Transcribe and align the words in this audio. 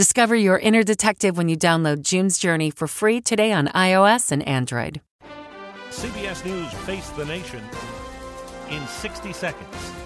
Discover 0.00 0.36
your 0.36 0.58
inner 0.58 0.82
detective 0.82 1.36
when 1.36 1.50
you 1.50 1.58
download 1.58 2.00
June's 2.00 2.38
Journey 2.38 2.70
for 2.70 2.86
free 2.86 3.20
today 3.20 3.52
on 3.52 3.68
iOS 3.68 4.32
and 4.32 4.42
Android. 4.48 5.02
CBS 5.90 6.42
News 6.42 6.72
Face 6.86 7.10
the 7.10 7.26
Nation 7.26 7.62
in 8.70 8.86
60 8.86 9.34
seconds. 9.34 9.99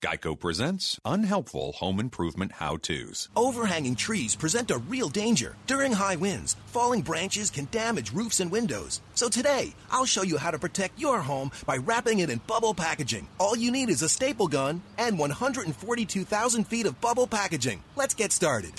Geico 0.00 0.38
presents 0.38 1.00
unhelpful 1.04 1.72
home 1.72 1.98
improvement 1.98 2.52
how 2.52 2.76
to's. 2.76 3.28
Overhanging 3.34 3.96
trees 3.96 4.36
present 4.36 4.70
a 4.70 4.78
real 4.78 5.08
danger. 5.08 5.56
During 5.66 5.90
high 5.92 6.14
winds, 6.14 6.54
falling 6.66 7.02
branches 7.02 7.50
can 7.50 7.66
damage 7.72 8.12
roofs 8.12 8.38
and 8.38 8.48
windows. 8.48 9.00
So 9.14 9.28
today, 9.28 9.74
I'll 9.90 10.04
show 10.04 10.22
you 10.22 10.36
how 10.36 10.52
to 10.52 10.58
protect 10.58 11.00
your 11.00 11.20
home 11.20 11.50
by 11.66 11.78
wrapping 11.78 12.20
it 12.20 12.30
in 12.30 12.40
bubble 12.46 12.74
packaging. 12.74 13.26
All 13.40 13.56
you 13.56 13.72
need 13.72 13.90
is 13.90 14.02
a 14.02 14.08
staple 14.08 14.46
gun 14.46 14.82
and 14.98 15.18
142,000 15.18 16.64
feet 16.64 16.86
of 16.86 17.00
bubble 17.00 17.26
packaging. 17.26 17.82
Let's 17.96 18.14
get 18.14 18.30
started. 18.30 18.72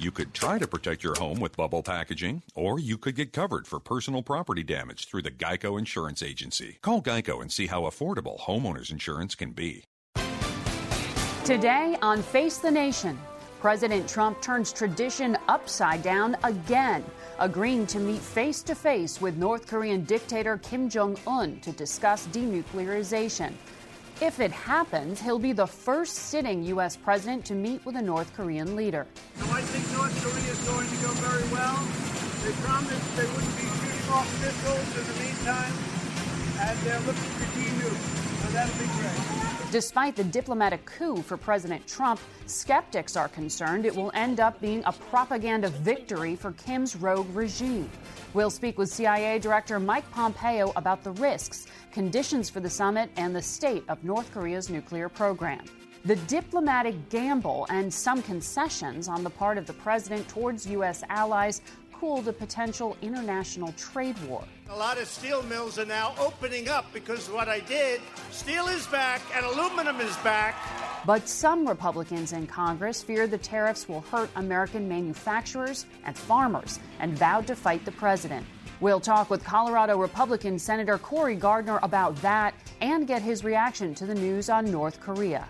You 0.00 0.10
could 0.10 0.32
try 0.32 0.58
to 0.58 0.66
protect 0.66 1.02
your 1.02 1.14
home 1.14 1.40
with 1.40 1.56
bubble 1.56 1.82
packaging, 1.82 2.42
or 2.54 2.78
you 2.78 2.96
could 2.96 3.16
get 3.16 3.32
covered 3.32 3.66
for 3.66 3.80
personal 3.80 4.22
property 4.22 4.62
damage 4.62 5.08
through 5.08 5.22
the 5.22 5.30
Geico 5.30 5.78
Insurance 5.78 6.22
Agency. 6.22 6.78
Call 6.82 7.02
Geico 7.02 7.42
and 7.42 7.50
see 7.50 7.66
how 7.66 7.82
affordable 7.82 8.38
homeowners 8.40 8.90
insurance 8.90 9.34
can 9.34 9.50
be. 9.50 9.84
Today 11.44 11.96
on 12.02 12.22
Face 12.22 12.58
the 12.58 12.70
Nation, 12.70 13.18
President 13.60 14.08
Trump 14.08 14.40
turns 14.40 14.72
tradition 14.72 15.36
upside 15.48 16.02
down 16.02 16.36
again, 16.44 17.04
agreeing 17.40 17.86
to 17.88 17.98
meet 17.98 18.20
face 18.20 18.62
to 18.62 18.74
face 18.74 19.20
with 19.20 19.36
North 19.36 19.66
Korean 19.66 20.04
dictator 20.04 20.58
Kim 20.58 20.88
Jong 20.88 21.18
un 21.26 21.58
to 21.60 21.72
discuss 21.72 22.28
denuclearization. 22.28 23.52
If 24.20 24.40
it 24.40 24.50
happens, 24.50 25.20
he'll 25.20 25.38
be 25.38 25.52
the 25.52 25.66
first 25.66 26.14
sitting 26.14 26.64
U.S. 26.64 26.96
president 26.96 27.44
to 27.46 27.54
meet 27.54 27.86
with 27.86 27.94
a 27.94 28.02
North 28.02 28.34
Korean 28.34 28.74
leader. 28.74 29.06
So 29.36 29.44
I 29.52 29.62
think 29.62 29.86
North 29.96 30.10
Korea 30.18 30.50
is 30.50 30.58
going 30.66 30.88
to 30.90 30.96
go 31.06 31.12
very 31.22 31.46
well. 31.54 31.78
They 32.42 32.50
promised 32.66 33.16
they 33.16 33.26
wouldn't 33.30 33.56
be 33.56 33.62
shooting 33.78 34.10
off 34.10 34.26
missiles 34.42 34.90
in 34.98 35.06
the 35.06 35.16
meantime, 35.22 35.72
and 36.66 36.78
they're 36.82 36.98
looking 37.06 37.30
for 37.38 37.46
denuke. 37.54 38.27
Despite 39.70 40.16
the 40.16 40.24
diplomatic 40.24 40.86
coup 40.86 41.20
for 41.20 41.36
President 41.36 41.86
Trump, 41.86 42.20
skeptics 42.46 43.16
are 43.16 43.28
concerned 43.28 43.84
it 43.84 43.94
will 43.94 44.10
end 44.14 44.40
up 44.40 44.58
being 44.62 44.82
a 44.86 44.92
propaganda 44.92 45.68
victory 45.68 46.36
for 46.36 46.52
Kim's 46.52 46.96
rogue 46.96 47.28
regime. 47.34 47.90
We'll 48.32 48.48
speak 48.48 48.78
with 48.78 48.88
CIA 48.88 49.38
Director 49.38 49.78
Mike 49.78 50.10
Pompeo 50.10 50.72
about 50.74 51.04
the 51.04 51.10
risks, 51.12 51.66
conditions 51.92 52.48
for 52.48 52.60
the 52.60 52.70
summit, 52.70 53.10
and 53.16 53.36
the 53.36 53.42
state 53.42 53.84
of 53.88 54.02
North 54.04 54.32
Korea's 54.32 54.70
nuclear 54.70 55.10
program. 55.10 55.64
The 56.04 56.16
diplomatic 56.16 57.10
gamble 57.10 57.66
and 57.68 57.92
some 57.92 58.22
concessions 58.22 59.08
on 59.08 59.22
the 59.22 59.30
part 59.30 59.58
of 59.58 59.66
the 59.66 59.74
president 59.74 60.26
towards 60.28 60.66
U.S. 60.68 61.02
allies 61.10 61.60
cooled 61.98 62.28
a 62.28 62.32
potential 62.32 62.96
international 63.02 63.72
trade 63.72 64.16
war. 64.28 64.44
A 64.70 64.76
lot 64.76 64.98
of 64.98 65.08
steel 65.08 65.42
mills 65.44 65.78
are 65.78 65.84
now 65.84 66.14
opening 66.18 66.68
up 66.68 66.92
because 66.92 67.26
of 67.26 67.34
what 67.34 67.48
I 67.48 67.60
did. 67.60 68.00
Steel 68.30 68.68
is 68.68 68.86
back 68.86 69.20
and 69.34 69.44
aluminum 69.44 70.00
is 70.00 70.16
back. 70.18 70.54
But 71.06 71.28
some 71.28 71.66
Republicans 71.66 72.32
in 72.32 72.46
Congress 72.46 73.02
fear 73.02 73.26
the 73.26 73.38
tariffs 73.38 73.88
will 73.88 74.02
hurt 74.02 74.30
American 74.36 74.88
manufacturers 74.88 75.86
and 76.04 76.16
farmers 76.16 76.78
and 77.00 77.18
vowed 77.18 77.46
to 77.48 77.56
fight 77.56 77.84
the 77.84 77.92
president. 77.92 78.46
We'll 78.80 79.00
talk 79.00 79.28
with 79.28 79.42
Colorado 79.42 79.98
Republican 79.98 80.56
Senator 80.56 80.98
Cory 80.98 81.34
Gardner 81.34 81.80
about 81.82 82.14
that 82.22 82.54
and 82.80 83.08
get 83.08 83.22
his 83.22 83.42
reaction 83.42 83.92
to 83.96 84.06
the 84.06 84.14
news 84.14 84.48
on 84.48 84.70
North 84.70 85.00
Korea. 85.00 85.48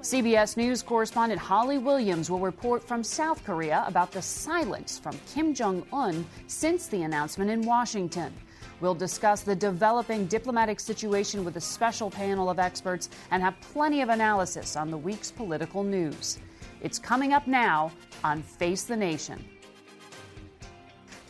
CBS 0.00 0.56
News 0.56 0.82
correspondent 0.82 1.40
Holly 1.40 1.78
Williams 1.78 2.32
will 2.32 2.40
report 2.40 2.82
from 2.82 3.04
South 3.04 3.44
Korea 3.44 3.84
about 3.86 4.10
the 4.10 4.20
silence 4.20 4.98
from 4.98 5.16
Kim 5.32 5.54
Jong 5.54 5.86
un 5.92 6.26
since 6.48 6.88
the 6.88 7.02
announcement 7.02 7.48
in 7.48 7.62
Washington. 7.62 8.32
We'll 8.80 8.96
discuss 8.96 9.42
the 9.42 9.54
developing 9.54 10.26
diplomatic 10.26 10.80
situation 10.80 11.44
with 11.44 11.56
a 11.56 11.60
special 11.60 12.10
panel 12.10 12.50
of 12.50 12.58
experts 12.58 13.08
and 13.30 13.40
have 13.40 13.54
plenty 13.60 14.00
of 14.02 14.08
analysis 14.08 14.74
on 14.74 14.90
the 14.90 14.98
week's 14.98 15.30
political 15.30 15.84
news. 15.84 16.38
It's 16.80 16.98
coming 16.98 17.32
up 17.32 17.46
now 17.46 17.92
on 18.24 18.42
Face 18.42 18.82
the 18.82 18.96
Nation. 18.96 19.44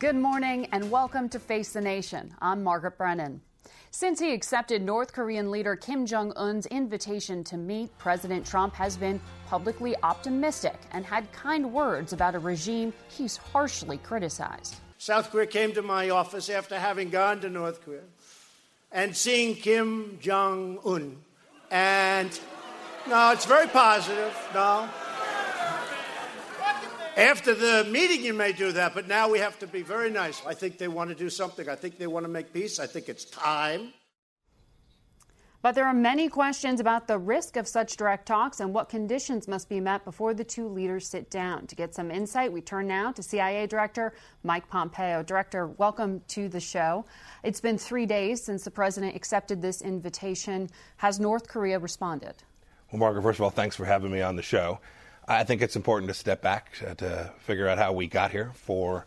Good 0.00 0.16
morning 0.16 0.66
and 0.72 0.90
welcome 0.90 1.28
to 1.28 1.38
Face 1.38 1.72
the 1.72 1.80
Nation. 1.80 2.34
I'm 2.40 2.64
Margaret 2.64 2.98
Brennan. 2.98 3.40
Since 3.92 4.18
he 4.18 4.34
accepted 4.34 4.82
North 4.82 5.12
Korean 5.12 5.52
leader 5.52 5.76
Kim 5.76 6.04
Jong 6.04 6.32
un's 6.34 6.66
invitation 6.66 7.44
to 7.44 7.56
meet, 7.56 7.96
President 7.96 8.44
Trump 8.44 8.74
has 8.74 8.96
been 8.96 9.20
publicly 9.46 9.94
optimistic 10.02 10.74
and 10.90 11.06
had 11.06 11.30
kind 11.30 11.72
words 11.72 12.12
about 12.12 12.34
a 12.34 12.40
regime 12.40 12.92
he's 13.08 13.36
harshly 13.36 13.98
criticized. 13.98 14.74
South 14.98 15.30
Korea 15.30 15.46
came 15.46 15.72
to 15.74 15.82
my 15.82 16.10
office 16.10 16.50
after 16.50 16.76
having 16.76 17.08
gone 17.08 17.40
to 17.42 17.48
North 17.48 17.84
Korea 17.84 18.02
and 18.90 19.16
seeing 19.16 19.54
Kim 19.54 20.18
Jong 20.20 20.80
un. 20.84 21.16
And 21.70 22.40
no, 23.08 23.30
it's 23.30 23.46
very 23.46 23.68
positive. 23.68 24.36
No. 24.52 24.88
After 27.16 27.54
the 27.54 27.88
meeting, 27.88 28.24
you 28.24 28.34
may 28.34 28.52
do 28.52 28.72
that, 28.72 28.92
but 28.92 29.06
now 29.06 29.30
we 29.30 29.38
have 29.38 29.56
to 29.60 29.68
be 29.68 29.82
very 29.82 30.10
nice. 30.10 30.42
I 30.44 30.54
think 30.54 30.78
they 30.78 30.88
want 30.88 31.10
to 31.10 31.14
do 31.14 31.30
something. 31.30 31.68
I 31.68 31.76
think 31.76 31.96
they 31.96 32.08
want 32.08 32.24
to 32.24 32.28
make 32.28 32.52
peace. 32.52 32.80
I 32.80 32.88
think 32.88 33.08
it's 33.08 33.24
time. 33.24 33.92
But 35.62 35.76
there 35.76 35.86
are 35.86 35.94
many 35.94 36.28
questions 36.28 36.80
about 36.80 37.06
the 37.06 37.16
risk 37.16 37.56
of 37.56 37.68
such 37.68 37.96
direct 37.96 38.26
talks 38.26 38.58
and 38.58 38.74
what 38.74 38.88
conditions 38.88 39.46
must 39.46 39.68
be 39.68 39.78
met 39.78 40.04
before 40.04 40.34
the 40.34 40.42
two 40.42 40.66
leaders 40.68 41.06
sit 41.06 41.30
down. 41.30 41.68
To 41.68 41.76
get 41.76 41.94
some 41.94 42.10
insight, 42.10 42.52
we 42.52 42.60
turn 42.60 42.88
now 42.88 43.12
to 43.12 43.22
CIA 43.22 43.68
Director 43.68 44.12
Mike 44.42 44.68
Pompeo. 44.68 45.22
Director, 45.22 45.68
welcome 45.68 46.20
to 46.28 46.48
the 46.48 46.60
show. 46.60 47.06
It's 47.44 47.60
been 47.60 47.78
three 47.78 48.06
days 48.06 48.42
since 48.42 48.64
the 48.64 48.72
president 48.72 49.14
accepted 49.14 49.62
this 49.62 49.82
invitation. 49.82 50.68
Has 50.96 51.20
North 51.20 51.46
Korea 51.46 51.78
responded? 51.78 52.34
Well, 52.90 52.98
Margaret, 52.98 53.22
first 53.22 53.38
of 53.38 53.44
all, 53.44 53.50
thanks 53.50 53.76
for 53.76 53.84
having 53.84 54.10
me 54.10 54.20
on 54.20 54.34
the 54.34 54.42
show. 54.42 54.80
I 55.26 55.44
think 55.44 55.62
it's 55.62 55.76
important 55.76 56.08
to 56.08 56.14
step 56.14 56.42
back 56.42 56.72
uh, 56.86 56.94
to 56.94 57.32
figure 57.38 57.66
out 57.68 57.78
how 57.78 57.92
we 57.92 58.06
got 58.06 58.30
here. 58.30 58.52
For 58.54 59.06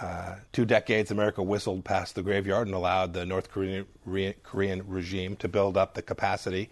uh, 0.00 0.36
two 0.52 0.64
decades, 0.64 1.10
America 1.10 1.42
whistled 1.42 1.84
past 1.84 2.14
the 2.14 2.22
graveyard 2.22 2.66
and 2.66 2.74
allowed 2.74 3.12
the 3.12 3.26
North 3.26 3.50
Korean, 3.50 3.86
re- 4.04 4.34
Korean 4.42 4.82
regime 4.86 5.36
to 5.36 5.48
build 5.48 5.76
up 5.76 5.94
the 5.94 6.02
capacity 6.02 6.70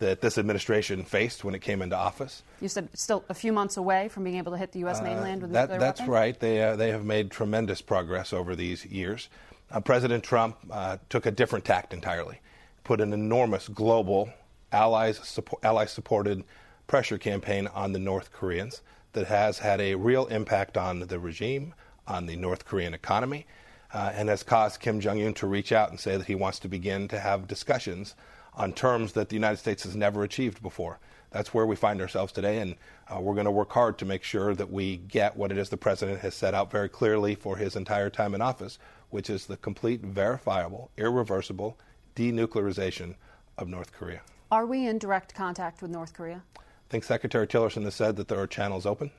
that 0.00 0.20
this 0.20 0.38
administration 0.38 1.04
faced 1.04 1.44
when 1.44 1.54
it 1.54 1.60
came 1.60 1.80
into 1.80 1.96
office. 1.96 2.42
You 2.60 2.68
said 2.68 2.88
still 2.94 3.24
a 3.28 3.34
few 3.34 3.52
months 3.52 3.76
away 3.76 4.08
from 4.08 4.24
being 4.24 4.36
able 4.36 4.50
to 4.52 4.58
hit 4.58 4.72
the 4.72 4.80
U.S. 4.80 5.00
Uh, 5.00 5.04
mainland 5.04 5.42
with 5.42 5.52
that, 5.52 5.62
nuclear 5.62 5.78
That's 5.78 6.00
weapons? 6.00 6.12
right. 6.12 6.40
They, 6.40 6.62
uh, 6.62 6.76
they 6.76 6.90
have 6.90 7.04
made 7.04 7.30
tremendous 7.30 7.80
progress 7.80 8.32
over 8.32 8.56
these 8.56 8.84
years. 8.84 9.28
Uh, 9.70 9.80
President 9.80 10.24
Trump 10.24 10.56
uh, 10.70 10.98
took 11.08 11.26
a 11.26 11.30
different 11.30 11.64
tact 11.64 11.94
entirely, 11.94 12.40
put 12.82 13.00
an 13.00 13.12
enormous 13.12 13.68
global 13.68 14.30
allies, 14.72 15.18
support, 15.18 15.64
ally 15.64 15.84
supported 15.84 16.42
pressure 16.86 17.18
campaign 17.18 17.66
on 17.68 17.92
the 17.92 17.98
North 17.98 18.32
Koreans 18.32 18.82
that 19.12 19.26
has 19.26 19.58
had 19.58 19.80
a 19.80 19.94
real 19.94 20.26
impact 20.26 20.76
on 20.76 21.00
the 21.00 21.18
regime, 21.18 21.74
on 22.06 22.26
the 22.26 22.36
North 22.36 22.64
Korean 22.64 22.94
economy, 22.94 23.46
uh, 23.92 24.12
and 24.14 24.28
has 24.28 24.42
caused 24.42 24.80
Kim 24.80 25.00
Jong 25.00 25.24
un 25.24 25.34
to 25.34 25.46
reach 25.46 25.72
out 25.72 25.90
and 25.90 25.98
say 25.98 26.16
that 26.16 26.26
he 26.26 26.34
wants 26.34 26.58
to 26.60 26.68
begin 26.68 27.08
to 27.08 27.20
have 27.20 27.46
discussions 27.46 28.14
on 28.54 28.72
terms 28.72 29.12
that 29.12 29.28
the 29.28 29.36
United 29.36 29.56
States 29.56 29.84
has 29.84 29.96
never 29.96 30.22
achieved 30.22 30.62
before. 30.62 30.98
That's 31.30 31.52
where 31.52 31.66
we 31.66 31.74
find 31.74 32.00
ourselves 32.00 32.32
today, 32.32 32.58
and 32.58 32.76
uh, 33.08 33.20
we're 33.20 33.34
going 33.34 33.46
to 33.46 33.50
work 33.50 33.72
hard 33.72 33.98
to 33.98 34.04
make 34.04 34.22
sure 34.22 34.54
that 34.54 34.70
we 34.70 34.98
get 34.98 35.36
what 35.36 35.50
it 35.50 35.58
is 35.58 35.68
the 35.68 35.76
president 35.76 36.20
has 36.20 36.34
set 36.34 36.54
out 36.54 36.70
very 36.70 36.88
clearly 36.88 37.34
for 37.34 37.56
his 37.56 37.74
entire 37.74 38.10
time 38.10 38.34
in 38.34 38.40
office, 38.40 38.78
which 39.10 39.28
is 39.28 39.46
the 39.46 39.56
complete, 39.56 40.00
verifiable, 40.00 40.90
irreversible 40.96 41.76
denuclearization 42.14 43.16
of 43.58 43.68
North 43.68 43.92
Korea. 43.92 44.20
Are 44.50 44.66
we 44.66 44.86
in 44.86 44.98
direct 44.98 45.34
contact 45.34 45.82
with 45.82 45.90
North 45.90 46.14
Korea? 46.14 46.42
I 46.88 46.90
think 46.90 47.04
Secretary 47.04 47.46
Tillerson 47.46 47.84
has 47.84 47.94
said 47.94 48.16
that 48.16 48.28
there 48.28 48.38
are 48.38 48.46
channels 48.46 48.86
open. 48.86 49.10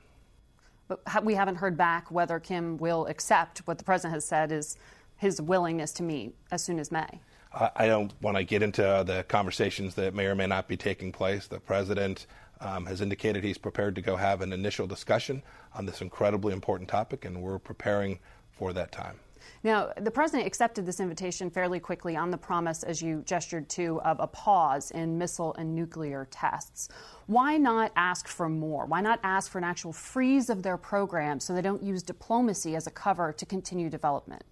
But 0.88 1.24
we 1.24 1.34
haven't 1.34 1.56
heard 1.56 1.76
back 1.76 2.10
whether 2.10 2.38
Kim 2.38 2.78
will 2.78 3.06
accept 3.06 3.66
what 3.66 3.78
the 3.78 3.84
president 3.84 4.14
has 4.14 4.24
said 4.24 4.52
is 4.52 4.76
his 5.16 5.40
willingness 5.40 5.92
to 5.94 6.02
meet 6.02 6.34
as 6.50 6.62
soon 6.62 6.78
as 6.78 6.92
May. 6.92 7.20
I 7.52 7.86
don't 7.86 8.12
want 8.20 8.36
to 8.36 8.44
get 8.44 8.62
into 8.62 8.82
the 8.82 9.24
conversations 9.28 9.94
that 9.94 10.14
may 10.14 10.26
or 10.26 10.34
may 10.34 10.46
not 10.46 10.68
be 10.68 10.76
taking 10.76 11.10
place. 11.10 11.46
The 11.46 11.58
president 11.58 12.26
um, 12.60 12.84
has 12.84 13.00
indicated 13.00 13.44
he's 13.44 13.56
prepared 13.56 13.94
to 13.94 14.02
go 14.02 14.16
have 14.16 14.42
an 14.42 14.52
initial 14.52 14.86
discussion 14.86 15.42
on 15.74 15.86
this 15.86 16.02
incredibly 16.02 16.52
important 16.52 16.90
topic, 16.90 17.24
and 17.24 17.40
we're 17.40 17.58
preparing 17.58 18.18
for 18.52 18.74
that 18.74 18.92
time. 18.92 19.18
Now, 19.62 19.92
the 20.00 20.10
president 20.10 20.46
accepted 20.46 20.86
this 20.86 21.00
invitation 21.00 21.50
fairly 21.50 21.80
quickly 21.80 22.16
on 22.16 22.30
the 22.30 22.38
promise, 22.38 22.82
as 22.82 23.02
you 23.02 23.22
gestured 23.26 23.68
to, 23.70 24.00
of 24.02 24.18
a 24.20 24.26
pause 24.26 24.90
in 24.90 25.18
missile 25.18 25.54
and 25.54 25.74
nuclear 25.74 26.28
tests. 26.30 26.88
Why 27.26 27.56
not 27.56 27.92
ask 27.96 28.28
for 28.28 28.48
more? 28.48 28.86
Why 28.86 29.00
not 29.00 29.18
ask 29.22 29.50
for 29.50 29.58
an 29.58 29.64
actual 29.64 29.92
freeze 29.92 30.50
of 30.50 30.62
their 30.62 30.76
program 30.76 31.40
so 31.40 31.54
they 31.54 31.62
don't 31.62 31.82
use 31.82 32.02
diplomacy 32.02 32.76
as 32.76 32.86
a 32.86 32.90
cover 32.90 33.32
to 33.32 33.46
continue 33.46 33.90
development? 33.90 34.42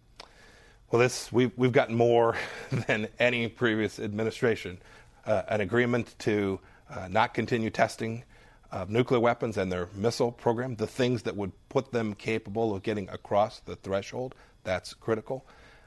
Well, 0.90 1.00
this 1.00 1.32
we've, 1.32 1.52
we've 1.56 1.72
gotten 1.72 1.94
more 1.94 2.36
than 2.86 3.08
any 3.18 3.48
previous 3.48 3.98
administration. 3.98 4.78
Uh, 5.26 5.42
an 5.48 5.60
agreement 5.60 6.14
to 6.20 6.60
uh, 6.90 7.08
not 7.08 7.34
continue 7.34 7.70
testing 7.70 8.24
of 8.70 8.90
nuclear 8.90 9.20
weapons 9.20 9.56
and 9.56 9.70
their 9.70 9.88
missile 9.94 10.32
program, 10.32 10.74
the 10.76 10.86
things 10.86 11.22
that 11.22 11.36
would 11.36 11.52
put 11.68 11.92
them 11.92 12.12
capable 12.14 12.74
of 12.74 12.82
getting 12.82 13.08
across 13.08 13.60
the 13.60 13.76
threshold. 13.76 14.34
That's 14.64 14.94
critical. 14.94 15.44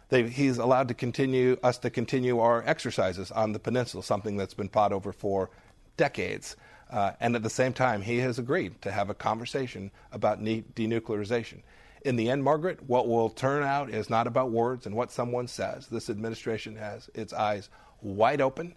They, 0.09 0.29
he's 0.29 0.57
allowed 0.57 0.88
to 0.88 0.94
continue 0.94 1.57
us 1.62 1.77
to 1.79 1.89
continue 1.89 2.39
our 2.39 2.63
exercises 2.65 3.29
on 3.31 3.51
the 3.51 3.59
peninsula, 3.59 4.03
something 4.03 4.38
that's 4.38 4.53
been 4.53 4.69
fought 4.69 4.94
over 4.94 5.12
for 5.12 5.50
decades. 5.97 6.56
Uh, 6.89 7.12
and 7.19 7.35
at 7.35 7.44
the 7.44 7.50
same 7.50 7.74
time, 7.74 8.01
he 8.01 8.19
has 8.19 8.39
agreed 8.39 8.81
to 8.81 8.91
have 8.91 9.09
a 9.09 9.13
conversation 9.13 9.91
about 10.13 10.41
ne- 10.41 10.63
denuclearization. 10.75 11.62
In 12.06 12.15
the 12.15 12.29
end, 12.29 12.44
Margaret, 12.44 12.81
what 12.88 13.09
will 13.09 13.29
turn 13.29 13.63
out 13.63 13.89
is 13.89 14.09
not 14.09 14.27
about 14.27 14.51
words 14.51 14.85
and 14.85 14.95
what 14.95 15.12
someone 15.12 15.47
says. 15.47 15.88
This 15.88 16.09
administration 16.09 16.77
has 16.77 17.09
its 17.13 17.33
eyes 17.33 17.69
wide 18.01 18.39
open, 18.39 18.75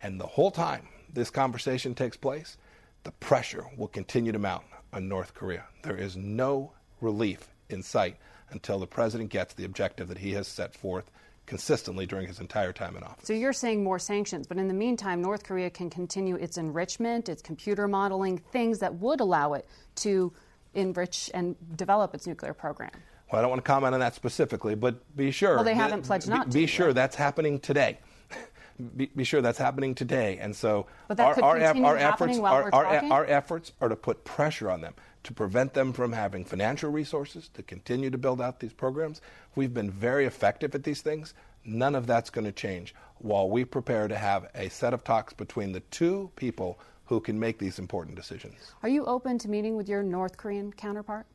and 0.00 0.20
the 0.20 0.26
whole 0.26 0.52
time 0.52 0.86
this 1.12 1.30
conversation 1.30 1.94
takes 1.94 2.16
place, 2.16 2.56
the 3.02 3.10
pressure 3.12 3.64
will 3.76 3.88
continue 3.88 4.30
to 4.30 4.38
mount 4.38 4.64
on 4.92 5.08
North 5.08 5.34
Korea. 5.34 5.64
There 5.82 5.96
is 5.96 6.16
no 6.16 6.72
relief 7.00 7.48
in 7.68 7.82
sight 7.82 8.16
until 8.50 8.78
the 8.78 8.86
president 8.86 9.30
gets 9.30 9.54
the 9.54 9.64
objective 9.64 10.08
that 10.08 10.18
he 10.18 10.32
has 10.32 10.48
set 10.48 10.74
forth 10.74 11.10
consistently 11.48 12.06
during 12.06 12.26
his 12.28 12.40
entire 12.40 12.72
time 12.72 12.96
in 12.96 13.02
office. 13.02 13.26
So 13.26 13.32
you're 13.32 13.54
saying 13.54 13.82
more 13.82 13.98
sanctions, 13.98 14.46
but 14.46 14.58
in 14.58 14.68
the 14.68 14.74
meantime, 14.74 15.22
North 15.22 15.44
Korea 15.44 15.70
can 15.70 15.88
continue 15.88 16.36
its 16.36 16.58
enrichment, 16.58 17.28
its 17.28 17.40
computer 17.42 17.88
modeling, 17.88 18.38
things 18.52 18.80
that 18.80 18.94
would 18.96 19.20
allow 19.20 19.54
it 19.54 19.66
to 19.96 20.32
enrich 20.74 21.30
and 21.32 21.56
develop 21.74 22.14
its 22.14 22.26
nuclear 22.26 22.52
program. 22.52 22.90
Well, 23.32 23.38
I 23.38 23.42
don't 23.42 23.50
want 23.50 23.64
to 23.64 23.66
comment 23.66 23.94
on 23.94 24.00
that 24.00 24.14
specifically, 24.14 24.74
but 24.74 25.16
be 25.16 25.30
sure. 25.30 25.56
Well, 25.56 25.64
they 25.64 25.74
haven't 25.74 26.02
pledged 26.02 26.28
not 26.28 26.46
be, 26.46 26.52
to. 26.52 26.58
Be 26.58 26.66
sure 26.66 26.86
right? 26.86 26.94
that's 26.94 27.16
happening 27.16 27.58
today. 27.58 27.98
Be, 28.96 29.06
be, 29.06 29.24
sure 29.24 29.42
that's 29.42 29.58
happening 29.58 29.96
today. 29.96 30.38
And 30.40 30.54
so 30.54 30.86
our, 31.10 31.42
our, 31.42 31.60
our, 31.60 31.96
efforts, 31.96 32.38
our, 32.38 32.72
our, 32.72 33.26
efforts 33.26 33.72
are 33.80 33.88
to 33.88 33.96
put 33.96 34.24
pressure 34.24 34.70
on 34.70 34.82
them 34.82 34.94
to 35.24 35.32
prevent 35.32 35.74
them 35.74 35.92
from 35.92 36.12
having 36.12 36.44
financial 36.44 36.90
resources 36.90 37.48
to 37.54 37.62
continue 37.62 38.10
to 38.10 38.18
build 38.18 38.40
out 38.40 38.60
these 38.60 38.72
programs. 38.72 39.20
We've 39.54 39.74
been 39.74 39.90
very 39.90 40.26
effective 40.26 40.74
at 40.74 40.84
these 40.84 41.00
things. 41.00 41.34
None 41.64 41.94
of 41.94 42.06
that's 42.06 42.30
going 42.30 42.44
to 42.44 42.52
change 42.52 42.94
while 43.18 43.48
we 43.50 43.64
prepare 43.64 44.08
to 44.08 44.16
have 44.16 44.48
a 44.54 44.68
set 44.68 44.94
of 44.94 45.04
talks 45.04 45.32
between 45.32 45.72
the 45.72 45.80
two 45.80 46.30
people 46.36 46.78
who 47.06 47.20
can 47.20 47.38
make 47.38 47.58
these 47.58 47.78
important 47.78 48.16
decisions. 48.16 48.54
Are 48.82 48.88
you 48.88 49.04
open 49.06 49.38
to 49.38 49.48
meeting 49.48 49.76
with 49.76 49.88
your 49.88 50.02
North 50.02 50.36
Korean 50.36 50.72
counterpart? 50.72 51.26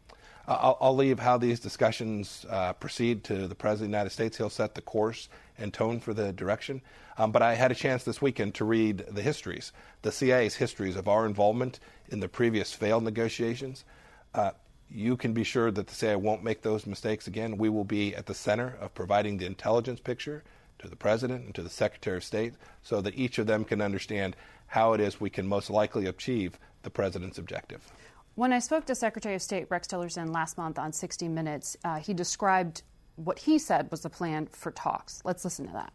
Uh, 0.47 0.57
I'll, 0.59 0.77
I'll, 0.81 0.95
leave 0.95 1.19
how 1.19 1.37
these 1.37 1.59
discussions 1.59 2.45
uh, 2.49 2.73
proceed 2.73 3.23
to 3.25 3.47
the 3.47 3.55
President 3.55 3.87
of 3.87 3.91
the 3.91 3.97
United 3.97 4.09
States. 4.11 4.37
He'll 4.37 4.49
set 4.49 4.75
the 4.75 4.81
course 4.81 5.29
and 5.57 5.73
tone 5.73 5.99
for 5.99 6.13
the 6.13 6.33
direction. 6.33 6.81
Um, 7.17 7.31
but 7.31 7.41
I 7.41 7.55
had 7.55 7.71
a 7.71 7.75
chance 7.75 8.03
this 8.03 8.21
weekend 8.21 8.55
to 8.55 8.65
read 8.65 9.05
the 9.09 9.21
histories, 9.21 9.71
the 10.01 10.11
CIA's 10.11 10.55
histories 10.55 10.95
of 10.95 11.07
our 11.07 11.25
involvement 11.25 11.79
in 12.09 12.19
the 12.19 12.27
previous 12.27 12.73
failed 12.73 13.03
negotiations. 13.03 13.85
Uh, 14.33 14.51
you 14.89 15.17
can 15.17 15.33
be 15.33 15.43
sure 15.43 15.71
that 15.71 15.87
the 15.87 15.95
CIA 15.95 16.15
won't 16.15 16.43
make 16.43 16.61
those 16.61 16.85
mistakes 16.85 17.27
again. 17.27 17.57
We 17.57 17.69
will 17.69 17.83
be 17.83 18.15
at 18.15 18.25
the 18.25 18.33
center 18.33 18.77
of 18.79 18.93
providing 18.93 19.37
the 19.37 19.45
intelligence 19.45 19.99
picture 19.99 20.43
to 20.79 20.87
the 20.87 20.95
President 20.95 21.45
and 21.45 21.55
to 21.55 21.63
the 21.63 21.69
Secretary 21.69 22.17
of 22.17 22.23
State 22.23 22.53
so 22.81 23.01
that 23.01 23.17
each 23.17 23.37
of 23.39 23.47
them 23.47 23.63
can 23.63 23.81
understand 23.81 24.35
how 24.67 24.93
it 24.93 25.01
is 25.01 25.19
we 25.19 25.29
can 25.29 25.47
most 25.47 25.69
likely 25.69 26.05
achieve 26.05 26.59
the 26.83 26.89
President's 26.89 27.37
objective. 27.37 27.91
When 28.35 28.51
I 28.51 28.59
spoke 28.59 28.85
to 28.85 28.95
Secretary 28.95 29.35
of 29.35 29.41
State 29.41 29.67
Rex 29.69 29.87
Tillerson 29.87 30.33
last 30.33 30.57
month 30.57 30.79
on 30.79 30.91
60 30.91 31.27
Minutes, 31.27 31.77
uh, 31.83 31.99
he 31.99 32.13
described 32.13 32.81
what 33.15 33.39
he 33.39 33.57
said 33.59 33.89
was 33.91 34.01
the 34.01 34.09
plan 34.09 34.47
for 34.47 34.71
talks. 34.71 35.21
Let's 35.23 35.43
listen 35.43 35.67
to 35.67 35.73
that. 35.73 35.93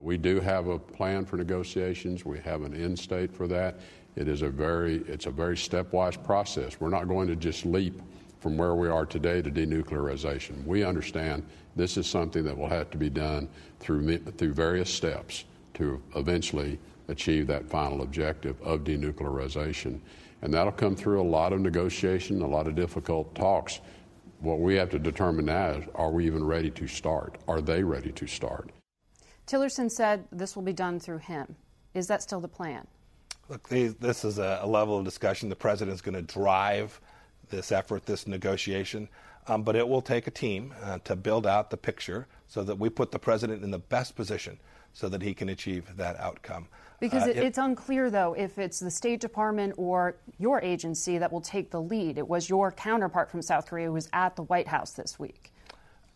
We 0.00 0.18
do 0.18 0.40
have 0.40 0.68
a 0.68 0.78
plan 0.78 1.24
for 1.24 1.36
negotiations. 1.36 2.24
We 2.24 2.38
have 2.40 2.62
an 2.62 2.74
end 2.74 2.98
state 2.98 3.32
for 3.32 3.48
that. 3.48 3.80
It 4.14 4.28
is 4.28 4.42
a 4.42 4.48
very, 4.48 4.96
it's 5.08 5.26
a 5.26 5.30
very 5.30 5.56
stepwise 5.56 6.22
process. 6.22 6.80
We're 6.80 6.90
not 6.90 7.08
going 7.08 7.28
to 7.28 7.36
just 7.36 7.64
leap 7.64 8.00
from 8.40 8.56
where 8.56 8.74
we 8.74 8.88
are 8.88 9.06
today 9.06 9.40
to 9.42 9.50
denuclearization. 9.50 10.64
We 10.66 10.84
understand 10.84 11.44
this 11.74 11.96
is 11.96 12.06
something 12.06 12.44
that 12.44 12.56
will 12.56 12.68
have 12.68 12.90
to 12.90 12.98
be 12.98 13.10
done 13.10 13.48
through, 13.80 14.18
through 14.18 14.52
various 14.52 14.90
steps 14.90 15.44
to 15.74 16.02
eventually 16.14 16.78
achieve 17.08 17.46
that 17.46 17.68
final 17.68 18.02
objective 18.02 18.60
of 18.62 18.84
denuclearization. 18.84 20.00
And 20.42 20.52
that'll 20.52 20.72
come 20.72 20.94
through 20.94 21.20
a 21.20 21.24
lot 21.24 21.52
of 21.52 21.60
negotiation, 21.60 22.42
a 22.42 22.46
lot 22.46 22.66
of 22.66 22.74
difficult 22.74 23.34
talks. 23.34 23.80
What 24.40 24.60
we 24.60 24.74
have 24.76 24.90
to 24.90 24.98
determine 24.98 25.46
now 25.46 25.70
is 25.70 25.84
are 25.94 26.10
we 26.10 26.26
even 26.26 26.44
ready 26.44 26.70
to 26.70 26.86
start? 26.86 27.38
Are 27.48 27.60
they 27.60 27.82
ready 27.82 28.12
to 28.12 28.26
start? 28.26 28.70
Tillerson 29.46 29.90
said 29.90 30.24
this 30.32 30.56
will 30.56 30.62
be 30.62 30.72
done 30.72 31.00
through 31.00 31.18
him. 31.18 31.56
Is 31.94 32.06
that 32.08 32.22
still 32.22 32.40
the 32.40 32.48
plan? 32.48 32.86
Look, 33.48 33.68
this 33.68 34.24
is 34.24 34.38
a 34.38 34.64
level 34.66 34.98
of 34.98 35.04
discussion 35.04 35.48
the 35.48 35.56
president 35.56 35.94
is 35.94 36.02
going 36.02 36.16
to 36.16 36.22
drive 36.22 37.00
this 37.48 37.70
effort, 37.70 38.04
this 38.04 38.26
negotiation. 38.26 39.08
Um, 39.48 39.62
but 39.62 39.76
it 39.76 39.88
will 39.88 40.02
take 40.02 40.26
a 40.26 40.30
team 40.30 40.74
uh, 40.82 40.98
to 41.04 41.14
build 41.14 41.46
out 41.46 41.70
the 41.70 41.76
picture 41.76 42.26
so 42.48 42.62
that 42.64 42.78
we 42.78 42.88
put 42.88 43.10
the 43.12 43.18
president 43.18 43.62
in 43.62 43.70
the 43.70 43.78
best 43.78 44.16
position 44.16 44.58
so 44.92 45.08
that 45.08 45.22
he 45.22 45.34
can 45.34 45.48
achieve 45.50 45.96
that 45.96 46.18
outcome. 46.18 46.68
Because 47.00 47.24
uh, 47.24 47.30
it, 47.30 47.36
it's 47.36 47.58
unclear, 47.58 48.10
though, 48.10 48.32
if 48.32 48.58
it's 48.58 48.80
the 48.80 48.90
State 48.90 49.20
Department 49.20 49.74
or 49.76 50.16
your 50.38 50.60
agency 50.62 51.18
that 51.18 51.30
will 51.30 51.42
take 51.42 51.70
the 51.70 51.80
lead. 51.80 52.16
It 52.18 52.26
was 52.26 52.48
your 52.48 52.72
counterpart 52.72 53.30
from 53.30 53.42
South 53.42 53.66
Korea 53.66 53.86
who 53.86 53.92
was 53.92 54.08
at 54.12 54.36
the 54.36 54.42
White 54.44 54.68
House 54.68 54.92
this 54.92 55.18
week. 55.18 55.52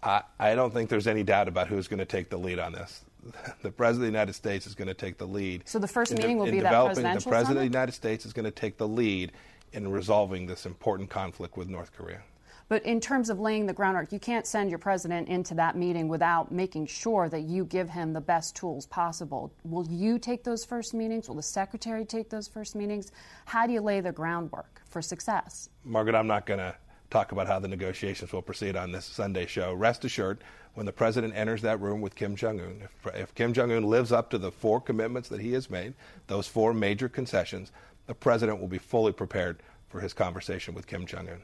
I, 0.02 0.22
I 0.38 0.54
don't 0.54 0.72
think 0.72 0.88
there's 0.88 1.06
any 1.06 1.22
doubt 1.22 1.46
about 1.46 1.68
who's 1.68 1.88
going 1.88 1.98
to 1.98 2.06
take 2.06 2.30
the 2.30 2.38
lead 2.38 2.58
on 2.58 2.72
this. 2.72 3.04
The 3.62 3.70
President 3.70 4.06
of 4.06 4.12
the 4.12 4.18
United 4.18 4.32
States 4.32 4.66
is 4.66 4.74
going 4.74 4.88
to 4.88 4.94
take 4.94 5.18
the 5.18 5.26
lead. 5.26 5.62
So 5.66 5.78
the 5.78 5.86
first 5.86 6.12
meeting 6.12 6.38
de- 6.38 6.42
will 6.42 6.50
be 6.50 6.60
that 6.60 6.72
presidential 6.72 7.30
The 7.30 7.34
President 7.34 7.46
summit? 7.48 7.66
of 7.66 7.72
the 7.72 7.78
United 7.78 7.92
States 7.92 8.24
is 8.24 8.32
going 8.32 8.46
to 8.46 8.50
take 8.50 8.78
the 8.78 8.88
lead 8.88 9.32
in 9.74 9.90
resolving 9.90 10.46
this 10.46 10.64
important 10.64 11.10
conflict 11.10 11.58
with 11.58 11.68
North 11.68 11.92
Korea. 11.92 12.22
But 12.70 12.84
in 12.84 13.00
terms 13.00 13.30
of 13.30 13.40
laying 13.40 13.66
the 13.66 13.72
groundwork, 13.72 14.12
you 14.12 14.20
can't 14.20 14.46
send 14.46 14.70
your 14.70 14.78
president 14.78 15.28
into 15.28 15.54
that 15.54 15.76
meeting 15.76 16.06
without 16.06 16.52
making 16.52 16.86
sure 16.86 17.28
that 17.28 17.40
you 17.40 17.64
give 17.64 17.90
him 17.90 18.12
the 18.12 18.20
best 18.20 18.54
tools 18.54 18.86
possible. 18.86 19.52
Will 19.64 19.88
you 19.88 20.20
take 20.20 20.44
those 20.44 20.64
first 20.64 20.94
meetings? 20.94 21.26
Will 21.26 21.34
the 21.34 21.42
secretary 21.42 22.04
take 22.04 22.30
those 22.30 22.46
first 22.46 22.76
meetings? 22.76 23.10
How 23.46 23.66
do 23.66 23.72
you 23.72 23.80
lay 23.80 24.00
the 24.00 24.12
groundwork 24.12 24.82
for 24.88 25.02
success? 25.02 25.68
Margaret, 25.84 26.14
I'm 26.14 26.28
not 26.28 26.46
going 26.46 26.60
to 26.60 26.72
talk 27.10 27.32
about 27.32 27.48
how 27.48 27.58
the 27.58 27.66
negotiations 27.66 28.32
will 28.32 28.40
proceed 28.40 28.76
on 28.76 28.92
this 28.92 29.04
Sunday 29.04 29.46
show. 29.46 29.74
Rest 29.74 30.04
assured, 30.04 30.38
when 30.74 30.86
the 30.86 30.92
president 30.92 31.34
enters 31.34 31.62
that 31.62 31.80
room 31.80 32.00
with 32.00 32.14
Kim 32.14 32.36
Jong 32.36 32.60
un, 32.60 32.82
if, 32.84 33.14
if 33.16 33.34
Kim 33.34 33.52
Jong 33.52 33.72
un 33.72 33.82
lives 33.82 34.12
up 34.12 34.30
to 34.30 34.38
the 34.38 34.52
four 34.52 34.80
commitments 34.80 35.28
that 35.30 35.40
he 35.40 35.54
has 35.54 35.70
made, 35.70 35.92
those 36.28 36.46
four 36.46 36.72
major 36.72 37.08
concessions, 37.08 37.72
the 38.06 38.14
president 38.14 38.60
will 38.60 38.68
be 38.68 38.78
fully 38.78 39.10
prepared 39.10 39.60
for 39.88 39.98
his 39.98 40.12
conversation 40.12 40.72
with 40.72 40.86
Kim 40.86 41.04
Jong 41.04 41.28
un. 41.28 41.42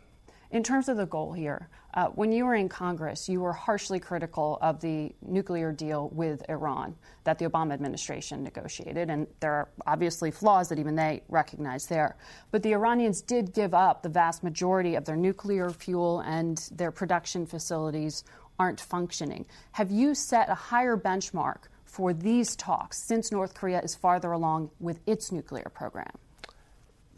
In 0.56 0.62
terms 0.62 0.88
of 0.88 0.96
the 0.96 1.04
goal 1.04 1.34
here, 1.34 1.68
uh, 1.92 2.06
when 2.06 2.32
you 2.32 2.46
were 2.46 2.54
in 2.54 2.70
Congress, 2.70 3.28
you 3.28 3.42
were 3.42 3.52
harshly 3.52 4.00
critical 4.00 4.58
of 4.62 4.80
the 4.80 5.14
nuclear 5.20 5.70
deal 5.70 6.08
with 6.14 6.48
Iran 6.48 6.96
that 7.24 7.38
the 7.38 7.44
Obama 7.44 7.74
administration 7.74 8.42
negotiated, 8.42 9.10
and 9.10 9.26
there 9.40 9.52
are 9.52 9.68
obviously 9.86 10.30
flaws 10.30 10.70
that 10.70 10.78
even 10.78 10.96
they 10.96 11.22
recognize 11.28 11.88
there. 11.88 12.16
But 12.52 12.62
the 12.62 12.72
Iranians 12.72 13.20
did 13.20 13.52
give 13.52 13.74
up 13.74 14.02
the 14.02 14.08
vast 14.08 14.42
majority 14.42 14.94
of 14.94 15.04
their 15.04 15.14
nuclear 15.14 15.68
fuel, 15.68 16.20
and 16.20 16.56
their 16.72 16.90
production 16.90 17.44
facilities 17.44 18.24
aren't 18.58 18.80
functioning. 18.80 19.44
Have 19.72 19.90
you 19.90 20.14
set 20.14 20.48
a 20.48 20.54
higher 20.54 20.96
benchmark 20.96 21.64
for 21.84 22.14
these 22.14 22.56
talks 22.56 22.96
since 23.06 23.30
North 23.30 23.52
Korea 23.52 23.82
is 23.82 23.94
farther 23.94 24.32
along 24.32 24.70
with 24.80 25.00
its 25.06 25.30
nuclear 25.30 25.70
program? 25.74 26.16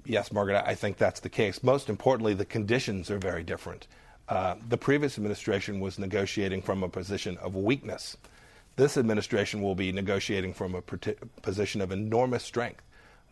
Yes, 0.09 0.33
Margaret, 0.33 0.65
I 0.65 0.75
think 0.75 0.97
that's 0.97 1.21
the 1.21 1.29
case. 1.29 1.63
Most 1.63 1.91
importantly, 1.91 2.33
the 2.33 2.47
conditions 2.47 3.11
are 3.11 3.19
very 3.19 3.45
different. 3.45 3.87
Uh, 4.27 4.55
the 4.67 4.79
previous 4.79 5.19
administration 5.19 5.81
was 5.81 5.99
negotiating 5.99 6.63
from 6.63 6.83
a 6.83 6.89
position 6.89 7.37
of 7.37 7.55
weakness. 7.55 8.17
This 8.77 8.97
administration 8.97 9.61
will 9.61 9.75
be 9.75 9.93
negotiating 9.93 10.55
from 10.55 10.75
a 10.75 10.81
position 10.81 11.83
of 11.83 11.93
enormous 11.93 12.43
strength 12.43 12.83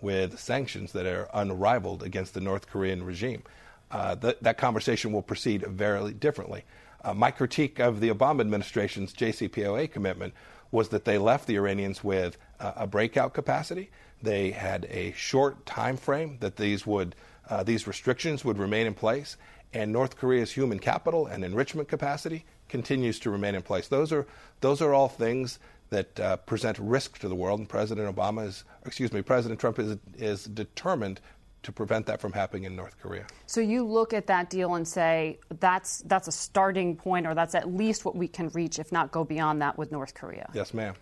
with 0.02 0.38
sanctions 0.38 0.92
that 0.92 1.06
are 1.06 1.30
unrivaled 1.32 2.02
against 2.02 2.34
the 2.34 2.42
North 2.42 2.68
Korean 2.68 3.02
regime. 3.02 3.42
Uh, 3.90 4.14
th- 4.14 4.36
that 4.42 4.58
conversation 4.58 5.12
will 5.12 5.22
proceed 5.22 5.62
very 5.62 6.12
differently. 6.12 6.64
Uh, 7.02 7.14
my 7.14 7.30
critique 7.30 7.78
of 7.78 8.00
the 8.00 8.10
Obama 8.10 8.42
administration's 8.42 9.14
JCPOA 9.14 9.90
commitment 9.90 10.34
was 10.70 10.90
that 10.90 11.06
they 11.06 11.16
left 11.16 11.46
the 11.46 11.56
Iranians 11.56 12.04
with 12.04 12.36
a 12.60 12.86
breakout 12.86 13.34
capacity. 13.34 13.90
They 14.22 14.50
had 14.50 14.86
a 14.90 15.12
short 15.12 15.66
time 15.66 15.96
frame 15.96 16.38
that 16.40 16.56
these 16.56 16.86
would 16.86 17.14
uh, 17.48 17.62
these 17.62 17.86
restrictions 17.86 18.44
would 18.44 18.58
remain 18.58 18.86
in 18.86 18.94
place, 18.94 19.36
and 19.72 19.92
North 19.92 20.16
Korea's 20.16 20.52
human 20.52 20.78
capital 20.78 21.26
and 21.26 21.44
enrichment 21.44 21.88
capacity 21.88 22.44
continues 22.68 23.18
to 23.20 23.30
remain 23.30 23.54
in 23.54 23.62
place. 23.62 23.88
Those 23.88 24.12
are 24.12 24.26
those 24.60 24.82
are 24.82 24.94
all 24.94 25.08
things 25.08 25.58
that 25.90 26.18
uh, 26.18 26.36
present 26.38 26.78
risk 26.78 27.18
to 27.18 27.28
the 27.28 27.34
world, 27.34 27.60
and 27.60 27.68
President 27.68 28.14
Obama 28.14 28.46
is, 28.46 28.64
excuse 28.84 29.12
me, 29.12 29.22
President 29.22 29.60
Trump 29.60 29.78
is 29.78 29.96
is 30.16 30.44
determined 30.44 31.20
to 31.62 31.72
prevent 31.72 32.06
that 32.06 32.20
from 32.20 32.32
happening 32.32 32.64
in 32.64 32.76
North 32.76 32.96
Korea. 33.00 33.26
So 33.46 33.60
you 33.60 33.84
look 33.84 34.12
at 34.12 34.28
that 34.28 34.50
deal 34.50 34.76
and 34.76 34.86
say 34.86 35.38
that's 35.60 35.98
that's 36.06 36.28
a 36.28 36.32
starting 36.32 36.96
point, 36.96 37.26
or 37.26 37.34
that's 37.34 37.54
at 37.54 37.72
least 37.72 38.04
what 38.04 38.16
we 38.16 38.28
can 38.28 38.48
reach, 38.50 38.78
if 38.78 38.92
not 38.92 39.10
go 39.10 39.24
beyond 39.24 39.62
that 39.62 39.76
with 39.76 39.92
North 39.92 40.14
Korea. 40.14 40.48
Yes, 40.54 40.72
ma'am. 40.72 40.94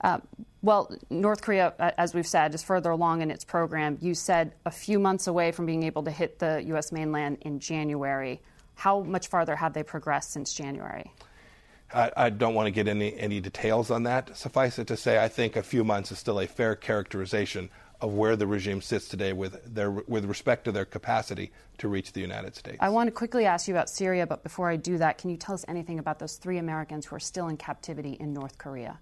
Uh, 0.00 0.18
well, 0.62 0.94
North 1.08 1.40
Korea, 1.40 1.74
as 1.96 2.14
we've 2.14 2.26
said, 2.26 2.54
is 2.54 2.62
further 2.62 2.90
along 2.90 3.22
in 3.22 3.30
its 3.30 3.44
program. 3.44 3.98
You 4.00 4.14
said 4.14 4.52
a 4.66 4.70
few 4.70 4.98
months 4.98 5.26
away 5.26 5.52
from 5.52 5.66
being 5.66 5.82
able 5.84 6.02
to 6.04 6.10
hit 6.10 6.38
the 6.38 6.62
U.S. 6.68 6.92
mainland 6.92 7.38
in 7.42 7.60
January. 7.60 8.40
How 8.74 9.00
much 9.00 9.28
farther 9.28 9.56
have 9.56 9.72
they 9.72 9.82
progressed 9.82 10.32
since 10.32 10.52
January? 10.52 11.12
I, 11.92 12.12
I, 12.16 12.30
don't 12.30 12.54
want 12.54 12.66
to 12.66 12.70
get 12.70 12.88
any, 12.88 13.18
any 13.18 13.40
details 13.40 13.90
on 13.90 14.04
that. 14.04 14.36
Suffice 14.36 14.78
it 14.78 14.86
to 14.88 14.96
say, 14.96 15.22
I 15.22 15.28
think 15.28 15.56
a 15.56 15.62
few 15.62 15.82
months 15.82 16.12
is 16.12 16.18
still 16.18 16.38
a 16.40 16.46
fair 16.46 16.76
characterization 16.76 17.68
of 18.00 18.14
where 18.14 18.36
the 18.36 18.46
regime 18.46 18.80
sits 18.80 19.08
today 19.08 19.32
with, 19.32 19.74
their, 19.74 19.90
with 19.90 20.24
respect 20.24 20.64
to 20.64 20.72
their 20.72 20.84
capacity 20.84 21.52
to 21.78 21.88
reach 21.88 22.12
the 22.12 22.20
United 22.20 22.54
States. 22.54 22.78
I 22.80 22.88
want 22.90 23.08
to 23.08 23.12
quickly 23.12 23.44
ask 23.44 23.68
you 23.68 23.74
about 23.74 23.90
Syria, 23.90 24.26
but 24.26 24.42
before 24.42 24.70
I 24.70 24.76
do 24.76 24.98
that, 24.98 25.18
can 25.18 25.30
you 25.30 25.36
tell 25.36 25.54
us 25.54 25.64
anything 25.68 25.98
about 25.98 26.18
those 26.18 26.36
three 26.36 26.58
Americans 26.58 27.06
who 27.06 27.16
are 27.16 27.20
still 27.20 27.48
in 27.48 27.56
captivity 27.56 28.16
in 28.20 28.32
North 28.32 28.56
Korea? 28.56 28.98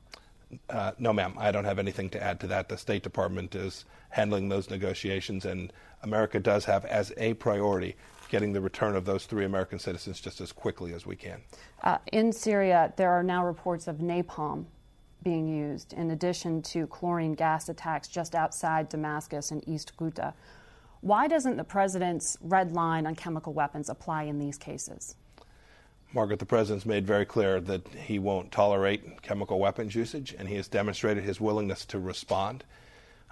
Uh, 0.70 0.92
no, 0.98 1.12
ma'am. 1.12 1.34
I 1.36 1.50
don't 1.50 1.64
have 1.64 1.78
anything 1.78 2.08
to 2.10 2.22
add 2.22 2.40
to 2.40 2.46
that. 2.48 2.68
The 2.68 2.78
State 2.78 3.02
Department 3.02 3.54
is 3.54 3.84
handling 4.10 4.48
those 4.48 4.70
negotiations, 4.70 5.44
and 5.44 5.72
America 6.02 6.40
does 6.40 6.64
have 6.64 6.84
as 6.86 7.12
a 7.16 7.34
priority 7.34 7.96
getting 8.28 8.52
the 8.52 8.60
return 8.60 8.94
of 8.94 9.04
those 9.04 9.26
three 9.26 9.44
American 9.44 9.78
citizens 9.78 10.20
just 10.20 10.40
as 10.40 10.52
quickly 10.52 10.92
as 10.92 11.06
we 11.06 11.16
can. 11.16 11.40
Uh, 11.82 11.98
in 12.12 12.32
Syria, 12.32 12.92
there 12.96 13.10
are 13.10 13.22
now 13.22 13.44
reports 13.44 13.88
of 13.88 13.96
napalm 13.96 14.66
being 15.22 15.48
used, 15.48 15.92
in 15.94 16.10
addition 16.10 16.62
to 16.62 16.86
chlorine 16.86 17.34
gas 17.34 17.68
attacks 17.68 18.08
just 18.08 18.34
outside 18.34 18.88
Damascus 18.88 19.50
and 19.50 19.66
East 19.66 19.96
Ghouta. 19.96 20.32
Why 21.00 21.28
doesn't 21.28 21.56
the 21.56 21.64
president's 21.64 22.38
red 22.40 22.72
line 22.72 23.06
on 23.06 23.14
chemical 23.14 23.52
weapons 23.52 23.88
apply 23.88 24.24
in 24.24 24.38
these 24.38 24.58
cases? 24.58 25.16
Margaret, 26.12 26.38
the 26.38 26.46
president's 26.46 26.86
made 26.86 27.06
very 27.06 27.26
clear 27.26 27.60
that 27.60 27.86
he 27.88 28.18
won't 28.18 28.50
tolerate 28.50 29.20
chemical 29.20 29.58
weapons 29.58 29.94
usage, 29.94 30.34
and 30.38 30.48
he 30.48 30.54
has 30.54 30.66
demonstrated 30.66 31.22
his 31.22 31.40
willingness 31.40 31.84
to 31.86 31.98
respond. 31.98 32.64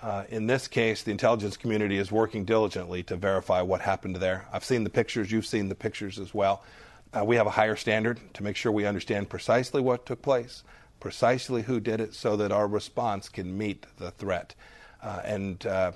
Uh, 0.02 0.24
in 0.28 0.46
this 0.46 0.68
case, 0.68 1.02
the 1.02 1.10
intelligence 1.10 1.56
community 1.56 1.96
is 1.96 2.12
working 2.12 2.44
diligently 2.44 3.02
to 3.04 3.16
verify 3.16 3.62
what 3.62 3.80
happened 3.80 4.16
there. 4.16 4.46
I've 4.52 4.64
seen 4.64 4.84
the 4.84 4.90
pictures, 4.90 5.32
you've 5.32 5.46
seen 5.46 5.70
the 5.70 5.74
pictures 5.74 6.18
as 6.18 6.34
well. 6.34 6.62
Uh, 7.16 7.24
we 7.24 7.36
have 7.36 7.46
a 7.46 7.50
higher 7.50 7.76
standard 7.76 8.20
to 8.34 8.42
make 8.42 8.56
sure 8.56 8.70
we 8.70 8.84
understand 8.84 9.30
precisely 9.30 9.80
what 9.80 10.04
took 10.04 10.20
place, 10.20 10.62
precisely 11.00 11.62
who 11.62 11.80
did 11.80 11.98
it, 12.00 12.12
so 12.12 12.36
that 12.36 12.52
our 12.52 12.66
response 12.66 13.30
can 13.30 13.56
meet 13.56 13.86
the 13.96 14.10
threat. 14.10 14.54
Uh, 15.02 15.22
and 15.24 15.64
uh, 15.64 15.92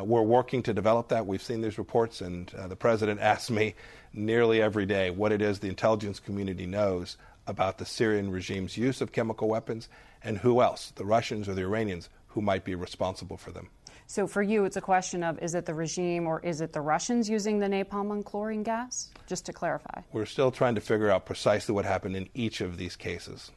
we're 0.00 0.22
working 0.22 0.62
to 0.62 0.72
develop 0.72 1.08
that. 1.08 1.26
We've 1.26 1.42
seen 1.42 1.60
these 1.60 1.76
reports, 1.76 2.20
and 2.20 2.52
uh, 2.54 2.68
the 2.68 2.76
president 2.76 3.18
asked 3.20 3.50
me 3.50 3.74
nearly 4.12 4.60
every 4.60 4.86
day 4.86 5.10
what 5.10 5.32
it 5.32 5.42
is 5.42 5.58
the 5.58 5.68
intelligence 5.68 6.20
community 6.20 6.66
knows 6.66 7.16
about 7.46 7.78
the 7.78 7.84
Syrian 7.84 8.30
regime's 8.30 8.76
use 8.76 9.00
of 9.00 9.12
chemical 9.12 9.48
weapons 9.48 9.88
and 10.22 10.38
who 10.38 10.60
else, 10.62 10.92
the 10.96 11.04
Russians 11.04 11.48
or 11.48 11.54
the 11.54 11.62
Iranians, 11.62 12.08
who 12.28 12.40
might 12.40 12.64
be 12.64 12.74
responsible 12.74 13.36
for 13.36 13.50
them. 13.50 13.68
So 14.06 14.26
for 14.26 14.42
you, 14.42 14.64
it's 14.64 14.76
a 14.76 14.80
question 14.80 15.22
of 15.22 15.38
is 15.40 15.54
it 15.54 15.66
the 15.66 15.74
regime 15.74 16.26
or 16.26 16.40
is 16.40 16.60
it 16.60 16.72
the 16.72 16.80
Russians 16.80 17.28
using 17.30 17.60
the 17.60 17.66
napalm 17.66 18.12
and 18.12 18.24
chlorine 18.24 18.62
gas? 18.62 19.10
Just 19.26 19.46
to 19.46 19.52
clarify. 19.52 20.00
We're 20.12 20.26
still 20.26 20.50
trying 20.50 20.74
to 20.74 20.80
figure 20.80 21.10
out 21.10 21.26
precisely 21.26 21.74
what 21.74 21.84
happened 21.84 22.16
in 22.16 22.28
each 22.34 22.60
of 22.60 22.76
these 22.76 22.96
cases. 22.96 23.52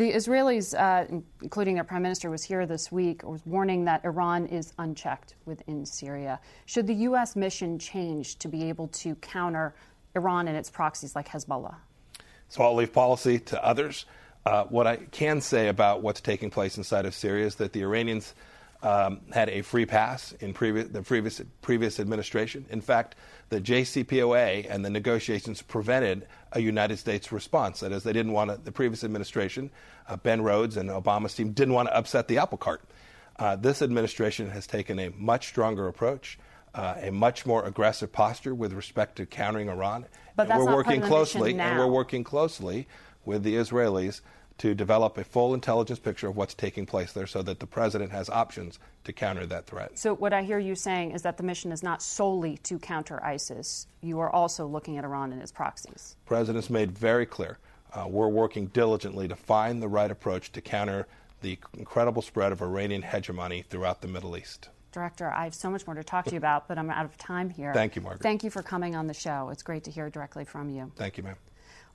The 0.00 0.12
Israelis, 0.12 0.72
uh, 0.72 1.20
including 1.42 1.74
their 1.74 1.84
prime 1.84 2.00
minister, 2.00 2.30
was 2.30 2.42
here 2.42 2.64
this 2.64 2.90
week, 2.90 3.22
was 3.22 3.44
warning 3.44 3.84
that 3.84 4.02
Iran 4.02 4.46
is 4.46 4.72
unchecked 4.78 5.34
within 5.44 5.84
Syria. 5.84 6.40
Should 6.64 6.86
the 6.86 6.94
U.S. 7.10 7.36
mission 7.36 7.78
change 7.78 8.38
to 8.38 8.48
be 8.48 8.70
able 8.70 8.88
to 8.88 9.14
counter 9.16 9.74
Iran 10.16 10.48
and 10.48 10.56
its 10.56 10.70
proxies 10.70 11.14
like 11.14 11.28
Hezbollah? 11.28 11.74
So 12.48 12.62
I'll 12.62 12.76
leave 12.76 12.94
policy 12.94 13.40
to 13.40 13.62
others. 13.62 14.06
Uh, 14.46 14.64
what 14.64 14.86
I 14.86 14.96
can 14.96 15.42
say 15.42 15.68
about 15.68 16.00
what's 16.00 16.22
taking 16.22 16.48
place 16.48 16.78
inside 16.78 17.04
of 17.04 17.12
Syria 17.12 17.44
is 17.44 17.56
that 17.56 17.74
the 17.74 17.82
Iranians 17.82 18.34
um, 18.82 19.20
had 19.34 19.50
a 19.50 19.60
free 19.60 19.84
pass 19.84 20.32
in 20.40 20.54
the 20.54 21.02
previous, 21.04 21.42
previous 21.60 22.00
administration. 22.00 22.64
In 22.70 22.80
fact, 22.80 23.16
the 23.50 23.60
JCPOA 23.60 24.66
and 24.70 24.82
the 24.82 24.88
negotiations 24.88 25.60
prevented 25.60 26.26
a 26.52 26.60
United 26.60 26.98
States 26.98 27.32
response. 27.32 27.80
That 27.80 27.92
is, 27.92 28.02
they 28.02 28.12
didn't 28.12 28.32
want 28.32 28.50
to, 28.50 28.56
the 28.56 28.72
previous 28.72 29.04
administration, 29.04 29.70
uh, 30.08 30.16
Ben 30.16 30.42
Rhodes 30.42 30.76
and 30.76 30.90
Obama's 30.90 31.34
team, 31.34 31.52
didn't 31.52 31.74
want 31.74 31.88
to 31.88 31.96
upset 31.96 32.28
the 32.28 32.38
apple 32.38 32.58
cart. 32.58 32.82
Uh, 33.38 33.56
this 33.56 33.82
administration 33.82 34.50
has 34.50 34.66
taken 34.66 34.98
a 34.98 35.10
much 35.10 35.48
stronger 35.48 35.88
approach. 35.88 36.38
Uh, 36.72 36.94
a 37.02 37.10
much 37.10 37.44
more 37.46 37.64
aggressive 37.64 38.12
posture 38.12 38.54
with 38.54 38.72
respect 38.72 39.16
to 39.16 39.26
countering 39.26 39.68
Iran. 39.68 40.06
But 40.36 40.48
and 40.48 40.60
we're 40.60 40.72
working 40.72 41.00
closely, 41.00 41.58
and 41.58 41.76
we're 41.76 41.88
working 41.88 42.22
closely 42.22 42.86
with 43.24 43.42
the 43.42 43.56
Israelis 43.56 44.20
to 44.60 44.74
develop 44.74 45.16
a 45.16 45.24
full 45.24 45.54
intelligence 45.54 45.98
picture 45.98 46.28
of 46.28 46.36
what's 46.36 46.54
taking 46.54 46.84
place 46.84 47.12
there 47.12 47.26
so 47.26 47.40
that 47.42 47.60
the 47.60 47.66
president 47.66 48.12
has 48.12 48.28
options 48.28 48.78
to 49.04 49.12
counter 49.12 49.46
that 49.46 49.66
threat. 49.66 49.98
So, 49.98 50.14
what 50.14 50.34
I 50.34 50.42
hear 50.42 50.58
you 50.58 50.74
saying 50.74 51.12
is 51.12 51.22
that 51.22 51.38
the 51.38 51.42
mission 51.42 51.72
is 51.72 51.82
not 51.82 52.02
solely 52.02 52.58
to 52.58 52.78
counter 52.78 53.24
ISIS. 53.24 53.86
You 54.02 54.20
are 54.20 54.30
also 54.30 54.66
looking 54.66 54.98
at 54.98 55.04
Iran 55.04 55.32
and 55.32 55.40
its 55.40 55.50
proxies. 55.50 56.16
The 56.24 56.28
president's 56.28 56.68
made 56.68 56.92
very 56.92 57.24
clear 57.26 57.58
uh, 57.92 58.06
we're 58.08 58.28
working 58.28 58.66
diligently 58.66 59.28
to 59.28 59.36
find 59.36 59.82
the 59.82 59.88
right 59.88 60.10
approach 60.10 60.52
to 60.52 60.60
counter 60.60 61.06
the 61.40 61.58
incredible 61.76 62.22
spread 62.22 62.52
of 62.52 62.60
Iranian 62.60 63.02
hegemony 63.02 63.64
throughout 63.68 64.02
the 64.02 64.08
Middle 64.08 64.36
East. 64.36 64.68
Director, 64.92 65.30
I 65.30 65.44
have 65.44 65.54
so 65.54 65.70
much 65.70 65.86
more 65.86 65.94
to 65.94 66.04
talk 66.04 66.24
to 66.26 66.32
you 66.32 66.36
about, 66.36 66.68
but 66.68 66.76
I'm 66.76 66.90
out 66.90 67.04
of 67.04 67.16
time 67.16 67.48
here. 67.48 67.72
Thank 67.72 67.96
you, 67.96 68.02
Margaret. 68.02 68.22
Thank 68.22 68.44
you 68.44 68.50
for 68.50 68.62
coming 68.62 68.94
on 68.96 69.06
the 69.06 69.14
show. 69.14 69.48
It's 69.50 69.62
great 69.62 69.84
to 69.84 69.90
hear 69.90 70.10
directly 70.10 70.44
from 70.44 70.68
you. 70.68 70.92
Thank 70.96 71.16
you, 71.16 71.22
ma'am. 71.22 71.36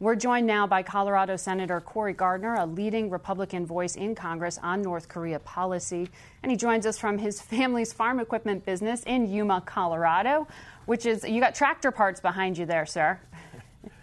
We're 0.02 0.16
joined 0.16 0.46
now 0.46 0.68
by 0.68 0.84
Colorado 0.84 1.38
Senator 1.38 1.80
Cory 1.80 2.12
Gardner, 2.12 2.56
a 2.56 2.66
leading 2.66 3.10
Republican 3.10 3.66
voice 3.66 3.96
in 3.96 4.14
Congress 4.14 4.60
on 4.62 4.82
North 4.82 5.08
Korea 5.08 5.40
policy. 5.40 6.10
And 6.44 6.52
he 6.52 6.58
joins 6.58 6.86
us 6.86 6.98
from 6.98 7.18
his 7.18 7.42
family's 7.42 7.94
farm 7.94 8.20
equipment 8.20 8.66
business 8.66 9.04
in 9.04 9.32
Yuma, 9.32 9.62
Colorado, 9.66 10.50
which 10.86 11.06
is, 11.06 11.24
you 11.24 11.40
got 11.40 11.56
tractor 11.56 11.92
parts 11.92 12.20
behind 12.20 12.58
you 12.58 12.66
there, 12.66 12.86
sir. 12.86 13.18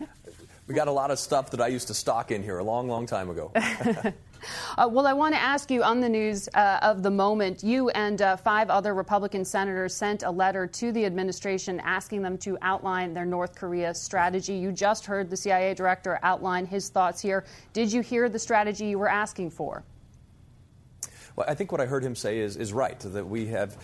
we 0.67 0.75
got 0.75 0.89
a 0.89 0.93
lot 0.93 1.11
of 1.11 1.19
stuff 1.19 1.51
that 1.51 1.61
I 1.61 1.67
used 1.67 1.89
to 1.89 1.95
stock 1.95 2.31
in 2.31 2.43
here 2.43 2.57
a 2.57 2.65
long, 2.65 2.89
long 2.89 3.05
time 3.05 3.29
ago. 3.29 3.53
Uh, 4.77 4.89
well, 4.91 5.07
I 5.07 5.13
want 5.13 5.35
to 5.35 5.41
ask 5.41 5.71
you 5.71 5.83
on 5.83 6.01
the 6.01 6.09
news 6.09 6.49
uh, 6.55 6.79
of 6.83 7.03
the 7.03 7.11
moment. 7.11 7.63
You 7.63 7.91
and 7.91 8.21
uh, 8.21 8.37
five 8.37 8.71
other 8.71 8.95
Republican 8.95 9.45
senators 9.45 9.95
sent 9.95 10.23
a 10.23 10.31
letter 10.31 10.67
to 10.67 10.93
the 10.93 11.05
administration 11.05 11.81
asking 11.81 12.23
them 12.23 12.39
to 12.39 12.59
outline 12.63 13.15
their 13.15 13.25
North 13.25 13.55
Korea 13.55 13.95
strategy. 13.95 14.55
You 14.55 14.73
just 14.73 15.07
heard 15.07 15.31
the 15.31 15.37
CIA 15.37 15.75
director 15.75 16.19
outline 16.23 16.67
his 16.67 16.89
thoughts 16.89 17.21
here. 17.21 17.45
Did 17.73 17.93
you 17.93 18.01
hear 18.01 18.29
the 18.29 18.39
strategy 18.39 18.87
you 18.87 18.99
were 18.99 19.09
asking 19.09 19.51
for? 19.51 19.85
Well, 21.35 21.47
I 21.49 21.55
think 21.55 21.73
what 21.73 21.81
I 21.81 21.87
heard 21.87 22.05
him 22.05 22.15
say 22.15 22.39
is, 22.41 22.57
is 22.57 22.75
right, 22.75 22.99
that 23.01 23.27
we 23.27 23.47
have, 23.47 23.79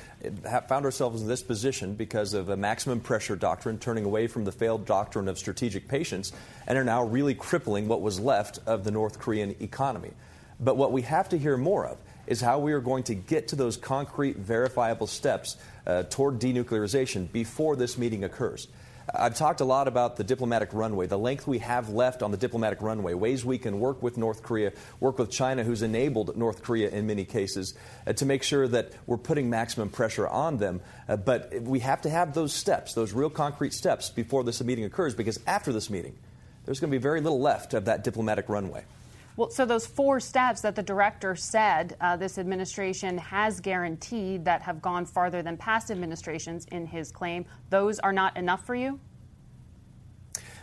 have 0.44 0.68
found 0.68 0.84
ourselves 0.84 1.22
in 1.22 1.28
this 1.28 1.42
position 1.42 1.94
because 1.94 2.34
of 2.34 2.50
a 2.50 2.56
maximum 2.56 3.00
pressure 3.00 3.36
doctrine, 3.36 3.78
turning 3.78 4.04
away 4.04 4.26
from 4.26 4.44
the 4.44 4.52
failed 4.52 4.84
doctrine 4.84 5.28
of 5.28 5.38
strategic 5.38 5.88
patience, 5.88 6.32
and 6.66 6.76
are 6.76 6.84
now 6.84 7.04
really 7.04 7.34
crippling 7.34 7.88
what 7.88 8.02
was 8.02 8.20
left 8.20 8.58
of 8.66 8.84
the 8.84 8.90
North 8.90 9.18
Korean 9.18 9.56
economy. 9.60 10.10
But 10.60 10.76
what 10.76 10.92
we 10.92 11.02
have 11.02 11.28
to 11.30 11.38
hear 11.38 11.56
more 11.56 11.86
of 11.86 11.98
is 12.26 12.40
how 12.40 12.58
we 12.58 12.72
are 12.72 12.80
going 12.80 13.04
to 13.04 13.14
get 13.14 13.48
to 13.48 13.56
those 13.56 13.76
concrete, 13.76 14.36
verifiable 14.36 15.06
steps 15.06 15.56
uh, 15.86 16.02
toward 16.04 16.38
denuclearization 16.38 17.30
before 17.32 17.76
this 17.76 17.96
meeting 17.96 18.24
occurs. 18.24 18.68
I've 19.14 19.36
talked 19.36 19.62
a 19.62 19.64
lot 19.64 19.88
about 19.88 20.16
the 20.16 20.24
diplomatic 20.24 20.74
runway, 20.74 21.06
the 21.06 21.18
length 21.18 21.46
we 21.46 21.58
have 21.58 21.88
left 21.88 22.22
on 22.22 22.30
the 22.30 22.36
diplomatic 22.36 22.82
runway, 22.82 23.14
ways 23.14 23.42
we 23.42 23.56
can 23.56 23.80
work 23.80 24.02
with 24.02 24.18
North 24.18 24.42
Korea, 24.42 24.72
work 25.00 25.18
with 25.18 25.30
China, 25.30 25.64
who's 25.64 25.80
enabled 25.80 26.36
North 26.36 26.62
Korea 26.62 26.90
in 26.90 27.06
many 27.06 27.24
cases, 27.24 27.72
uh, 28.06 28.12
to 28.12 28.26
make 28.26 28.42
sure 28.42 28.68
that 28.68 28.92
we're 29.06 29.16
putting 29.16 29.48
maximum 29.48 29.88
pressure 29.88 30.28
on 30.28 30.58
them. 30.58 30.82
Uh, 31.08 31.16
but 31.16 31.54
we 31.62 31.78
have 31.80 32.02
to 32.02 32.10
have 32.10 32.34
those 32.34 32.52
steps, 32.52 32.92
those 32.92 33.14
real 33.14 33.30
concrete 33.30 33.72
steps, 33.72 34.10
before 34.10 34.44
this 34.44 34.62
meeting 34.62 34.84
occurs, 34.84 35.14
because 35.14 35.40
after 35.46 35.72
this 35.72 35.88
meeting, 35.88 36.14
there's 36.66 36.80
going 36.80 36.90
to 36.90 36.98
be 36.98 37.02
very 37.02 37.22
little 37.22 37.40
left 37.40 37.72
of 37.72 37.86
that 37.86 38.04
diplomatic 38.04 38.50
runway. 38.50 38.84
Well, 39.38 39.50
so 39.50 39.64
those 39.64 39.86
four 39.86 40.18
steps 40.18 40.62
that 40.62 40.74
the 40.74 40.82
director 40.82 41.36
said 41.36 41.96
uh, 42.00 42.16
this 42.16 42.38
administration 42.38 43.16
has 43.18 43.60
guaranteed 43.60 44.44
that 44.46 44.62
have 44.62 44.82
gone 44.82 45.06
farther 45.06 45.42
than 45.42 45.56
past 45.56 45.92
administrations 45.92 46.66
in 46.72 46.84
his 46.84 47.12
claim, 47.12 47.44
those 47.70 48.00
are 48.00 48.12
not 48.12 48.36
enough 48.36 48.66
for 48.66 48.74
you? 48.74 48.98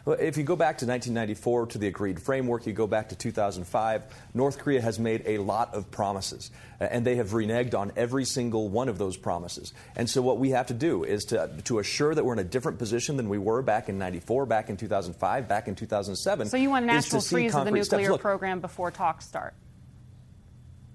If 0.08 0.38
you 0.38 0.44
go 0.44 0.56
back 0.56 0.78
to 0.80 0.86
1994 0.86 1.68
to 1.68 1.78
the 1.80 1.88
agreed 1.88 2.22
framework, 2.22 2.68
you 2.68 2.74
go 2.74 2.86
back 2.86 3.10
to 3.10 3.16
2005, 3.16 4.04
North 4.36 4.60
Korea 4.60 4.80
has 4.80 5.00
made 5.00 5.24
a 5.26 5.40
lot 5.40 5.74
of 5.74 5.90
promises, 5.90 6.52
and 6.80 7.04
they 7.04 7.16
have 7.16 7.30
reneged 7.30 7.74
on 7.74 7.92
every 7.96 8.24
single 8.24 8.70
one 8.70 8.88
of 8.88 9.00
those 9.00 9.18
promises. 9.18 9.74
And 9.96 10.08
so, 10.08 10.22
what 10.22 10.38
we 10.38 10.52
have 10.52 10.68
to 10.68 10.76
do 10.76 11.04
is 11.04 11.26
to, 11.26 11.50
to 11.64 11.80
assure 11.80 12.14
that 12.14 12.24
we're 12.24 12.34
in 12.34 12.40
a 12.40 12.44
different 12.44 12.78
position 12.78 13.18
than 13.18 13.30
we 13.30 13.40
were 13.40 13.64
back 13.64 13.90
in 13.90 13.98
94, 13.98 14.46
back 14.46 14.70
in 14.70 14.78
2005, 14.78 15.48
back 15.48 15.68
in 15.68 15.74
2007. 15.74 16.50
So, 16.50 16.58
you 16.58 16.70
want 16.70 16.84
an 16.84 16.92
actual 16.92 17.22
freeze 17.22 17.56
of 17.56 17.66
the 17.66 17.72
nuclear 17.72 18.12
Look, 18.12 18.22
program 18.22 18.60
before 18.60 18.92
talks 18.92 19.26
start? 19.26 19.56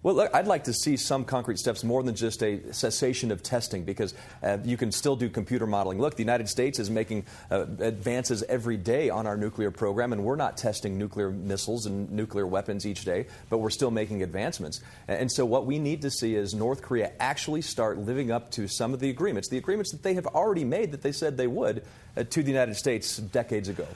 Well, 0.03 0.15
look, 0.15 0.35
I'd 0.35 0.47
like 0.47 0.65
to 0.65 0.73
see 0.73 0.97
some 0.97 1.27
concrete 1.27 1.59
steps 1.59 1.85
more 1.85 2.03
than 2.03 2.15
just 2.15 2.43
a 2.43 2.73
cessation 2.73 3.31
of 3.31 3.43
testing 3.43 3.85
because 3.85 4.15
uh, 4.43 4.57
you 4.65 4.79
can 4.79 4.93
still 4.93 5.15
do 5.15 5.29
computer 5.29 5.67
modeling. 5.67 6.01
Look, 6.01 6.15
the 6.15 6.23
United 6.23 6.49
States 6.49 6.79
is 6.79 6.89
making 6.89 7.27
uh, 7.51 7.67
advances 7.81 8.43
every 8.45 8.79
day 8.79 9.11
on 9.11 9.27
our 9.27 9.37
nuclear 9.37 9.71
program, 9.71 10.15
and 10.15 10.25
we're 10.25 10.37
not 10.37 10.57
testing 10.57 10.97
nuclear 10.97 11.31
missiles 11.31 11.85
and 11.85 12.11
nuclear 12.11 12.47
weapons 12.47 12.87
each 12.87 13.05
day, 13.05 13.27
but 13.51 13.59
we're 13.59 13.69
still 13.69 13.91
making 13.91 14.23
advancements. 14.23 14.81
And 15.07 15.31
so, 15.31 15.45
what 15.45 15.67
we 15.67 15.79
need 15.79 16.01
to 16.03 16.11
see 16.11 16.35
is 16.35 16.55
North 16.55 16.81
Korea 16.81 17.13
actually 17.21 17.61
start 17.61 17.99
living 17.99 18.31
up 18.31 18.51
to 18.53 18.69
some 18.69 18.95
of 18.95 19.01
the 19.01 19.11
agreements, 19.11 19.49
the 19.51 19.59
agreements 19.59 19.91
that 19.93 20.03
they 20.03 20.15
have 20.15 20.27
already 20.29 20.65
made 20.65 20.93
that 20.93 21.03
they 21.03 21.13
said 21.13 21.37
they 21.37 21.47
would 21.47 21.85
uh, 22.17 22.25
to 22.25 22.43
the 22.43 22.51
United 22.51 22.77
States 22.77 23.19
decades 23.19 23.69
ago. 23.69 23.87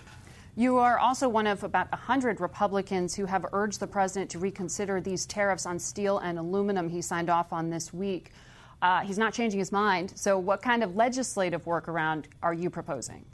You 0.56 0.78
are 0.78 1.00
also 1.00 1.28
one 1.28 1.49
of 1.49 1.64
about 1.64 1.90
100 1.90 2.40
Republicans 2.40 3.16
who 3.16 3.26
have 3.26 3.44
urged 3.52 3.80
the 3.80 3.88
president 3.88 4.30
to 4.30 4.38
reconsider 4.38 5.00
these 5.00 5.26
tariffs 5.26 5.66
on 5.66 5.80
steel 5.80 6.18
and 6.18 6.38
aluminum 6.38 6.88
he 6.88 7.02
signed 7.02 7.28
off 7.28 7.52
on 7.52 7.70
this 7.70 7.92
week. 7.92 8.30
Uh, 8.80 9.00
he's 9.00 9.18
not 9.18 9.34
changing 9.34 9.58
his 9.58 9.73
mind. 9.73 10.12
So, 10.14 10.38
what 10.38 10.62
kind 10.62 10.84
of 10.84 10.94
legislative 10.94 11.64
workaround 11.64 12.26
are 12.40 12.54
you 12.54 12.70
proposing? 12.70 13.25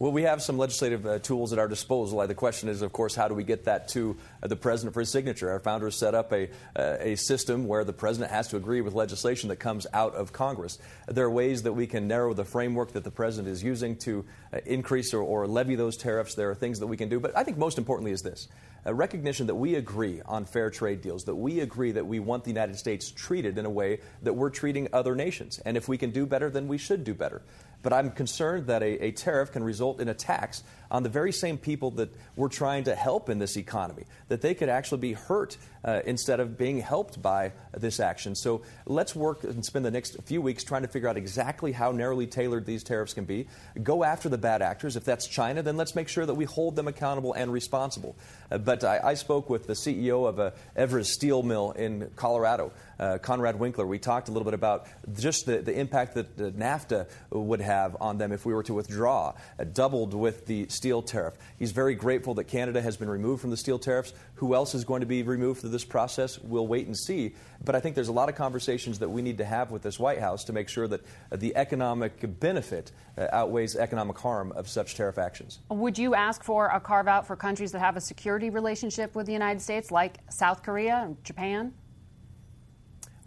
Well, 0.00 0.12
we 0.12 0.22
have 0.22 0.40
some 0.42 0.58
legislative 0.58 1.04
uh, 1.06 1.18
tools 1.18 1.52
at 1.52 1.58
our 1.58 1.66
disposal. 1.66 2.24
The 2.24 2.32
question 2.32 2.68
is, 2.68 2.82
of 2.82 2.92
course, 2.92 3.16
how 3.16 3.26
do 3.26 3.34
we 3.34 3.42
get 3.42 3.64
that 3.64 3.88
to 3.88 4.16
uh, 4.40 4.46
the 4.46 4.54
president 4.54 4.94
for 4.94 5.00
his 5.00 5.10
signature? 5.10 5.50
Our 5.50 5.58
founders 5.58 5.96
set 5.96 6.14
up 6.14 6.32
a, 6.32 6.50
uh, 6.76 6.98
a 7.00 7.16
system 7.16 7.66
where 7.66 7.82
the 7.82 7.92
president 7.92 8.30
has 8.30 8.46
to 8.48 8.56
agree 8.58 8.80
with 8.80 8.94
legislation 8.94 9.48
that 9.48 9.56
comes 9.56 9.88
out 9.92 10.14
of 10.14 10.32
Congress. 10.32 10.78
There 11.08 11.24
are 11.24 11.30
ways 11.30 11.64
that 11.64 11.72
we 11.72 11.88
can 11.88 12.06
narrow 12.06 12.32
the 12.32 12.44
framework 12.44 12.92
that 12.92 13.02
the 13.02 13.10
president 13.10 13.52
is 13.52 13.64
using 13.64 13.96
to 13.96 14.24
uh, 14.52 14.58
increase 14.66 15.12
or, 15.12 15.20
or, 15.20 15.48
levy 15.48 15.74
those 15.74 15.96
tariffs. 15.96 16.36
There 16.36 16.48
are 16.48 16.54
things 16.54 16.78
that 16.78 16.86
we 16.86 16.96
can 16.96 17.08
do. 17.08 17.18
But 17.18 17.36
I 17.36 17.42
think 17.42 17.58
most 17.58 17.76
importantly 17.76 18.12
is 18.12 18.22
this 18.22 18.46
a 18.84 18.94
recognition 18.94 19.48
that 19.48 19.56
we 19.56 19.74
agree 19.74 20.22
on 20.24 20.44
fair 20.44 20.70
trade 20.70 21.02
deals, 21.02 21.24
that 21.24 21.34
we 21.34 21.58
agree 21.58 21.90
that 21.90 22.06
we 22.06 22.20
want 22.20 22.44
the 22.44 22.50
United 22.50 22.78
States 22.78 23.10
treated 23.10 23.58
in 23.58 23.66
a 23.66 23.70
way 23.70 23.98
that 24.22 24.32
we're 24.32 24.50
treating 24.50 24.88
other 24.92 25.16
nations. 25.16 25.58
And 25.64 25.76
if 25.76 25.88
we 25.88 25.98
can 25.98 26.10
do 26.10 26.24
better, 26.24 26.50
then 26.50 26.68
we 26.68 26.78
should 26.78 27.02
do 27.02 27.14
better. 27.14 27.42
But 27.82 27.92
I'm 27.92 28.10
concerned 28.10 28.66
that 28.66 28.82
a, 28.82 29.06
a, 29.06 29.12
tariff 29.12 29.52
can 29.52 29.62
result 29.62 30.00
in 30.00 30.08
a 30.08 30.14
tax 30.14 30.64
on 30.90 31.02
the 31.02 31.08
very 31.08 31.32
same 31.32 31.58
people 31.58 31.92
that 31.92 32.10
we're 32.34 32.48
trying 32.48 32.84
to 32.84 32.94
help 32.94 33.28
in 33.28 33.38
this 33.38 33.56
economy, 33.56 34.04
that 34.28 34.40
they 34.40 34.54
could 34.54 34.68
actually 34.68 34.98
be 34.98 35.12
hurt 35.12 35.56
uh, 35.84 36.00
instead 36.06 36.40
of 36.40 36.58
being 36.58 36.80
helped 36.80 37.20
by 37.22 37.52
this 37.76 38.00
action. 38.00 38.34
So 38.34 38.62
let's 38.86 39.14
work 39.14 39.44
and 39.44 39.64
spend 39.64 39.84
the 39.84 39.90
next 39.90 40.16
few 40.24 40.40
weeks 40.40 40.64
trying 40.64 40.82
to 40.82 40.88
figure 40.88 41.08
out 41.08 41.16
exactly 41.16 41.72
how 41.72 41.92
narrowly 41.92 42.26
tailored 42.26 42.66
these 42.66 42.82
tariffs 42.82 43.14
can 43.14 43.24
be. 43.24 43.46
Go 43.82 44.02
after 44.02 44.28
the 44.28 44.38
bad 44.38 44.62
actors. 44.62 44.96
If 44.96 45.04
that's 45.04 45.26
China, 45.26 45.62
then 45.62 45.76
let's 45.76 45.94
make 45.94 46.08
sure 46.08 46.26
that 46.26 46.34
we 46.34 46.46
hold 46.46 46.74
them 46.74 46.88
accountable 46.88 47.32
and 47.34 47.52
responsible. 47.52 48.16
Uh, 48.50 48.58
but 48.58 48.82
I, 48.82 49.00
I, 49.04 49.14
spoke 49.14 49.50
with 49.50 49.66
the 49.66 49.74
CEO 49.74 50.28
of 50.28 50.38
a 50.38 50.52
EVRAZ 50.76 51.06
Steel 51.06 51.42
Mill 51.42 51.72
in 51.72 52.10
Colorado, 52.16 52.72
uh, 52.98 53.18
Conrad 53.18 53.58
Winkler. 53.58 53.86
We 53.86 53.98
talked 53.98 54.28
a 54.28 54.32
little 54.32 54.44
bit 54.44 54.54
about 54.54 54.86
just 55.14 55.46
the, 55.46 55.58
the 55.58 55.78
impact 55.78 56.14
that 56.14 56.36
NAFTA 56.36 57.08
would 57.30 57.60
have 57.60 57.96
on 58.00 58.18
them 58.18 58.32
if 58.32 58.44
we 58.44 58.52
were 58.52 58.62
to 58.64 58.74
withdraw, 58.74 59.34
uh, 59.58 59.64
doubled 59.64 60.14
with 60.14 60.46
the 60.46 60.66
steel 60.68 61.02
tariff. 61.02 61.34
He's 61.58 61.72
very 61.72 61.94
grateful 61.94 62.34
that 62.34 62.44
Canada 62.44 62.80
has 62.82 62.96
been 62.96 63.10
removed 63.10 63.40
from 63.40 63.50
the 63.50 63.56
steel 63.56 63.78
tariffs. 63.78 64.12
Who 64.36 64.54
else 64.54 64.74
is 64.74 64.84
going 64.84 65.00
to 65.00 65.06
be 65.06 65.22
removed 65.22 65.60
through 65.60 65.70
this 65.70 65.84
process? 65.84 66.38
We'll 66.38 66.66
wait 66.66 66.86
and 66.86 66.96
see. 66.96 67.34
But 67.64 67.74
I 67.74 67.80
think 67.80 67.94
there's 67.94 68.08
a 68.08 68.12
lot 68.12 68.28
of 68.28 68.34
conversations 68.34 69.00
that 69.00 69.08
we 69.08 69.22
need 69.22 69.38
to 69.38 69.44
have 69.44 69.70
with 69.70 69.82
this 69.82 69.98
White 69.98 70.20
House 70.20 70.44
to 70.44 70.52
make 70.52 70.68
sure 70.68 70.86
that 70.88 71.00
the 71.32 71.56
economic 71.56 72.38
benefit 72.40 72.92
uh, 73.16 73.26
outweighs 73.32 73.76
economic 73.76 74.18
harm 74.18 74.52
of 74.52 74.68
such 74.68 74.94
tariff 74.94 75.18
actions. 75.18 75.58
Would 75.70 75.98
you 75.98 76.14
ask 76.14 76.42
for 76.44 76.68
a 76.68 76.80
carve 76.80 77.08
out 77.08 77.26
for 77.26 77.36
countries 77.36 77.72
that 77.72 77.80
have 77.80 77.96
a 77.96 78.00
security 78.00 78.50
relationship 78.50 79.14
with 79.14 79.26
the 79.26 79.32
United 79.32 79.60
States, 79.60 79.90
like 79.90 80.18
South 80.30 80.62
Korea 80.62 81.02
and 81.04 81.22
Japan? 81.24 81.72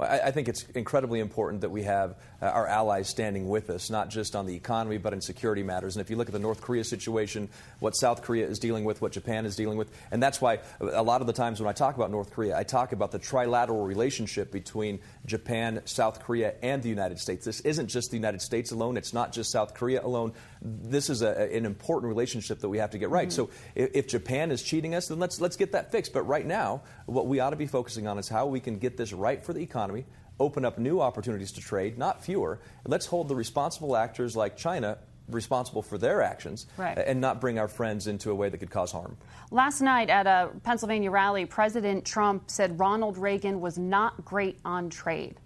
I, 0.02 0.32
think 0.32 0.48
it's 0.50 0.64
incredibly 0.76 1.20
important 1.20 1.62
that 1.62 1.70
we 1.70 1.84
have 1.84 2.16
uh, 2.42 2.46
our 2.46 2.68
allies 2.68 3.10
standing 3.10 3.48
with 3.48 3.70
us, 3.70 3.90
not 3.90 4.10
just 4.10 4.36
on 4.36 4.46
the 4.46 4.56
economy, 4.56 4.98
but 4.98 5.14
in 5.14 5.22
security 5.22 5.64
matters. 5.64 5.96
And 5.96 6.02
if 6.02 6.10
you 6.10 6.16
look 6.16 6.28
at 6.28 6.34
the 6.34 6.40
North 6.40 6.62
Korea 6.62 6.84
situation, 6.84 7.50
what 7.80 7.96
South 7.96 8.22
Korea 8.22 8.48
is 8.48 8.60
dealing 8.60 8.84
with, 8.84 9.02
what 9.02 9.12
Japan 9.12 9.46
is 9.46 9.56
dealing 9.56 9.78
with, 9.78 9.92
and 10.12 10.22
that's 10.22 10.42
why 10.42 10.60
a 10.80 11.04
lot 11.04 11.22
of 11.22 11.28
the 11.28 11.34
times 11.34 11.60
when 11.60 11.70
I 11.70 11.74
talk 11.74 11.96
about 11.96 12.12
North 12.12 12.32
Korea, 12.32 12.58
I 12.58 12.64
talk 12.64 12.92
about 12.94 13.12
the 13.12 13.20
trilateral 13.20 13.86
relationship 13.86 14.52
between 14.52 15.00
Japan, 15.26 15.82
South 15.86 16.24
Korea, 16.24 16.56
and 16.62 16.82
the 16.82 16.90
United 16.90 17.20
States. 17.20 17.46
This 17.46 17.62
isn't 17.62 17.88
just 17.88 18.12
the 18.12 18.18
United 18.18 18.42
States 18.42 18.72
alone, 18.72 18.98
it's 18.98 19.14
not 19.14 19.32
just 19.32 19.52
South 19.52 19.74
Korea 19.74 20.04
alone. 20.04 20.34
This 20.62 21.10
is 21.10 21.22
a, 21.22 21.56
an 21.56 21.66
important 21.66 22.10
relationship 22.10 22.60
that 22.60 22.70
we 22.70 22.80
have 22.80 22.92
to 22.92 22.98
get 22.98 23.10
right. 23.10 23.30
Mm-hmm. 23.30 23.36
So 23.36 23.50
if, 23.76 23.92
if 23.94 24.08
Japan 24.08 24.52
is 24.52 24.62
cheating 24.64 24.96
us, 24.96 25.08
then 25.08 25.20
let's, 25.20 25.40
let's 25.40 25.58
get 25.58 25.74
that 25.74 25.92
fixed. 25.92 26.14
But 26.14 26.24
right 26.24 26.46
now, 26.46 26.82
what 27.06 27.28
we 27.28 27.40
ought 27.40 27.52
to 27.52 27.56
be 27.56 27.68
focusing 27.68 28.08
on 28.08 28.18
is 28.18 28.28
how 28.28 28.48
we 28.48 28.60
can 28.60 28.78
get 28.78 28.98
this 28.98 29.14
right 29.14 29.44
for 29.44 29.54
the 29.54 29.62
economy 29.62 30.06
open 30.40 30.66
up 30.66 30.80
new 30.80 31.00
opportunities 31.00 31.52
to 31.52 31.62
trade, 31.62 32.00
not 32.00 32.24
fewer. 32.24 32.60
Let's 32.86 33.06
hold 33.06 33.28
the 33.28 33.36
responsible 33.36 33.96
actors 33.96 34.36
like 34.36 34.58
China 34.58 34.98
responsible 35.30 35.82
for 35.82 35.98
their 35.98 36.22
actions 36.22 36.68
right. 36.78 36.98
and 36.98 37.22
not 37.22 37.40
bring 37.40 37.58
our 37.60 37.68
friends 37.68 38.08
into 38.08 38.32
a 38.32 38.36
way 38.36 38.50
that 38.50 38.58
could 38.58 38.70
cause 38.70 38.92
harm. 38.92 39.18
Last 39.50 39.82
night 39.82 40.10
at 40.10 40.28
a 40.28 40.50
Pennsylvania 40.64 41.12
rally, 41.12 41.46
President 41.46 42.06
Trump 42.06 42.50
said 42.50 42.80
Ronald 42.80 43.18
Reagan 43.18 43.62
was 43.62 43.78
not 43.78 44.26
great 44.26 44.60
on 44.66 44.90
trade. 44.90 45.40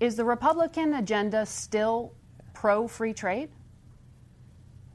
Is 0.00 0.16
the 0.16 0.24
Republican 0.24 0.94
agenda 0.94 1.46
still 1.46 2.12
pro 2.54 2.86
free 2.86 3.14
trade? 3.14 3.50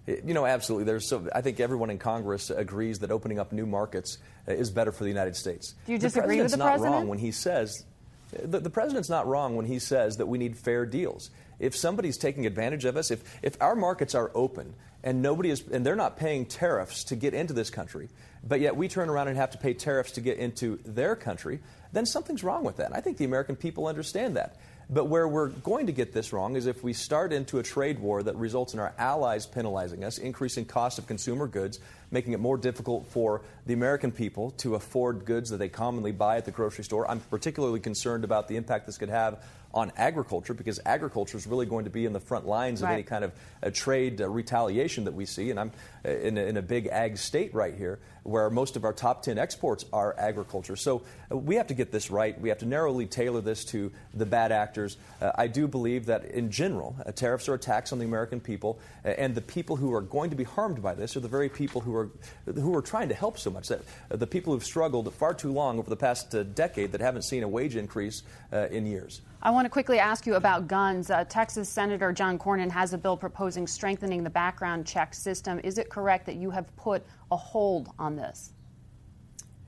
You 0.07 0.33
know, 0.33 0.45
absolutely. 0.45 0.85
There's 0.85 1.07
so 1.07 1.27
I 1.33 1.41
think 1.41 1.59
everyone 1.59 1.89
in 1.89 1.99
Congress 1.99 2.49
agrees 2.49 2.99
that 2.99 3.11
opening 3.11 3.39
up 3.39 3.51
new 3.51 3.65
markets 3.65 4.17
uh, 4.47 4.51
is 4.51 4.71
better 4.71 4.91
for 4.91 5.03
the 5.03 5.09
United 5.09 5.35
States. 5.35 5.75
Do 5.85 5.91
you 5.91 5.99
disagree 5.99 6.37
the 6.37 6.43
with 6.43 6.51
the 6.51 6.57
not 6.57 6.69
president? 6.69 6.93
wrong 6.93 7.07
when 7.07 7.19
he 7.19 7.31
says 7.31 7.85
the, 8.31 8.59
the, 8.59 8.69
president's 8.69 9.09
not 9.09 9.27
wrong 9.27 9.55
when 9.55 9.65
he 9.65 9.79
says 9.79 10.17
that 10.17 10.27
we 10.27 10.37
need 10.37 10.57
fair 10.57 10.85
deals. 10.85 11.29
If 11.59 11.75
somebody's 11.75 12.17
taking 12.17 12.45
advantage 12.45 12.85
of 12.85 12.97
us, 12.97 13.11
if, 13.11 13.23
if 13.43 13.61
our 13.61 13.75
markets 13.75 14.15
are 14.15 14.31
open 14.33 14.73
and 15.03 15.21
nobody 15.21 15.49
is, 15.49 15.63
and 15.67 15.85
they're 15.85 15.95
not 15.95 16.17
paying 16.17 16.45
tariffs 16.45 17.03
to 17.05 17.15
get 17.15 17.33
into 17.33 17.53
this 17.53 17.69
country, 17.69 18.09
but 18.43 18.59
yet 18.59 18.75
we 18.75 18.87
turn 18.87 19.09
around 19.09 19.27
and 19.27 19.37
have 19.37 19.51
to 19.51 19.57
pay 19.57 19.73
tariffs 19.73 20.11
to 20.13 20.21
get 20.21 20.37
into 20.37 20.79
their 20.85 21.15
country, 21.15 21.59
then 21.91 22.05
something's 22.05 22.43
wrong 22.43 22.63
with 22.63 22.77
that. 22.77 22.95
I 22.95 23.01
think 23.01 23.17
the 23.17 23.25
American 23.25 23.55
people 23.55 23.87
understand 23.87 24.37
that. 24.37 24.55
But 24.93 25.05
where 25.05 25.25
we're 25.25 25.47
going 25.47 25.85
to 25.85 25.93
get 25.93 26.11
this 26.11 26.33
wrong 26.33 26.57
is 26.57 26.65
if 26.65 26.83
we 26.83 26.91
start 26.91 27.31
into 27.31 27.59
a 27.59 27.63
trade 27.63 27.97
war 27.97 28.21
that 28.23 28.35
results 28.35 28.73
in 28.73 28.79
our 28.81 28.93
allies 28.97 29.45
penalizing 29.45 30.03
us, 30.03 30.17
increasing 30.17 30.65
cost 30.65 30.99
of 30.99 31.07
consumer 31.07 31.47
goods, 31.47 31.79
making 32.11 32.33
it 32.33 32.41
more 32.41 32.57
difficult 32.57 33.07
for 33.07 33.41
the 33.65 33.73
American 33.73 34.11
people 34.11 34.51
to 34.51 34.75
afford 34.75 35.23
goods 35.23 35.49
that 35.49 35.57
they 35.57 35.69
commonly 35.69 36.11
buy 36.11 36.35
at 36.35 36.43
the 36.43 36.51
grocery 36.51 36.83
store. 36.83 37.09
I'm 37.09 37.21
particularly 37.21 37.79
concerned 37.79 38.25
about 38.25 38.49
the 38.49 38.57
impact 38.57 38.85
this 38.85 38.97
could 38.97 39.07
have 39.07 39.41
on 39.73 39.91
agriculture 39.97 40.53
because 40.53 40.79
agriculture 40.85 41.37
is 41.37 41.47
really 41.47 41.65
going 41.65 41.85
to 41.85 41.91
be 41.91 42.05
in 42.05 42.13
the 42.13 42.19
front 42.19 42.45
lines 42.45 42.81
of 42.81 42.89
any 42.89 43.03
kind 43.03 43.23
of 43.23 43.31
uh, 43.63 43.69
trade 43.71 44.21
uh, 44.21 44.29
retaliation 44.29 45.05
that 45.05 45.13
we 45.13 45.25
see. 45.25 45.49
And 45.49 45.59
I'm 45.59 45.71
uh, 46.05 46.09
in, 46.09 46.37
a, 46.37 46.41
in, 46.41 46.57
a, 46.57 46.61
big 46.61 46.87
ag 46.87 47.17
state 47.17 47.53
right 47.53 47.75
here 47.75 47.99
where 48.23 48.49
most 48.49 48.75
of 48.75 48.85
our 48.85 48.93
top 48.93 49.23
10 49.23 49.37
exports 49.37 49.85
are 49.93 50.15
agriculture. 50.17 50.75
So 50.75 51.03
uh, 51.31 51.37
we 51.37 51.55
have 51.55 51.67
to 51.67 51.73
get 51.73 51.91
this 51.91 52.11
right. 52.11 52.39
We 52.39 52.49
have 52.49 52.59
to 52.59 52.65
narrowly 52.65 53.05
tailor 53.05 53.41
this 53.41 53.65
to 53.65 53.91
the 54.13 54.25
bad 54.25 54.51
actors. 54.51 54.97
Uh, 55.21 55.31
I 55.35 55.47
do 55.47 55.67
believe 55.67 56.05
that 56.07 56.25
in 56.25 56.51
general, 56.51 56.95
uh, 57.05 57.11
tariffs 57.11 57.47
are 57.49 57.55
a 57.55 57.59
tax 57.59 57.91
on 57.93 57.99
the 57.99 58.05
American 58.05 58.39
people, 58.39 58.79
and 59.03 59.33
the 59.33 59.41
people 59.41 59.75
who 59.75 59.93
are 59.93 60.01
going 60.01 60.29
to 60.29 60.35
be 60.35 60.43
harmed 60.43 60.81
by 60.81 60.93
this 60.93 61.15
are 61.15 61.19
the 61.21 61.27
very 61.27 61.49
people 61.49 61.81
who 61.81 61.95
are 61.95 62.09
who 62.45 62.75
are 62.75 62.81
trying 62.81 63.09
to 63.09 63.15
help 63.15 63.37
so 63.37 63.49
much. 63.49 63.69
That 63.69 63.81
the 64.09 64.27
people 64.27 64.53
who've 64.53 64.63
struggled 64.63 65.11
far 65.13 65.33
too 65.33 65.51
long 65.51 65.79
over 65.79 65.89
the 65.89 65.95
past 65.95 66.35
decade 66.55 66.91
that 66.91 67.01
haven't 67.01 67.23
seen 67.23 67.43
a 67.43 67.47
wage 67.47 67.75
increase 67.75 68.23
in 68.51 68.85
years. 68.85 69.21
I 69.43 69.49
want 69.49 69.65
to 69.65 69.69
quickly 69.69 69.97
ask 69.97 70.27
you 70.27 70.35
about 70.35 70.67
guns. 70.67 71.09
Uh, 71.09 71.23
Texas 71.23 71.67
Senator 71.67 72.11
John 72.11 72.37
Cornyn 72.37 72.69
has 72.69 72.93
a 72.93 72.97
bill 72.97 73.17
proposing 73.17 73.65
strengthening 73.65 74.23
the 74.23 74.29
background 74.29 74.85
check 74.85 75.15
system. 75.15 75.59
Is 75.63 75.79
it 75.79 75.89
correct 75.89 76.27
that 76.27 76.35
you 76.35 76.51
have 76.51 76.75
put 76.75 77.03
a 77.31 77.37
hold 77.37 77.89
on 77.97 78.15
this? 78.15 78.53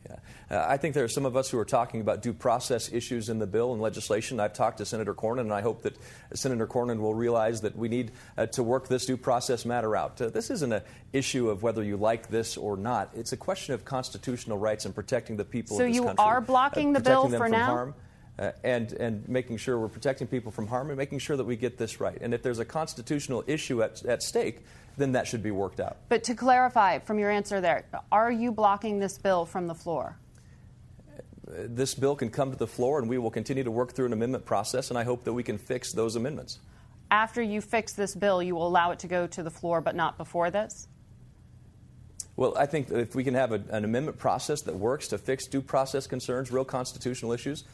Yeah. 0.07 0.17
Uh, 0.51 0.65
I 0.67 0.77
think 0.77 0.93
there 0.93 1.05
are 1.05 1.09
some 1.09 1.25
of 1.25 1.35
us 1.35 1.49
who 1.49 1.57
are 1.57 1.65
talking 1.65 2.01
about 2.01 2.21
due 2.21 2.33
process 2.33 2.91
issues 2.91 3.29
in 3.29 3.39
the 3.39 3.47
bill 3.47 3.73
and 3.73 3.81
legislation. 3.81 4.39
I've 4.39 4.53
talked 4.53 4.77
to 4.77 4.85
Senator 4.85 5.15
Cornyn, 5.15 5.41
and 5.41 5.53
I 5.53 5.61
hope 5.61 5.81
that 5.83 5.97
Senator 6.35 6.67
Cornyn 6.67 6.99
will 6.99 7.15
realize 7.15 7.61
that 7.61 7.75
we 7.75 7.87
need 7.87 8.11
uh, 8.37 8.45
to 8.47 8.61
work 8.61 8.87
this 8.87 9.07
due 9.07 9.17
process 9.17 9.65
matter 9.65 9.95
out. 9.95 10.21
Uh, 10.21 10.29
this 10.29 10.51
isn't 10.51 10.71
an 10.71 10.83
issue 11.13 11.49
of 11.49 11.63
whether 11.63 11.83
you 11.83 11.97
like 11.97 12.27
this 12.27 12.57
or 12.57 12.77
not. 12.77 13.09
It's 13.15 13.31
a 13.31 13.37
question 13.37 13.73
of 13.73 13.85
constitutional 13.85 14.59
rights 14.59 14.85
and 14.85 14.93
protecting 14.93 15.37
the 15.37 15.45
people 15.45 15.77
so 15.77 15.83
of 15.83 15.89
this 15.89 15.95
you 15.95 16.03
country. 16.03 16.23
are 16.23 16.41
blocking 16.41 16.93
the 16.93 16.99
uh, 16.99 17.03
bill 17.03 17.29
for 17.29 17.49
now? 17.49 17.65
Harm. 17.65 17.95
Uh, 18.39 18.51
and, 18.63 18.93
and 18.93 19.27
making 19.29 19.57
sure 19.57 19.77
we're 19.77 19.87
protecting 19.87 20.27
people 20.27 20.51
from 20.51 20.67
harm 20.67 20.89
and 20.89 20.97
making 20.97 21.19
sure 21.19 21.37
that 21.37 21.43
we 21.43 21.55
get 21.55 21.77
this 21.77 21.99
right. 21.99 22.17
And 22.21 22.33
if 22.33 22.41
there's 22.41 22.59
a 22.59 22.65
constitutional 22.65 23.43
issue 23.47 23.83
at, 23.83 24.03
at 24.05 24.23
stake, 24.23 24.65
then 24.97 25.11
that 25.13 25.27
should 25.27 25.43
be 25.43 25.51
worked 25.51 25.79
out. 25.79 25.97
But 26.09 26.23
to 26.25 26.35
clarify 26.35 26.99
from 26.99 27.19
your 27.19 27.29
answer 27.29 27.61
there, 27.61 27.85
are 28.11 28.31
you 28.31 28.51
blocking 28.51 28.99
this 28.99 29.17
bill 29.17 29.45
from 29.45 29.67
the 29.67 29.75
floor? 29.75 30.17
This 31.47 31.93
bill 31.93 32.15
can 32.15 32.29
come 32.29 32.51
to 32.51 32.57
the 32.57 32.67
floor, 32.67 32.99
and 32.99 33.09
we 33.09 33.17
will 33.17 33.29
continue 33.29 33.63
to 33.63 33.71
work 33.71 33.93
through 33.93 34.07
an 34.07 34.13
amendment 34.13 34.45
process, 34.45 34.89
and 34.89 34.97
I 34.97 35.03
hope 35.03 35.25
that 35.25 35.33
we 35.33 35.43
can 35.43 35.57
fix 35.57 35.93
those 35.93 36.15
amendments. 36.15 36.59
After 37.11 37.41
you 37.41 37.61
fix 37.61 37.93
this 37.93 38.15
bill, 38.15 38.41
you 38.41 38.55
will 38.55 38.67
allow 38.67 38.91
it 38.91 38.99
to 38.99 39.07
go 39.07 39.27
to 39.27 39.43
the 39.43 39.51
floor, 39.51 39.81
but 39.81 39.95
not 39.95 40.17
before 40.17 40.49
this? 40.49 40.87
Well, 42.35 42.57
I 42.57 42.65
think 42.65 42.89
if 42.89 43.13
we 43.13 43.23
can 43.23 43.35
have 43.35 43.51
a, 43.51 43.61
an 43.69 43.83
amendment 43.83 44.17
process 44.17 44.61
that 44.63 44.75
works 44.75 45.09
to 45.09 45.19
fix 45.19 45.45
due 45.45 45.61
process 45.61 46.07
concerns, 46.07 46.51
real 46.51 46.65
constitutional 46.65 47.31
issues, 47.31 47.65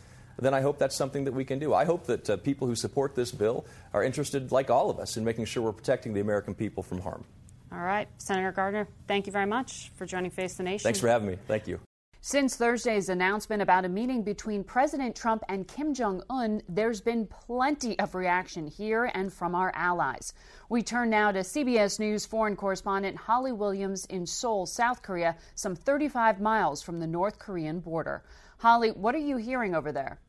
then 0.44 0.54
I 0.54 0.62
hope 0.62 0.78
that's 0.78 0.96
something 0.96 1.26
that 1.26 1.34
we 1.34 1.46
can 1.46 1.60
do. 1.60 1.74
I 1.74 1.86
hope 1.86 2.06
that 2.06 2.30
uh, 2.30 2.38
people 2.38 2.68
who 2.68 2.76
support 2.76 3.16
this 3.16 3.32
bill 3.32 3.66
are 3.94 4.04
interested, 4.04 4.52
like 4.52 4.70
all 4.70 4.90
of 4.90 5.00
us, 5.00 5.18
in 5.18 5.24
making 5.24 5.46
sure 5.46 5.64
we're 5.64 5.74
protecting 5.74 6.14
the 6.14 6.22
American 6.22 6.56
people 6.56 6.84
from 6.84 7.02
harm. 7.02 7.24
All 7.72 7.80
right. 7.80 8.08
Senator 8.18 8.52
Gardner, 8.52 8.88
thank 9.08 9.28
you 9.28 9.32
very 9.34 9.46
much 9.46 9.92
for 9.96 10.06
joining 10.06 10.32
Face 10.32 10.56
the 10.56 10.64
Nation. 10.64 10.84
Thanks 10.84 11.00
for 11.00 11.08
having 11.08 11.28
me. 11.28 11.38
Thank 11.48 11.68
you. 11.68 11.80
Since 12.22 12.58
Thursday's 12.58 13.08
announcement 13.08 13.62
about 13.62 13.86
a 13.86 13.90
meeting 13.90 14.24
between 14.24 14.66
President 14.66 15.16
Trump 15.16 15.42
and 15.48 15.66
Kim 15.66 15.94
Jong 15.94 16.22
un, 16.30 16.62
there's 16.68 17.00
been 17.00 17.26
plenty 17.26 17.98
of 17.98 18.14
reaction 18.14 18.68
here 18.68 19.10
and 19.14 19.32
from 19.32 19.56
our 19.56 19.72
allies. 19.74 20.34
We 20.68 20.84
turn 20.84 21.10
now 21.10 21.32
to 21.32 21.40
CBS 21.40 21.98
News 21.98 22.26
foreign 22.26 22.58
correspondent 22.58 23.16
Holly 23.16 23.54
Williams 23.54 24.06
in 24.08 24.26
Seoul, 24.26 24.66
South 24.66 25.02
Korea, 25.02 25.38
some 25.56 25.78
35 25.78 26.42
miles 26.42 26.82
from 26.82 27.00
the 27.00 27.08
North 27.08 27.40
Korean 27.40 27.80
border. 27.80 28.24
Holly, 28.58 28.92
what 28.92 29.16
are 29.16 29.20
you 29.20 29.38
hearing 29.38 29.74
over 29.74 29.94
there? 29.94 30.20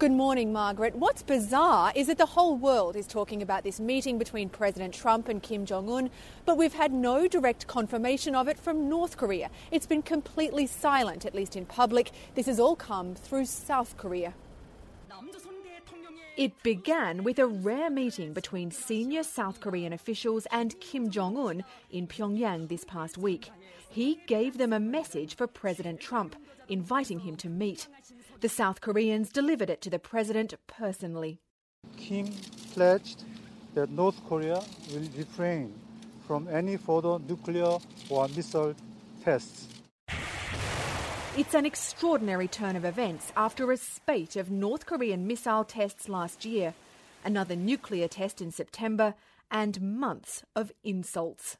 Good 0.00 0.10
morning, 0.10 0.52
Margaret. 0.52 0.96
What's 0.96 1.22
bizarre 1.22 1.92
is 1.94 2.08
that 2.08 2.18
the 2.18 2.26
whole 2.26 2.56
world 2.56 2.96
is 2.96 3.06
talking 3.06 3.40
about 3.40 3.62
this 3.62 3.78
meeting 3.78 4.18
between 4.18 4.48
President 4.48 4.92
Trump 4.92 5.28
and 5.28 5.40
Kim 5.40 5.64
Jong 5.64 5.88
un, 5.88 6.10
but 6.44 6.58
we've 6.58 6.74
had 6.74 6.92
no 6.92 7.28
direct 7.28 7.68
confirmation 7.68 8.34
of 8.34 8.48
it 8.48 8.58
from 8.58 8.88
North 8.88 9.16
Korea. 9.16 9.50
It's 9.70 9.86
been 9.86 10.02
completely 10.02 10.66
silent, 10.66 11.24
at 11.24 11.32
least 11.32 11.54
in 11.54 11.64
public. 11.64 12.10
This 12.34 12.46
has 12.46 12.58
all 12.58 12.74
come 12.74 13.14
through 13.14 13.44
South 13.44 13.96
Korea. 13.96 14.34
It 16.36 16.60
began 16.64 17.22
with 17.22 17.38
a 17.38 17.46
rare 17.46 17.88
meeting 17.88 18.32
between 18.32 18.72
senior 18.72 19.22
South 19.22 19.60
Korean 19.60 19.92
officials 19.92 20.48
and 20.50 20.78
Kim 20.80 21.08
Jong 21.08 21.36
un 21.36 21.64
in 21.92 22.08
Pyongyang 22.08 22.66
this 22.66 22.84
past 22.84 23.16
week. 23.16 23.52
He 23.88 24.18
gave 24.26 24.58
them 24.58 24.72
a 24.72 24.80
message 24.80 25.36
for 25.36 25.46
President 25.46 26.00
Trump, 26.00 26.34
inviting 26.68 27.20
him 27.20 27.36
to 27.36 27.48
meet. 27.48 27.86
The 28.44 28.50
South 28.50 28.82
Koreans 28.82 29.30
delivered 29.30 29.70
it 29.70 29.80
to 29.80 29.88
the 29.88 29.98
president 29.98 30.52
personally. 30.66 31.40
Kim 31.96 32.30
pledged 32.74 33.24
that 33.72 33.88
North 33.88 34.22
Korea 34.28 34.62
will 34.92 35.08
refrain 35.16 35.72
from 36.26 36.46
any 36.48 36.76
further 36.76 37.18
nuclear 37.26 37.78
or 38.10 38.28
missile 38.36 38.74
tests. 39.24 39.68
It's 41.38 41.54
an 41.54 41.64
extraordinary 41.64 42.46
turn 42.46 42.76
of 42.76 42.84
events 42.84 43.32
after 43.34 43.72
a 43.72 43.78
spate 43.78 44.36
of 44.36 44.50
North 44.50 44.84
Korean 44.84 45.26
missile 45.26 45.64
tests 45.64 46.10
last 46.10 46.44
year, 46.44 46.74
another 47.24 47.56
nuclear 47.56 48.08
test 48.08 48.42
in 48.42 48.50
September, 48.50 49.14
and 49.50 49.80
months 49.80 50.44
of 50.54 50.70
insults. 50.84 51.56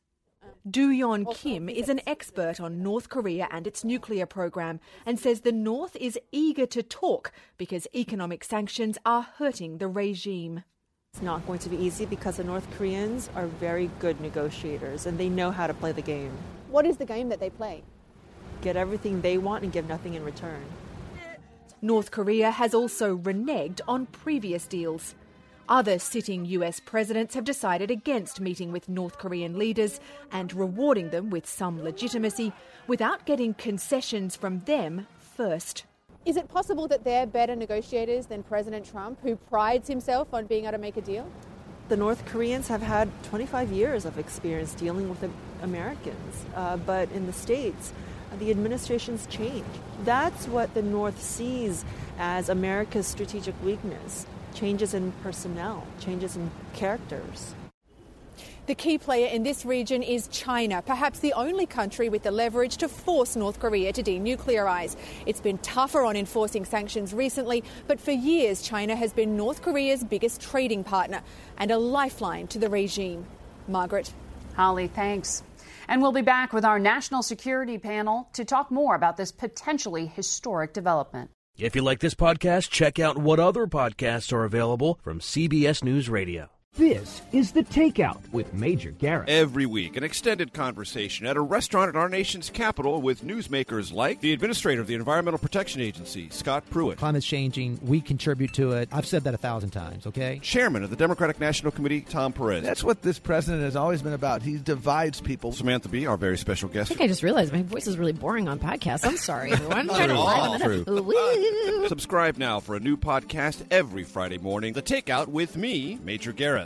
Duyeon 0.66 1.30
Kim 1.34 1.68
is 1.68 1.90
an 1.90 2.00
expert 2.06 2.58
on 2.58 2.82
North 2.82 3.10
Korea 3.10 3.48
and 3.50 3.66
its 3.66 3.84
nuclear 3.84 4.24
program 4.24 4.80
and 5.04 5.20
says 5.20 5.42
the 5.42 5.52
North 5.52 5.94
is 5.96 6.18
eager 6.32 6.64
to 6.64 6.82
talk 6.82 7.32
because 7.58 7.86
economic 7.94 8.42
sanctions 8.42 8.96
are 9.04 9.26
hurting 9.36 9.76
the 9.76 9.88
regime. 9.88 10.64
It's 11.12 11.20
not 11.20 11.46
going 11.46 11.58
to 11.58 11.68
be 11.68 11.76
easy 11.76 12.06
because 12.06 12.38
the 12.38 12.44
North 12.44 12.66
Koreans 12.78 13.28
are 13.36 13.46
very 13.46 13.90
good 13.98 14.18
negotiators 14.22 15.04
and 15.04 15.18
they 15.18 15.28
know 15.28 15.50
how 15.50 15.66
to 15.66 15.74
play 15.74 15.92
the 15.92 16.00
game. 16.00 16.32
What 16.70 16.86
is 16.86 16.96
the 16.96 17.04
game 17.04 17.28
that 17.28 17.40
they 17.40 17.50
play? 17.50 17.82
Get 18.62 18.74
everything 18.74 19.20
they 19.20 19.36
want 19.36 19.64
and 19.64 19.72
give 19.72 19.86
nothing 19.86 20.14
in 20.14 20.24
return. 20.24 20.64
North 21.82 22.10
Korea 22.10 22.50
has 22.50 22.72
also 22.72 23.18
reneged 23.18 23.82
on 23.86 24.06
previous 24.06 24.66
deals. 24.66 25.14
Other 25.68 25.98
sitting 25.98 26.44
US 26.44 26.78
presidents 26.78 27.34
have 27.34 27.44
decided 27.44 27.90
against 27.90 28.38
meeting 28.38 28.70
with 28.70 28.86
North 28.86 29.16
Korean 29.16 29.58
leaders 29.58 29.98
and 30.30 30.52
rewarding 30.52 31.08
them 31.08 31.30
with 31.30 31.46
some 31.46 31.82
legitimacy 31.82 32.52
without 32.86 33.24
getting 33.24 33.54
concessions 33.54 34.36
from 34.36 34.60
them 34.66 35.06
first. 35.18 35.84
Is 36.26 36.36
it 36.36 36.48
possible 36.48 36.86
that 36.88 37.02
they're 37.02 37.26
better 37.26 37.56
negotiators 37.56 38.26
than 38.26 38.42
President 38.42 38.84
Trump, 38.84 39.18
who 39.22 39.36
prides 39.36 39.88
himself 39.88 40.34
on 40.34 40.44
being 40.44 40.64
able 40.64 40.72
to 40.72 40.78
make 40.78 40.98
a 40.98 41.00
deal? 41.00 41.26
The 41.88 41.96
North 41.96 42.26
Koreans 42.26 42.68
have 42.68 42.82
had 42.82 43.08
25 43.24 43.72
years 43.72 44.04
of 44.04 44.18
experience 44.18 44.74
dealing 44.74 45.08
with 45.08 45.30
Americans, 45.62 46.44
uh, 46.54 46.76
but 46.76 47.10
in 47.12 47.24
the 47.24 47.32
States, 47.32 47.94
the 48.38 48.50
administrations 48.50 49.26
change. 49.30 49.64
That's 50.04 50.46
what 50.46 50.74
the 50.74 50.82
North 50.82 51.22
sees 51.22 51.86
as 52.18 52.50
America's 52.50 53.06
strategic 53.06 53.54
weakness 53.64 54.26
changes 54.54 54.94
in 54.94 55.12
personnel, 55.22 55.86
changes 56.00 56.36
in 56.36 56.50
characters. 56.72 57.54
The 58.66 58.74
key 58.74 58.96
player 58.96 59.26
in 59.26 59.42
this 59.42 59.66
region 59.66 60.02
is 60.02 60.26
China, 60.28 60.80
perhaps 60.80 61.18
the 61.18 61.34
only 61.34 61.66
country 61.66 62.08
with 62.08 62.22
the 62.22 62.30
leverage 62.30 62.78
to 62.78 62.88
force 62.88 63.36
North 63.36 63.60
Korea 63.60 63.92
to 63.92 64.02
denuclearize. 64.02 64.96
It's 65.26 65.42
been 65.42 65.58
tougher 65.58 66.02
on 66.02 66.16
enforcing 66.16 66.64
sanctions 66.64 67.12
recently, 67.12 67.62
but 67.86 68.00
for 68.00 68.12
years 68.12 68.62
China 68.62 68.96
has 68.96 69.12
been 69.12 69.36
North 69.36 69.60
Korea's 69.60 70.02
biggest 70.02 70.40
trading 70.40 70.82
partner 70.82 71.20
and 71.58 71.70
a 71.70 71.76
lifeline 71.76 72.46
to 72.48 72.58
the 72.58 72.70
regime. 72.70 73.26
Margaret. 73.68 74.14
Holly, 74.56 74.88
thanks. 74.88 75.42
And 75.86 76.00
we'll 76.00 76.12
be 76.12 76.22
back 76.22 76.54
with 76.54 76.64
our 76.64 76.78
national 76.78 77.22
security 77.22 77.76
panel 77.76 78.30
to 78.32 78.46
talk 78.46 78.70
more 78.70 78.94
about 78.94 79.18
this 79.18 79.30
potentially 79.30 80.06
historic 80.06 80.72
development. 80.72 81.30
If 81.56 81.76
you 81.76 81.82
like 81.82 82.00
this 82.00 82.16
podcast, 82.16 82.68
check 82.70 82.98
out 82.98 83.16
what 83.16 83.38
other 83.38 83.68
podcasts 83.68 84.32
are 84.32 84.42
available 84.42 84.98
from 85.04 85.20
CBS 85.20 85.84
News 85.84 86.08
Radio. 86.08 86.53
This 86.76 87.22
is 87.30 87.52
The 87.52 87.62
Takeout 87.62 88.20
with 88.32 88.52
Major 88.52 88.90
Garrett. 88.90 89.28
Every 89.28 89.64
week, 89.64 89.96
an 89.96 90.02
extended 90.02 90.52
conversation 90.52 91.24
at 91.24 91.36
a 91.36 91.40
restaurant 91.40 91.88
in 91.88 91.94
our 91.94 92.08
nation's 92.08 92.50
capital 92.50 93.00
with 93.00 93.22
newsmakers 93.22 93.92
like 93.92 94.20
the 94.20 94.32
administrator 94.32 94.80
of 94.80 94.88
the 94.88 94.96
Environmental 94.96 95.38
Protection 95.38 95.80
Agency, 95.80 96.28
Scott 96.30 96.64
Pruitt. 96.70 96.98
Climate's 96.98 97.26
changing. 97.26 97.78
We 97.80 98.00
contribute 98.00 98.54
to 98.54 98.72
it. 98.72 98.88
I've 98.90 99.06
said 99.06 99.22
that 99.22 99.34
a 99.34 99.36
thousand 99.36 99.70
times, 99.70 100.04
okay? 100.08 100.40
Chairman 100.42 100.82
of 100.82 100.90
the 100.90 100.96
Democratic 100.96 101.38
National 101.38 101.70
Committee, 101.70 102.00
Tom 102.00 102.32
Perez. 102.32 102.64
That's 102.64 102.82
what 102.82 103.02
this 103.02 103.20
president 103.20 103.62
has 103.62 103.76
always 103.76 104.02
been 104.02 104.12
about. 104.12 104.42
He 104.42 104.56
divides 104.58 105.20
people. 105.20 105.52
Samantha 105.52 105.88
Bee, 105.88 106.06
our 106.06 106.16
very 106.16 106.36
special 106.36 106.68
guest. 106.68 106.90
I 106.90 106.96
think 106.96 107.02
I 107.02 107.06
just 107.06 107.22
realized 107.22 107.52
my 107.52 107.62
voice 107.62 107.86
is 107.86 107.96
really 107.96 108.12
boring 108.12 108.48
on 108.48 108.58
podcasts. 108.58 109.06
I'm 109.06 109.16
sorry, 109.16 109.52
everyone. 109.52 109.90
I'm 109.90 110.10
all 110.16 110.58
true. 110.58 110.84
Subscribe 111.88 112.36
now 112.36 112.58
for 112.58 112.74
a 112.74 112.80
new 112.80 112.96
podcast 112.96 113.62
every 113.70 114.02
Friday 114.02 114.38
morning. 114.38 114.72
The 114.72 114.82
Takeout 114.82 115.28
with 115.28 115.56
me, 115.56 116.00
Major 116.02 116.32
Garrett. 116.32 116.63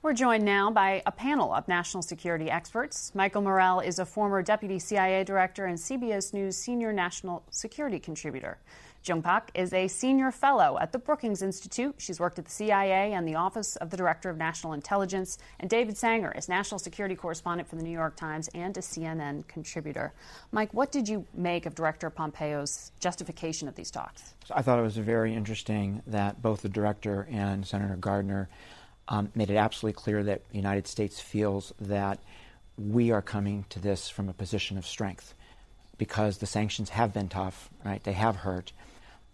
We're 0.00 0.12
joined 0.12 0.44
now 0.44 0.70
by 0.70 1.02
a 1.06 1.10
panel 1.10 1.52
of 1.52 1.66
national 1.66 2.04
security 2.04 2.48
experts. 2.48 3.12
Michael 3.16 3.42
Morell 3.42 3.80
is 3.80 3.98
a 3.98 4.06
former 4.06 4.42
deputy 4.42 4.78
CIA 4.78 5.24
director 5.24 5.64
and 5.64 5.76
CBS 5.76 6.32
News 6.32 6.56
senior 6.56 6.92
national 6.92 7.42
security 7.50 7.98
contributor. 7.98 8.58
Jung 9.04 9.22
Pak 9.22 9.50
is 9.54 9.72
a 9.72 9.88
senior 9.88 10.30
fellow 10.30 10.78
at 10.80 10.92
the 10.92 11.00
Brookings 11.00 11.42
Institute. 11.42 11.96
She's 11.98 12.20
worked 12.20 12.38
at 12.38 12.44
the 12.44 12.50
CIA 12.50 13.12
and 13.12 13.26
the 13.26 13.34
Office 13.34 13.74
of 13.76 13.90
the 13.90 13.96
Director 13.96 14.30
of 14.30 14.36
National 14.36 14.72
Intelligence. 14.72 15.36
And 15.58 15.68
David 15.68 15.96
Sanger 15.96 16.32
is 16.36 16.48
national 16.48 16.78
security 16.78 17.16
correspondent 17.16 17.68
for 17.68 17.74
the 17.74 17.82
New 17.82 17.90
York 17.90 18.14
Times 18.14 18.48
and 18.54 18.76
a 18.76 18.80
CNN 18.80 19.48
contributor. 19.48 20.12
Mike, 20.52 20.72
what 20.72 20.92
did 20.92 21.08
you 21.08 21.26
make 21.34 21.66
of 21.66 21.74
Director 21.74 22.08
Pompeo's 22.08 22.92
justification 23.00 23.66
of 23.66 23.74
these 23.74 23.90
talks? 23.90 24.34
I 24.54 24.62
thought 24.62 24.78
it 24.78 24.82
was 24.82 24.96
very 24.96 25.34
interesting 25.34 26.02
that 26.06 26.40
both 26.40 26.62
the 26.62 26.68
director 26.68 27.26
and 27.32 27.66
Senator 27.66 27.96
Gardner 27.96 28.48
um, 29.08 29.30
made 29.34 29.50
it 29.50 29.56
absolutely 29.56 30.00
clear 30.00 30.22
that 30.22 30.48
the 30.50 30.56
United 30.56 30.86
States 30.86 31.20
feels 31.20 31.72
that 31.80 32.20
we 32.76 33.10
are 33.10 33.22
coming 33.22 33.64
to 33.70 33.80
this 33.80 34.08
from 34.08 34.28
a 34.28 34.32
position 34.32 34.78
of 34.78 34.86
strength 34.86 35.34
because 35.96 36.38
the 36.38 36.46
sanctions 36.46 36.90
have 36.90 37.12
been 37.12 37.28
tough, 37.28 37.70
right? 37.84 38.02
They 38.04 38.12
have 38.12 38.36
hurt. 38.36 38.72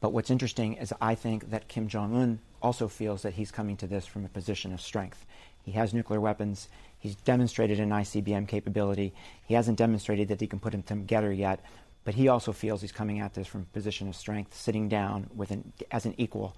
But 0.01 0.13
what's 0.13 0.31
interesting 0.31 0.75
is 0.75 0.93
I 1.01 1.15
think 1.15 1.51
that 1.51 1.69
Kim 1.69 1.89
Jong 1.89 2.17
un 2.17 2.41
also 2.63 2.89
feels 2.89 3.23
that 3.23 3.35
he's 3.35 3.51
coming 3.51 3.77
to 3.77 3.87
this 3.87 4.07
from 4.07 4.25
a 4.25 4.29
position 4.29 4.73
of 4.73 4.81
strength. 4.81 5.27
He 5.63 5.73
has 5.73 5.93
nuclear 5.93 6.21
weapons. 6.21 6.69
He's 6.99 7.15
demonstrated 7.17 7.81
an 7.81 7.91
ICBM 7.91 8.49
capability. 8.49 9.13
He 9.47 9.55
hasn't 9.55 9.79
demonstrated 9.79 10.29
that 10.29 10.41
he 10.41 10.47
can 10.47 10.61
put 10.61 10.73
them 10.73 10.83
together 10.83 11.33
yet, 11.33 11.61
but 12.05 12.15
he 12.15 12.29
also 12.29 12.53
feels 12.53 12.81
he's 12.81 12.93
coming 12.93 13.21
at 13.21 13.35
this 13.35 13.47
from 13.47 13.63
a 13.63 13.75
position 13.75 14.09
of 14.09 14.17
strength, 14.17 14.55
sitting 14.55 14.89
down 14.89 15.29
with 15.35 15.51
an, 15.51 15.73
as 15.91 16.07
an 16.07 16.15
equal. 16.17 16.57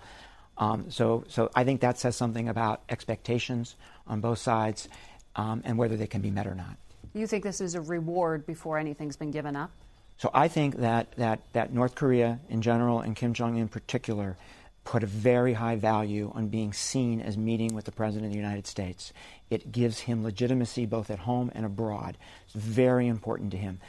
Um, 0.59 0.91
so, 0.91 1.25
so 1.29 1.51
I 1.55 1.65
think 1.65 1.81
that 1.83 1.99
says 1.99 2.17
something 2.17 2.49
about 2.49 2.83
expectations 2.89 3.77
on 4.07 4.21
both 4.21 4.39
sides 4.39 4.89
um, 5.35 5.63
and 5.65 5.77
whether 5.79 5.97
they 5.97 6.07
can 6.07 6.23
be 6.23 6.31
met 6.31 6.47
or 6.47 6.55
not. 6.55 6.77
You 7.15 7.27
think 7.27 7.45
this 7.45 7.61
is 7.61 7.75
a 7.75 7.81
reward 7.81 8.47
before 8.47 8.79
anything's 8.79 9.17
been 9.17 9.31
given 9.31 9.57
up? 9.57 9.71
So 10.19 10.31
I 10.33 10.49
think 10.49 10.77
that, 10.77 11.13
that, 11.17 11.41
that 11.53 11.73
North 11.73 11.95
Korea 11.95 12.41
in 12.49 12.63
general 12.63 13.01
and 13.01 13.15
Kim 13.15 13.35
Jong 13.35 13.55
un 13.55 13.61
in 13.61 13.69
particular 13.69 14.37
put 14.85 15.03
a 15.03 15.07
very 15.07 15.53
high 15.53 15.77
value 15.77 16.33
on 16.35 16.49
being 16.49 16.73
seen 16.73 17.21
as 17.21 17.37
meeting 17.37 17.75
with 17.75 17.85
the 17.85 17.93
President 17.93 18.27
of 18.27 18.33
the 18.33 18.39
United 18.39 18.67
States. 18.67 19.13
It 19.51 19.73
gives 19.73 20.01
him 20.01 20.23
legitimacy 20.23 20.87
both 20.87 21.11
at 21.11 21.19
home 21.19 21.51
and 21.55 21.67
abroad. 21.67 22.17
It's 22.47 22.55
very 22.55 23.09
important 23.09 23.51
to 23.51 23.57
him. 23.57 23.81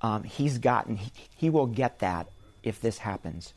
Um, 0.00 0.22
he's 0.22 0.58
gotten, 0.58 0.96
he, 0.96 1.10
he 1.36 1.50
will 1.50 1.66
get 1.66 1.98
that 1.98 2.28
if 2.62 2.80
this 2.80 2.98
happens. 2.98 3.52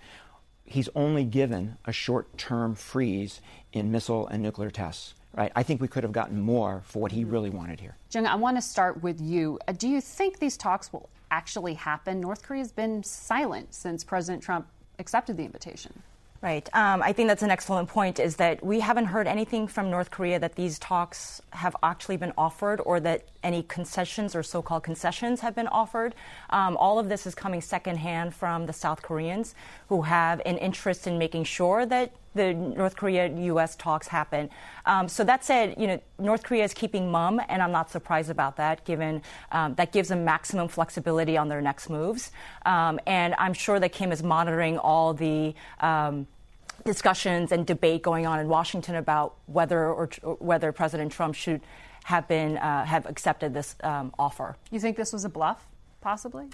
He's 0.69 0.87
only 0.93 1.23
given 1.23 1.77
a 1.85 1.91
short 1.91 2.37
term 2.37 2.75
freeze 2.75 3.41
in 3.73 3.91
missile 3.91 4.27
and 4.27 4.43
nuclear 4.43 4.69
tests. 4.69 5.15
Right? 5.33 5.51
I 5.55 5.63
think 5.63 5.81
we 5.81 5.87
could 5.87 6.03
have 6.03 6.11
gotten 6.11 6.39
more 6.39 6.81
for 6.85 7.01
what 7.01 7.11
he 7.11 7.23
really 7.23 7.49
wanted 7.49 7.79
here. 7.79 7.95
Jung, 8.11 8.27
I 8.27 8.35
want 8.35 8.57
to 8.57 8.61
start 8.61 9.01
with 9.01 9.19
you. 9.19 9.59
Uh, 9.67 9.71
do 9.73 9.87
you 9.87 9.99
think 9.99 10.39
these 10.39 10.57
talks 10.57 10.93
will 10.93 11.09
actually 11.31 11.73
happen? 11.73 12.19
North 12.19 12.43
Korea's 12.43 12.71
been 12.71 13.03
silent 13.03 13.73
since 13.73 14.03
President 14.03 14.43
Trump 14.43 14.67
accepted 14.99 15.37
the 15.37 15.43
invitation. 15.43 16.03
Right. 16.41 16.69
Um, 16.73 17.03
I 17.03 17.11
think 17.11 17.27
that's 17.27 17.43
an 17.43 17.51
excellent 17.51 17.89
point. 17.89 18.17
Is 18.17 18.37
that 18.37 18.63
we 18.63 18.79
haven't 18.79 19.07
heard 19.07 19.27
anything 19.27 19.67
from 19.67 19.89
North 19.89 20.09
Korea 20.09 20.39
that 20.39 20.55
these 20.55 20.79
talks 20.79 21.41
have 21.49 21.75
actually 21.83 22.15
been 22.15 22.31
offered, 22.37 22.79
or 22.85 23.01
that 23.01 23.27
any 23.43 23.63
concessions 23.63 24.35
or 24.35 24.43
so-called 24.43 24.83
concessions 24.83 25.41
have 25.41 25.53
been 25.53 25.67
offered. 25.67 26.15
Um, 26.49 26.77
all 26.77 26.97
of 26.97 27.09
this 27.09 27.27
is 27.27 27.35
coming 27.35 27.59
secondhand 27.59 28.33
from 28.33 28.67
the 28.67 28.73
South 28.73 29.01
Koreans, 29.01 29.53
who 29.89 30.03
have 30.03 30.41
an 30.45 30.57
interest 30.57 31.07
in 31.07 31.17
making 31.17 31.43
sure 31.43 31.85
that 31.85 32.13
the 32.39 32.53
North 32.53 32.95
Korea-U.S. 32.95 33.75
talks 33.75 34.07
happen. 34.07 34.49
Um, 34.85 35.09
so 35.09 35.23
that 35.25 35.43
said, 35.43 35.75
you 35.77 35.87
know, 35.87 36.01
North 36.17 36.43
Korea 36.43 36.63
is 36.63 36.73
keeping 36.73 37.11
mum, 37.11 37.41
and 37.49 37.61
I'm 37.61 37.71
not 37.71 37.91
surprised 37.91 38.29
about 38.29 38.55
that, 38.57 38.85
given 38.85 39.21
um, 39.51 39.75
that 39.75 39.91
gives 39.91 40.09
them 40.09 40.23
maximum 40.23 40.69
flexibility 40.69 41.35
on 41.35 41.49
their 41.49 41.61
next 41.61 41.89
moves. 41.89 42.31
Um, 42.65 42.99
and 43.05 43.35
I'm 43.37 43.53
sure 43.53 43.79
that 43.79 43.91
Kim 43.91 44.11
is 44.11 44.23
monitoring 44.23 44.77
all 44.77 45.13
the 45.13 45.53
um, 45.81 46.27
discussions 46.85 47.51
and 47.51 47.65
debate 47.65 48.01
going 48.01 48.25
on 48.25 48.39
in 48.39 48.47
Washington 48.47 48.95
about 48.95 49.35
whether 49.47 49.79
or, 49.79 50.09
or 50.23 50.35
whether 50.35 50.71
President 50.71 51.11
Trump 51.11 51.35
should 51.35 51.59
have 52.05 52.25
been 52.27 52.57
uh, 52.57 52.85
have 52.85 53.05
accepted 53.05 53.53
this 53.53 53.75
um, 53.83 54.13
offer. 54.17 54.55
You 54.71 54.79
think 54.79 54.95
this 54.95 55.11
was 55.11 55.25
a 55.25 55.29
bluff, 55.29 55.67
possibly? 55.99 56.47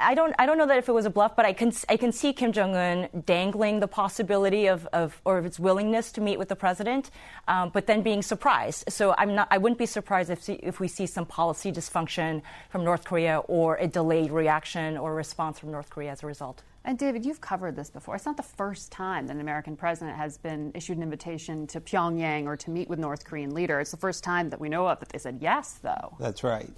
I 0.00 0.14
don't, 0.14 0.34
I 0.38 0.46
don't 0.46 0.58
know 0.58 0.66
that 0.66 0.78
if 0.78 0.88
it 0.88 0.92
was 0.92 1.06
a 1.06 1.10
bluff, 1.10 1.36
but 1.36 1.44
I 1.44 1.52
can, 1.52 1.72
I 1.88 1.96
can 1.96 2.12
see 2.12 2.32
Kim 2.32 2.52
Jong 2.52 2.74
Un 2.74 3.08
dangling 3.26 3.80
the 3.80 3.88
possibility 3.88 4.66
of, 4.66 4.86
of, 4.92 5.20
or 5.24 5.38
of 5.38 5.46
its 5.46 5.58
willingness 5.58 6.12
to 6.12 6.20
meet 6.20 6.38
with 6.38 6.48
the 6.48 6.56
president, 6.56 7.10
um, 7.48 7.70
but 7.70 7.86
then 7.86 8.02
being 8.02 8.22
surprised. 8.22 8.84
So 8.88 9.14
I'm 9.18 9.34
not, 9.34 9.48
I 9.50 9.58
wouldn't 9.58 9.78
be 9.78 9.86
surprised 9.86 10.30
if, 10.30 10.48
if 10.48 10.80
we 10.80 10.88
see 10.88 11.06
some 11.06 11.26
policy 11.26 11.70
dysfunction 11.70 12.42
from 12.70 12.84
North 12.84 13.04
Korea 13.04 13.38
or 13.48 13.76
a 13.76 13.86
delayed 13.86 14.30
reaction 14.30 14.96
or 14.96 15.14
response 15.14 15.58
from 15.58 15.70
North 15.70 15.90
Korea 15.90 16.12
as 16.12 16.22
a 16.22 16.26
result. 16.26 16.62
And 16.82 16.98
David, 16.98 17.26
you've 17.26 17.42
covered 17.42 17.76
this 17.76 17.90
before. 17.90 18.16
It's 18.16 18.24
not 18.24 18.38
the 18.38 18.42
first 18.42 18.90
time 18.90 19.26
that 19.26 19.34
an 19.34 19.42
American 19.42 19.76
president 19.76 20.16
has 20.16 20.38
been 20.38 20.72
issued 20.74 20.96
an 20.96 21.02
invitation 21.02 21.66
to 21.68 21.80
Pyongyang 21.80 22.46
or 22.46 22.56
to 22.56 22.70
meet 22.70 22.88
with 22.88 22.98
North 22.98 23.26
Korean 23.26 23.52
leader. 23.52 23.80
It's 23.80 23.90
the 23.90 23.98
first 23.98 24.24
time 24.24 24.48
that 24.50 24.60
we 24.60 24.70
know 24.70 24.88
of 24.88 24.98
that 25.00 25.10
they 25.10 25.18
said 25.18 25.38
yes, 25.42 25.78
though. 25.82 26.16
That's 26.18 26.42
right. 26.42 26.70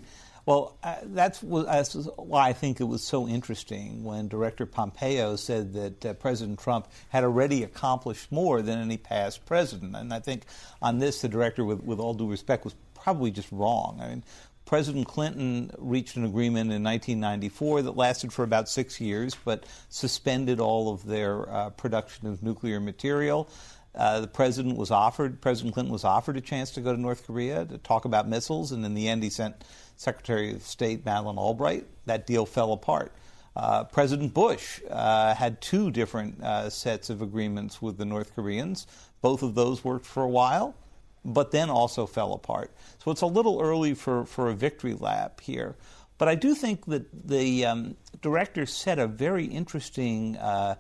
Well, 0.45 0.77
uh, 0.83 0.97
that's, 1.05 1.41
that's, 1.41 1.95
why 2.17 2.49
I 2.49 2.53
think 2.53 2.81
it 2.81 2.85
was 2.85 3.03
so 3.03 3.29
interesting 3.29 4.03
when 4.03 4.27
Director 4.27 4.67
Pompeo 4.67 5.37
said 5.37 5.73
that 5.75 6.07
uh, 6.07 6.13
President 6.15 6.59
Trump 6.59 6.89
had 7.11 7.23
already 7.23 7.63
accomplished 7.63 8.33
more 8.33 8.61
than 8.61 8.79
any 8.79 8.97
past 8.97 9.47
president. 9.47 9.95
And 9.95 10.13
I 10.13 10.19
think 10.19 10.43
on 10.81 10.99
this, 10.99 11.21
the 11.21 11.29
director, 11.29 11.65
with, 11.65 11.85
with 11.85 12.01
all 12.01 12.15
due 12.15 12.29
respect, 12.29 12.65
was 12.65 12.75
probably 12.95 13.31
just 13.31 13.53
wrong. 13.53 14.01
I 14.03 14.09
mean, 14.09 14.25
President 14.65 15.07
Clinton 15.07 15.71
reached 15.79 16.17
an 16.17 16.25
agreement 16.25 16.73
in 16.73 16.83
1994 16.83 17.83
that 17.83 17.97
lasted 17.97 18.33
for 18.33 18.43
about 18.43 18.69
six 18.69 19.01
years, 19.01 19.37
but 19.45 19.65
suspended 19.91 20.61
all 20.61 20.93
of 20.93 21.05
their 21.05 21.49
uh, 21.51 21.71
production 21.71 22.27
of 22.27 22.43
nuclear 22.43 22.81
material. 22.81 23.49
Uh, 23.95 24.21
the 24.21 24.29
president 24.29 24.77
was 24.77 24.91
offered, 24.91 25.41
President 25.41 25.75
Clinton 25.75 25.93
was 25.93 26.05
offered 26.05 26.37
a 26.37 26.41
chance 26.41 26.71
to 26.73 26.81
go 26.81 26.95
to 26.95 27.01
North 27.01 27.27
Korea 27.27 27.65
to 27.67 27.79
talk 27.79 28.05
about 28.05 28.29
missiles, 28.29 28.73
and 28.73 28.85
in 28.85 28.95
the 28.95 29.09
end, 29.09 29.23
he 29.23 29.31
sent 29.31 29.65
Secretary 29.97 30.53
of 30.53 30.63
State 30.63 31.05
Madeleine 31.05 31.37
Albright. 31.37 31.87
That 32.07 32.27
deal 32.27 32.47
fell 32.47 32.73
apart. 32.73 33.13
Uh, 33.55 33.85
President 33.85 34.33
Bush 34.33 34.81
uh, 34.91 35.35
had 35.35 35.61
two 35.61 35.91
different 35.91 36.43
uh, 36.43 36.71
sets 36.71 37.11
of 37.11 37.21
agreements 37.21 37.83
with 37.83 37.99
the 37.99 38.07
North 38.07 38.35
Koreans. 38.35 38.87
Both 39.21 39.43
of 39.43 39.55
those 39.55 39.85
worked 39.85 40.07
for 40.07 40.23
a 40.23 40.29
while, 40.29 40.75
but 41.23 41.51
then 41.51 41.69
also 41.69 42.07
fell 42.07 42.33
apart. 42.33 42.71
So 43.05 43.11
it's 43.11 43.21
a 43.21 43.27
little 43.27 43.61
early 43.61 43.93
for, 43.93 44.25
for 44.25 44.49
a 44.49 44.55
victory 44.55 44.95
lap 44.95 45.41
here. 45.41 45.77
But 46.17 46.29
I 46.29 46.35
do 46.35 46.55
think 46.55 46.87
that 46.87 47.29
the 47.29 47.67
um, 47.67 47.97
director 48.23 48.65
set 48.65 48.99
a 48.99 49.07
very 49.07 49.45
interesting 49.45 50.37
uh, 50.37 50.77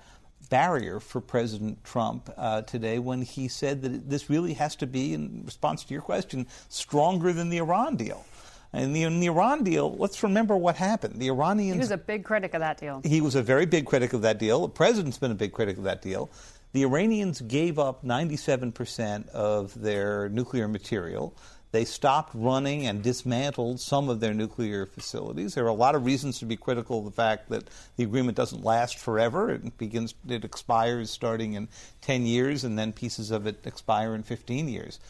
barrier 0.52 1.00
for 1.00 1.22
President 1.22 1.82
Trump 1.82 2.30
uh, 2.36 2.60
today 2.60 2.98
when 2.98 3.22
he 3.22 3.48
said 3.48 3.80
that 3.80 4.10
this 4.10 4.28
really 4.28 4.52
has 4.52 4.76
to 4.76 4.86
be, 4.86 5.14
in 5.14 5.40
response 5.46 5.82
to 5.82 5.94
your 5.94 6.02
question, 6.02 6.46
stronger 6.68 7.32
than 7.32 7.48
the 7.48 7.56
Iran 7.56 7.96
deal. 7.96 8.26
And 8.74 8.94
the, 8.94 9.04
in 9.04 9.20
the 9.20 9.28
Iran 9.28 9.64
deal, 9.64 9.96
let's 9.96 10.22
remember 10.22 10.54
what 10.54 10.76
happened. 10.76 11.18
The 11.18 11.28
Iranians. 11.28 11.76
He 11.76 11.80
was 11.80 11.90
a 11.90 11.96
big 11.96 12.22
critic 12.22 12.52
of 12.52 12.60
that 12.60 12.76
deal. 12.76 13.00
He 13.02 13.22
was 13.22 13.34
a 13.34 13.42
very 13.42 13.64
big 13.64 13.86
critic 13.86 14.12
of 14.12 14.20
that 14.22 14.38
deal. 14.38 14.60
The 14.60 14.68
president's 14.68 15.16
been 15.16 15.30
a 15.30 15.34
big 15.34 15.54
critic 15.54 15.78
of 15.78 15.84
that 15.84 16.02
deal. 16.02 16.30
The 16.74 16.82
Iranians 16.82 17.40
gave 17.40 17.78
up 17.78 18.04
97% 18.04 19.30
of 19.30 19.80
their 19.80 20.28
nuclear 20.28 20.68
material. 20.68 21.34
They 21.72 21.86
stopped 21.86 22.32
running 22.34 22.86
and 22.86 23.02
dismantled 23.02 23.80
some 23.80 24.10
of 24.10 24.20
their 24.20 24.34
nuclear 24.34 24.84
facilities. 24.84 25.54
There 25.54 25.64
are 25.64 25.68
a 25.68 25.72
lot 25.72 25.94
of 25.94 26.04
reasons 26.04 26.38
to 26.38 26.44
be 26.44 26.56
critical 26.56 26.98
of 26.98 27.06
the 27.06 27.10
fact 27.10 27.48
that 27.48 27.64
the 27.96 28.04
agreement 28.04 28.36
doesn't 28.36 28.62
last 28.62 28.98
forever. 28.98 29.50
It 29.50 29.78
begins, 29.78 30.14
it 30.28 30.44
expires 30.44 31.10
starting 31.10 31.54
in 31.54 31.68
10 32.02 32.26
years, 32.26 32.64
and 32.64 32.78
then 32.78 32.92
pieces 32.92 33.30
of 33.30 33.46
it 33.46 33.60
expire 33.64 34.14
in 34.14 34.22
15 34.22 34.68
years. 34.68 35.00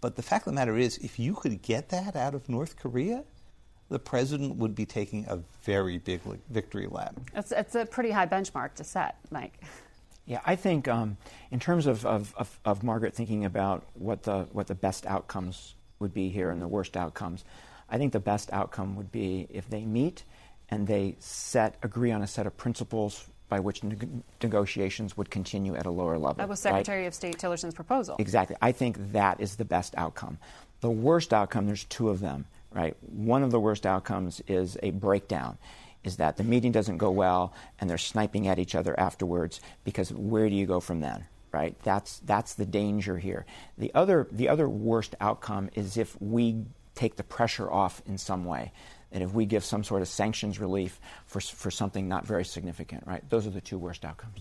But 0.00 0.16
the 0.16 0.22
fact 0.22 0.46
of 0.48 0.52
the 0.52 0.56
matter 0.56 0.76
is, 0.76 0.98
if 0.98 1.20
you 1.20 1.34
could 1.34 1.62
get 1.62 1.90
that 1.90 2.16
out 2.16 2.34
of 2.34 2.48
North 2.48 2.76
Korea, 2.76 3.22
the 3.88 4.00
president 4.00 4.56
would 4.56 4.74
be 4.74 4.86
taking 4.86 5.24
a 5.28 5.38
very 5.62 5.98
big 5.98 6.20
victory 6.50 6.88
lap. 6.90 7.14
It's, 7.32 7.52
it's 7.52 7.76
a 7.76 7.86
pretty 7.86 8.10
high 8.10 8.26
benchmark 8.26 8.74
to 8.74 8.84
set, 8.84 9.16
Mike. 9.30 9.60
Yeah, 10.26 10.40
I 10.44 10.56
think 10.56 10.88
um, 10.88 11.16
in 11.52 11.60
terms 11.60 11.86
of, 11.86 12.04
of, 12.04 12.34
of, 12.36 12.60
of, 12.64 12.82
Margaret 12.82 13.14
thinking 13.14 13.46
about 13.46 13.86
what 13.94 14.24
the, 14.24 14.42
what 14.52 14.66
the 14.66 14.74
best 14.74 15.06
outcomes 15.06 15.74
would 15.98 16.14
be 16.14 16.28
here 16.28 16.50
and 16.50 16.60
the 16.60 16.68
worst 16.68 16.96
outcomes, 16.96 17.44
I 17.88 17.98
think 17.98 18.12
the 18.12 18.20
best 18.20 18.52
outcome 18.52 18.96
would 18.96 19.10
be 19.10 19.46
if 19.50 19.68
they 19.68 19.84
meet 19.84 20.24
and 20.70 20.86
they 20.86 21.16
set 21.18 21.76
agree 21.82 22.12
on 22.12 22.22
a 22.22 22.26
set 22.26 22.46
of 22.46 22.56
principles 22.56 23.26
by 23.48 23.60
which 23.60 23.82
ne- 23.82 23.96
negotiations 24.42 25.16
would 25.16 25.30
continue 25.30 25.74
at 25.74 25.86
a 25.86 25.90
lower 25.90 26.18
level. 26.18 26.34
That 26.34 26.48
was 26.48 26.60
Secretary 26.60 27.02
right? 27.02 27.08
of 27.08 27.14
State 27.14 27.38
Tillerson's 27.38 27.74
proposal. 27.74 28.16
Exactly. 28.18 28.56
I 28.60 28.72
think 28.72 29.12
that 29.12 29.40
is 29.40 29.56
the 29.56 29.64
best 29.64 29.94
outcome. 29.96 30.38
The 30.80 30.90
worst 30.90 31.32
outcome, 31.32 31.66
there's 31.66 31.84
two 31.84 32.10
of 32.10 32.20
them, 32.20 32.44
right? 32.72 32.94
One 33.00 33.42
of 33.42 33.50
the 33.50 33.60
worst 33.60 33.86
outcomes 33.86 34.42
is 34.46 34.76
a 34.82 34.90
breakdown. 34.90 35.56
Is 36.04 36.18
that 36.18 36.36
the 36.36 36.44
meeting 36.44 36.72
doesn't 36.72 36.98
go 36.98 37.10
well 37.10 37.52
and 37.80 37.88
they're 37.88 37.98
sniping 37.98 38.46
at 38.46 38.58
each 38.58 38.74
other 38.74 38.98
afterwards 39.00 39.60
because 39.84 40.12
where 40.12 40.48
do 40.48 40.54
you 40.54 40.66
go 40.66 40.78
from 40.78 41.00
then? 41.00 41.24
Right? 41.58 41.74
That's 41.82 42.20
that's 42.20 42.54
the 42.54 42.64
danger 42.64 43.18
here. 43.18 43.44
The 43.78 43.92
other 43.92 44.28
the 44.30 44.48
other 44.48 44.68
worst 44.68 45.16
outcome 45.20 45.70
is 45.74 45.96
if 45.96 46.16
we 46.22 46.64
take 46.94 47.16
the 47.16 47.24
pressure 47.24 47.68
off 47.68 48.00
in 48.06 48.16
some 48.16 48.44
way 48.44 48.70
and 49.10 49.24
if 49.24 49.32
we 49.32 49.44
give 49.44 49.64
some 49.64 49.82
sort 49.82 50.00
of 50.00 50.06
sanctions 50.06 50.60
relief 50.60 51.00
for, 51.26 51.40
for 51.40 51.72
something 51.72 52.06
not 52.06 52.24
very 52.24 52.44
significant, 52.44 53.02
right? 53.08 53.28
Those 53.28 53.44
are 53.44 53.50
the 53.50 53.60
two 53.60 53.76
worst 53.76 54.04
outcomes. 54.04 54.38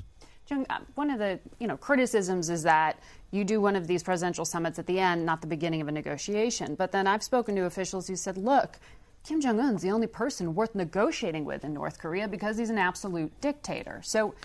Jung, 0.48 0.68
uh, 0.70 0.78
one 0.94 1.10
of 1.10 1.18
the 1.18 1.40
you 1.58 1.66
know 1.66 1.76
criticisms 1.76 2.52
is 2.52 2.62
that 2.62 3.00
you 3.32 3.44
do 3.44 3.60
one 3.60 3.76
of 3.76 3.88
these 3.88 4.04
presidential 4.04 4.46
summits 4.46 4.78
at 4.78 4.86
the 4.86 5.00
end, 5.00 5.26
not 5.26 5.42
the 5.42 5.48
beginning 5.48 5.82
of 5.82 5.88
a 5.88 5.92
negotiation. 5.92 6.76
But 6.76 6.92
then 6.92 7.08
I've 7.08 7.24
spoken 7.24 7.56
to 7.56 7.64
officials 7.64 8.08
who 8.08 8.16
said, 8.16 8.38
look, 8.38 8.78
Kim 9.24 9.42
Jong 9.42 9.60
Un's 9.60 9.82
the 9.82 9.90
only 9.90 10.06
person 10.06 10.54
worth 10.54 10.76
negotiating 10.76 11.46
with 11.46 11.66
in 11.66 11.74
North 11.74 11.98
Korea 11.98 12.28
because 12.28 12.60
he's 12.60 12.70
an 12.70 12.78
absolute 12.78 13.32
dictator. 13.42 14.02
So 14.04 14.36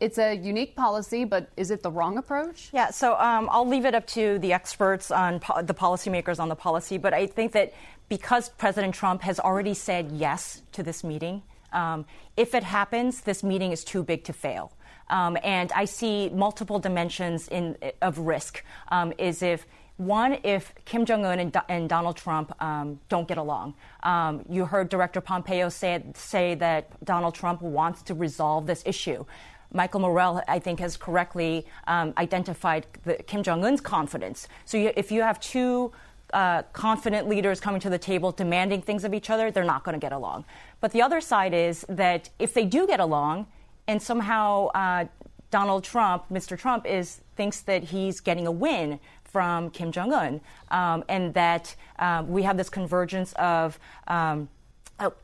it's 0.00 0.18
a 0.18 0.34
unique 0.34 0.74
policy, 0.74 1.24
but 1.24 1.50
is 1.56 1.70
it 1.70 1.82
the 1.82 1.90
wrong 1.90 2.16
approach? 2.16 2.70
Yeah, 2.72 2.90
so 2.90 3.16
um, 3.18 3.48
I'll 3.52 3.68
leave 3.68 3.84
it 3.84 3.94
up 3.94 4.06
to 4.08 4.38
the 4.38 4.52
experts 4.54 5.10
on 5.10 5.40
po- 5.40 5.62
the 5.62 5.74
policymakers 5.74 6.40
on 6.40 6.48
the 6.48 6.56
policy. 6.56 6.96
But 6.96 7.12
I 7.12 7.26
think 7.26 7.52
that 7.52 7.74
because 8.08 8.48
President 8.48 8.94
Trump 8.94 9.22
has 9.22 9.38
already 9.38 9.74
said 9.74 10.10
yes 10.12 10.62
to 10.72 10.82
this 10.82 11.04
meeting, 11.04 11.42
um, 11.72 12.06
if 12.36 12.54
it 12.54 12.64
happens, 12.64 13.20
this 13.20 13.44
meeting 13.44 13.72
is 13.72 13.84
too 13.84 14.02
big 14.02 14.24
to 14.24 14.32
fail. 14.32 14.72
Um, 15.08 15.36
and 15.44 15.70
I 15.72 15.84
see 15.84 16.30
multiple 16.30 16.78
dimensions 16.78 17.48
in, 17.48 17.76
of 18.00 18.18
risk. 18.18 18.64
Um, 18.88 19.12
is 19.18 19.42
if 19.42 19.66
one, 20.00 20.38
if 20.44 20.72
Kim 20.86 21.04
Jong 21.04 21.26
Un 21.26 21.38
and, 21.38 21.56
and, 21.68 21.88
Donald 21.88 22.16
Trump 22.16 22.54
um, 22.62 22.98
don't 23.10 23.28
get 23.28 23.36
along. 23.36 23.74
Um, 24.02 24.46
you 24.48 24.64
heard 24.64 24.88
Director 24.88 25.20
Pompeo 25.20 25.68
say, 25.68 26.02
say 26.14 26.54
that 26.54 27.04
Donald 27.04 27.34
Trump 27.34 27.60
wants 27.60 28.02
to 28.04 28.14
resolve 28.14 28.66
this 28.66 28.82
issue. 28.86 29.26
Michael 29.72 30.00
Morell, 30.00 30.42
I 30.48 30.58
think, 30.58 30.80
has 30.80 30.96
correctly 30.96 31.66
um, 31.86 32.12
identified 32.18 32.86
the, 33.04 33.14
Kim 33.14 33.42
Jong 33.42 33.64
Un's 33.64 33.80
confidence. 33.80 34.48
So 34.64 34.76
you, 34.76 34.92
if 34.96 35.12
you 35.12 35.22
have 35.22 35.40
two 35.40 35.92
uh, 36.32 36.62
confident 36.72 37.28
leaders 37.28 37.60
coming 37.60 37.80
to 37.80 37.90
the 37.90 37.98
table 37.98 38.32
demanding 38.32 38.82
things 38.82 39.04
of 39.04 39.14
each 39.14 39.30
other, 39.30 39.50
they're 39.50 39.64
not 39.64 39.84
going 39.84 39.98
to 39.98 40.00
get 40.00 40.12
along. 40.12 40.44
But 40.80 40.92
the 40.92 41.02
other 41.02 41.20
side 41.20 41.54
is 41.54 41.84
that 41.88 42.30
if 42.38 42.54
they 42.54 42.64
do 42.64 42.86
get 42.86 43.00
along, 43.00 43.46
and 43.86 44.00
somehow 44.00 44.68
uh, 44.68 45.06
Donald 45.50 45.84
Trump, 45.84 46.28
Mr. 46.30 46.56
Trump, 46.56 46.86
is 46.86 47.20
thinks 47.36 47.60
that 47.62 47.84
he's 47.84 48.20
getting 48.20 48.46
a 48.46 48.52
win 48.52 49.00
from 49.24 49.70
Kim 49.70 49.92
Jong 49.92 50.12
Un, 50.12 50.40
um, 50.70 51.04
and 51.08 51.34
that 51.34 51.74
uh, 51.98 52.24
we 52.26 52.42
have 52.42 52.56
this 52.56 52.68
convergence 52.68 53.32
of. 53.34 53.78
Um, 54.06 54.48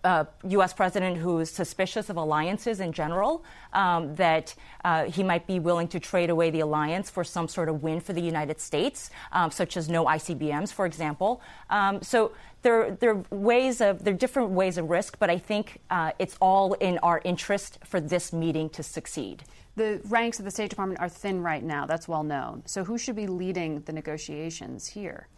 a, 0.05 0.27
U.S. 0.45 0.73
president 0.73 1.19
who 1.19 1.39
is 1.39 1.51
suspicious 1.51 2.09
of 2.11 2.17
alliances 2.17 2.81
in 2.81 2.93
general, 2.93 3.45
um, 3.73 4.15
that 4.17 4.55
uh, 4.85 5.05
he 5.05 5.23
might 5.23 5.47
be 5.47 5.59
willing 5.59 5.89
to 5.89 6.01
trade 6.01 6.31
away 6.31 6.51
the 6.51 6.61
alliance 6.61 7.11
for 7.11 7.25
some 7.25 7.49
sort 7.49 7.69
of 7.69 7.83
win 7.83 8.01
for 8.01 8.13
the 8.13 8.21
United 8.21 8.61
States, 8.61 9.11
um, 9.33 9.51
such 9.51 9.77
as 9.77 9.89
no 9.89 10.05
ICBMs, 10.07 10.73
for 10.73 10.87
example. 10.87 11.41
Um, 11.71 12.03
so 12.03 12.33
there, 12.63 12.93
there 12.93 13.11
are 13.11 13.25
ways 13.31 13.81
of 13.81 14.03
there 14.03 14.15
are 14.15 14.17
different 14.17 14.51
ways 14.51 14.79
of 14.79 14.91
risk, 14.91 15.19
but 15.19 15.31
I 15.31 15.39
think 15.39 15.81
uh, 15.91 16.13
it's 16.19 16.37
all 16.41 16.75
in 16.75 16.99
our 16.99 17.21
interest 17.25 17.79
for 17.85 18.01
this 18.01 18.33
meeting 18.33 18.69
to 18.71 18.83
succeed. 18.83 19.45
The 19.77 20.01
ranks 20.09 20.39
of 20.39 20.47
the 20.47 20.51
State 20.51 20.71
Department 20.71 21.01
are 21.01 21.09
thin 21.09 21.43
right 21.43 21.63
now. 21.63 21.85
That's 21.87 22.09
well 22.09 22.25
known. 22.25 22.63
So 22.65 22.83
who 22.83 22.97
should 22.97 23.15
be 23.15 23.27
leading 23.27 23.83
the 23.83 23.93
negotiations 23.93 24.87
here? 24.87 25.29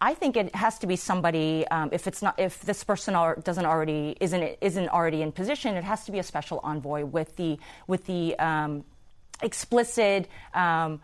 I 0.00 0.14
think 0.14 0.36
it 0.36 0.54
has 0.54 0.78
to 0.78 0.86
be 0.86 0.96
somebody. 0.96 1.66
Um, 1.68 1.90
if 1.92 2.06
it's 2.06 2.22
not, 2.22 2.38
if 2.38 2.62
this 2.62 2.82
person 2.84 3.14
doesn't 3.42 3.66
already 3.66 4.16
isn't 4.20 4.56
isn't 4.60 4.88
already 4.88 5.20
in 5.22 5.32
position, 5.32 5.76
it 5.76 5.84
has 5.84 6.04
to 6.04 6.12
be 6.12 6.18
a 6.18 6.22
special 6.22 6.60
envoy 6.62 7.04
with 7.04 7.36
the 7.36 7.58
with 7.86 8.06
the 8.06 8.38
um, 8.38 8.84
explicit. 9.42 10.28
Um, 10.54 11.00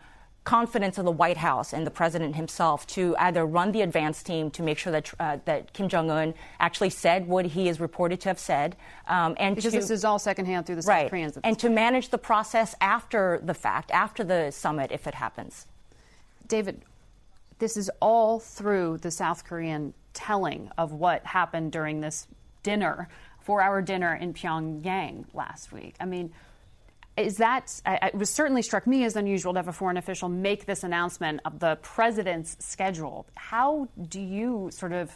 confidence 0.47 0.97
of 0.97 1.03
the 1.03 1.11
White 1.11 1.35
House 1.35 1.73
and 1.73 1.85
the 1.85 1.91
president 1.91 2.37
himself 2.37 2.87
to 2.87 3.17
either 3.19 3.45
run 3.45 3.73
the 3.73 3.81
advance 3.81 4.23
team 4.23 4.49
to 4.51 4.63
make 4.63 4.77
sure 4.77 4.93
that 4.93 5.13
uh, 5.19 5.37
that 5.43 5.73
Kim 5.73 5.89
Jong 5.89 6.09
Un 6.09 6.33
actually 6.57 6.89
said 6.89 7.27
what 7.27 7.45
he 7.45 7.67
is 7.67 7.81
reported 7.81 8.21
to 8.21 8.29
have 8.29 8.39
said, 8.39 8.77
um, 9.09 9.35
and 9.39 9.57
because 9.57 9.73
to, 9.73 9.79
this 9.79 9.89
is 9.89 10.05
all 10.05 10.19
secondhand 10.19 10.65
through 10.65 10.77
the 10.77 10.83
South 10.83 10.89
right, 10.89 11.09
Koreans, 11.09 11.37
and 11.43 11.59
to 11.59 11.69
manage 11.69 12.09
the 12.09 12.17
process 12.17 12.75
after 12.79 13.41
the 13.43 13.53
fact, 13.53 13.91
after 13.91 14.23
the 14.23 14.49
summit, 14.51 14.89
if 14.93 15.05
it 15.05 15.15
happens. 15.15 15.67
David, 16.47 16.81
this 17.59 17.77
is 17.77 17.89
all 18.01 18.39
through 18.39 18.97
the 19.01 19.11
South 19.11 19.45
Korean 19.45 19.93
telling 20.13 20.69
of 20.77 20.93
what 20.93 21.25
happened 21.25 21.71
during 21.71 22.01
this 22.01 22.27
dinner, 22.63 23.07
four 23.39 23.61
hour 23.61 23.81
dinner 23.81 24.15
in 24.15 24.33
Pyongyang 24.33 25.25
last 25.33 25.71
week. 25.71 25.95
I 25.99 26.05
mean, 26.05 26.33
is 27.15 27.37
that 27.37 27.81
it 27.85 28.13
was 28.13 28.29
certainly 28.29 28.61
struck 28.61 28.85
me 28.85 29.03
as 29.03 29.15
unusual 29.15 29.53
to 29.53 29.59
have 29.59 29.67
a 29.67 29.73
foreign 29.73 29.97
official 29.97 30.29
make 30.29 30.65
this 30.65 30.83
announcement 30.83 31.41
of 31.45 31.59
the 31.59 31.77
president's 31.77 32.57
schedule. 32.59 33.25
How 33.35 33.87
do 34.07 34.19
you 34.19 34.69
sort 34.71 34.93
of 34.93 35.11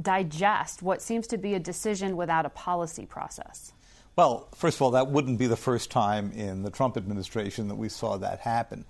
digest 0.00 0.82
what 0.82 1.00
seems 1.00 1.28
to 1.28 1.38
be 1.38 1.54
a 1.54 1.60
decision 1.60 2.16
without 2.16 2.44
a 2.44 2.50
policy 2.50 3.06
process? 3.06 3.72
Well, 4.16 4.48
first 4.54 4.78
of 4.78 4.82
all, 4.82 4.90
that 4.92 5.08
wouldn't 5.08 5.38
be 5.38 5.46
the 5.46 5.56
first 5.56 5.90
time 5.90 6.32
in 6.32 6.62
the 6.62 6.70
Trump 6.70 6.96
administration 6.96 7.68
that 7.68 7.76
we 7.76 7.88
saw 7.88 8.16
that 8.16 8.40
happen 8.40 8.84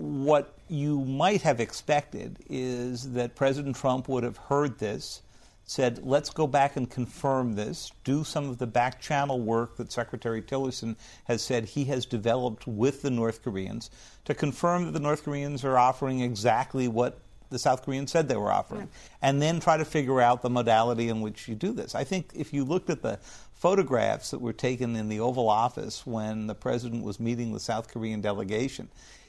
what 0.00 0.54
you 0.68 1.00
might 1.04 1.42
have 1.42 1.60
expected 1.60 2.38
is 2.48 3.12
that 3.12 3.34
President 3.34 3.76
Trump 3.76 4.08
would 4.08 4.24
have 4.24 4.36
heard 4.36 4.78
this, 4.78 5.20
said, 5.64 6.04
let's 6.04 6.30
go 6.30 6.46
back 6.46 6.76
and 6.76 6.90
confirm 6.90 7.54
this, 7.54 7.92
do 8.02 8.24
some 8.24 8.48
of 8.48 8.58
the 8.58 8.66
back 8.66 9.00
channel 9.00 9.38
work 9.38 9.76
that 9.76 9.92
Secretary 9.92 10.42
Tillerson 10.42 10.96
has 11.24 11.42
said 11.42 11.64
he 11.64 11.84
has 11.84 12.06
developed 12.06 12.66
with 12.66 13.02
the 13.02 13.10
North 13.10 13.42
Koreans 13.44 13.90
to 14.24 14.34
confirm 14.34 14.86
that 14.86 14.92
the 14.92 15.00
North 15.00 15.24
Koreans 15.24 15.64
are 15.64 15.78
offering 15.78 16.20
exactly 16.20 16.88
what 16.88 17.18
the 17.50 17.58
South 17.58 17.84
Koreans 17.84 18.10
said 18.10 18.28
they 18.28 18.36
were 18.36 18.52
offering, 18.52 18.88
and 19.20 19.42
then 19.42 19.60
try 19.60 19.76
to 19.76 19.84
figure 19.84 20.20
out 20.20 20.40
the 20.40 20.50
modality 20.50 21.08
in 21.08 21.20
which 21.20 21.48
you 21.48 21.54
do 21.56 21.72
this. 21.72 21.96
I 21.96 22.04
think 22.04 22.30
if 22.34 22.52
you 22.52 22.64
looked 22.64 22.90
at 22.90 23.02
the 23.02 23.18
photographs 23.52 24.30
that 24.30 24.40
were 24.40 24.52
taken 24.52 24.94
in 24.96 25.08
the 25.08 25.20
Oval 25.20 25.50
Office 25.50 26.06
when 26.06 26.46
the 26.46 26.54
president 26.54 27.04
was 27.04 27.18
meeting 27.18 27.52
the 27.52 27.60
South 27.60 27.88
Korean 27.88 28.20
delegation, 28.20 28.88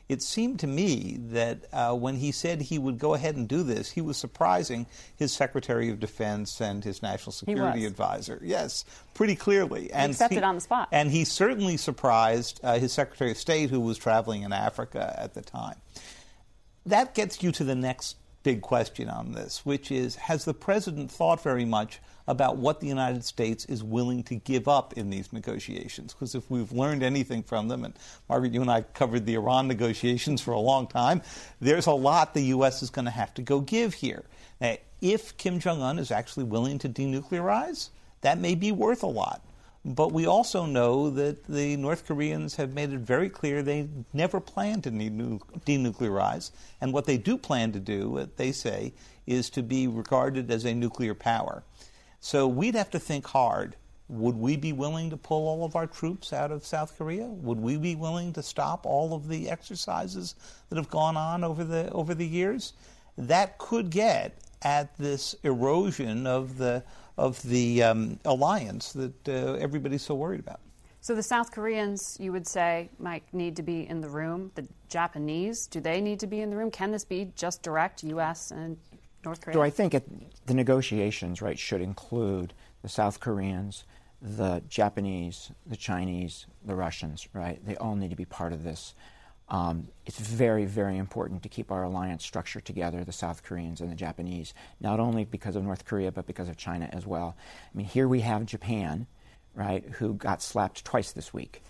it 0.10 0.22
seemed 0.22 0.60
to 0.60 0.68
me 0.68 1.18
that 1.30 1.66
uh, 1.72 1.94
when 1.94 2.16
he 2.16 2.32
said 2.32 2.62
he 2.62 2.78
would 2.78 2.98
go 2.98 3.14
ahead 3.14 3.36
and 3.36 3.48
do 3.48 3.64
this, 3.64 3.92
he 3.92 4.02
was 4.02 4.18
surprising 4.18 4.86
his 5.16 5.32
Secretary 5.32 5.90
of 5.90 6.00
Defense 6.00 6.60
and 6.62 6.84
his 6.84 7.02
National 7.02 7.32
Security 7.32 7.86
Advisor. 7.86 8.40
Yes, 8.44 8.86
pretty 9.14 9.36
clearly. 9.36 9.92
And 9.92 10.10
he 10.10 10.12
accepted 10.12 10.40
he, 10.40 10.44
on 10.44 10.56
the 10.56 10.62
spot. 10.62 10.90
And 10.92 11.12
he 11.12 11.24
certainly 11.24 11.78
surprised 11.78 12.60
uh, 12.64 12.78
his 12.80 12.92
Secretary 12.92 13.32
of 13.32 13.38
State, 13.38 13.70
who 13.70 13.80
was 13.80 13.98
traveling 13.98 14.44
in 14.44 14.52
Africa 14.52 15.16
at 15.18 15.34
the 15.34 15.42
time. 15.42 15.76
That 16.86 17.14
gets 17.14 17.42
you 17.44 17.52
to 17.54 17.64
the 17.64 17.76
next 17.76 18.18
big 18.43 18.62
question 18.62 19.10
on 19.10 19.32
this, 19.32 19.65
which 19.65 19.91
is 19.91 20.15
Has 20.15 20.45
the 20.45 20.54
president 20.54 21.12
thought 21.12 21.41
very 21.41 21.65
much 21.65 21.99
about 22.27 22.58
what 22.58 22.80
the 22.80 22.88
United 22.88 23.23
States 23.25 23.65
is 23.65 23.84
willing 23.84 24.23
to 24.23 24.36
give 24.36 24.67
up 24.67 24.93
in 24.93 25.10
these 25.10 25.34
negotiations. 25.34 26.13
Because 26.13 26.36
if 26.36 26.49
we've 26.49 26.71
learned 26.71 27.04
anything 27.04 27.43
from 27.43 27.67
them, 27.67 27.84
and 27.84 27.93
Margaret, 28.30 28.54
you 28.54 28.62
and 28.62 28.71
I 28.71 28.82
covered 28.82 29.25
the 29.25 29.36
Iran 29.36 29.67
negotiations 29.67 30.41
for 30.41 30.51
a 30.51 30.60
long 30.60 30.88
time, 30.88 31.21
there's 31.60 31.88
a 31.88 31.91
lot 31.91 32.34
the 32.34 32.43
U.S. 32.43 32.82
is 32.82 32.89
going 32.89 33.06
to 33.06 33.12
have 33.12 33.34
to 33.36 33.41
go 33.41 33.60
give 33.60 33.93
here. 33.93 34.23
Now, 34.60 34.77
if 35.01 35.36
Kim 35.38 35.60
Jong 35.60 35.82
un 35.82 35.99
is 35.99 36.12
actually 36.12 36.45
willing 36.45 36.77
to 36.80 36.89
denuclearize, 36.89 37.89
that 38.21 38.38
may 38.38 38.56
be 38.56 38.71
worth 38.71 39.04
a 39.04 39.08
lot. 39.08 39.43
But 39.84 40.12
we 40.12 40.28
also 40.28 40.65
know 40.65 41.10
that 41.10 41.46
the 41.46 41.76
North 41.76 42.06
Koreans 42.06 42.56
have 42.58 42.74
made 42.74 42.94
it 42.94 43.00
very 43.00 43.30
clear 43.30 43.63
they 43.63 43.89
never 44.13 44.39
plan 44.39 44.82
to 44.84 44.91
denuclearize. 44.91 46.52
And 46.80 46.94
what 46.94 47.06
they 47.06 47.17
do 47.17 47.36
plan 47.38 47.72
to 47.72 47.80
do, 47.80 48.30
they 48.38 48.52
say, 48.52 48.94
is 49.26 49.50
to 49.52 49.63
be 49.63 49.88
regarded 49.88 50.52
as 50.52 50.65
a 50.65 50.76
nuclear 50.76 51.15
power. 51.15 51.63
So 52.20 52.48
we'd 52.48 52.76
have 52.76 52.91
to 52.91 53.00
think 53.00 53.26
hard. 53.26 53.76
Would 54.08 54.36
we 54.36 54.56
be 54.56 54.74
willing 54.74 55.10
to 55.10 55.17
pull 55.17 55.48
all 55.48 55.65
of 55.65 55.76
our 55.76 55.88
troops 55.88 56.32
out 56.34 56.52
of 56.52 56.65
South 56.65 56.96
Korea? 56.98 57.26
Would 57.26 57.60
we 57.60 57.78
be 57.78 57.96
willing 57.96 58.34
to 58.34 58.44
stop 58.44 58.86
all 58.86 59.15
of 59.15 59.30
the 59.30 59.50
exercises 59.50 60.36
that 60.70 60.76
have 60.76 60.89
gone 60.89 61.17
on 61.17 61.44
over 61.44 61.63
the 61.63 61.89
over 61.91 62.13
the 62.13 62.28
years? 62.28 62.74
That 63.17 63.58
could 63.58 63.89
get 63.89 64.38
at 64.62 64.96
this 64.98 65.34
erosion 65.44 66.28
of 66.28 66.58
the 66.58 66.84
of 67.17 67.41
the 67.43 67.84
um, 67.84 68.19
alliance 68.26 68.93
that 68.93 69.30
uh, 69.30 69.54
everybody's 69.54 70.02
so 70.02 70.15
worried 70.15 70.39
about. 70.39 70.60
So 71.04 71.15
the 71.15 71.24
South 71.24 71.52
Koreans, 71.52 72.15
you 72.19 72.32
would 72.32 72.47
say, 72.47 72.89
might 73.00 73.24
need 73.34 73.56
to 73.56 73.63
be 73.63 73.88
in 73.88 74.02
the 74.02 74.10
room. 74.10 74.52
The 74.54 74.67
Japanese, 74.88 75.65
do 75.65 75.80
they 75.80 76.00
need 76.00 76.19
to 76.19 76.28
be 76.28 76.41
in 76.41 76.52
the 76.52 76.56
room? 76.56 76.69
Can 76.69 76.91
this 76.91 77.04
be 77.04 77.32
just 77.36 77.63
direct 77.63 78.04
U.S. 78.04 78.52
and 78.52 78.78
North 79.26 79.41
Korea? 79.41 79.56
So 79.56 79.63
I 79.63 79.71
think 79.71 79.95
it, 79.95 80.08
the 80.45 80.54
negotiations, 80.54 81.41
right, 81.41 81.58
should 81.58 81.82
include 81.82 82.54
the 82.84 82.89
South 82.89 83.19
Koreans, 83.19 83.86
the 84.21 84.62
Japanese, 84.69 85.52
the 85.65 85.76
Chinese, 85.76 86.45
the 86.65 86.76
Russians, 86.76 87.28
right? 87.34 87.60
They 87.65 87.76
all 87.78 87.95
need 87.95 88.12
to 88.12 88.15
be 88.15 88.26
part 88.26 88.54
of 88.54 88.63
this. 88.63 88.93
Um, 89.52 89.90
it's 90.06 90.18
very, 90.18 90.64
very 90.64 90.98
important 90.98 91.44
to 91.44 91.50
keep 91.50 91.72
our 91.72 91.84
alliance 91.84 92.24
structure 92.24 92.62
together, 92.62 93.04
the 93.04 93.12
South 93.12 93.44
Koreans 93.44 93.82
and 93.82 93.92
the 93.92 93.96
Japanese, 93.96 94.54
not 94.80 95.02
only 95.02 95.26
because 95.26 95.58
of 95.58 95.64
North 95.64 95.84
Korea, 95.84 96.10
but 96.10 96.26
because 96.26 96.48
of 96.48 96.56
China 96.56 96.90
as 96.94 97.06
well. 97.06 97.36
I 97.74 97.78
mean, 97.78 97.86
here 97.86 98.08
we 98.08 98.22
have 98.22 98.46
Japan, 98.46 99.08
right, 99.54 99.84
who 99.84 100.14
got 100.14 100.42
slapped 100.42 100.86
twice 100.86 101.12
this 101.12 101.34
week, 101.34 101.62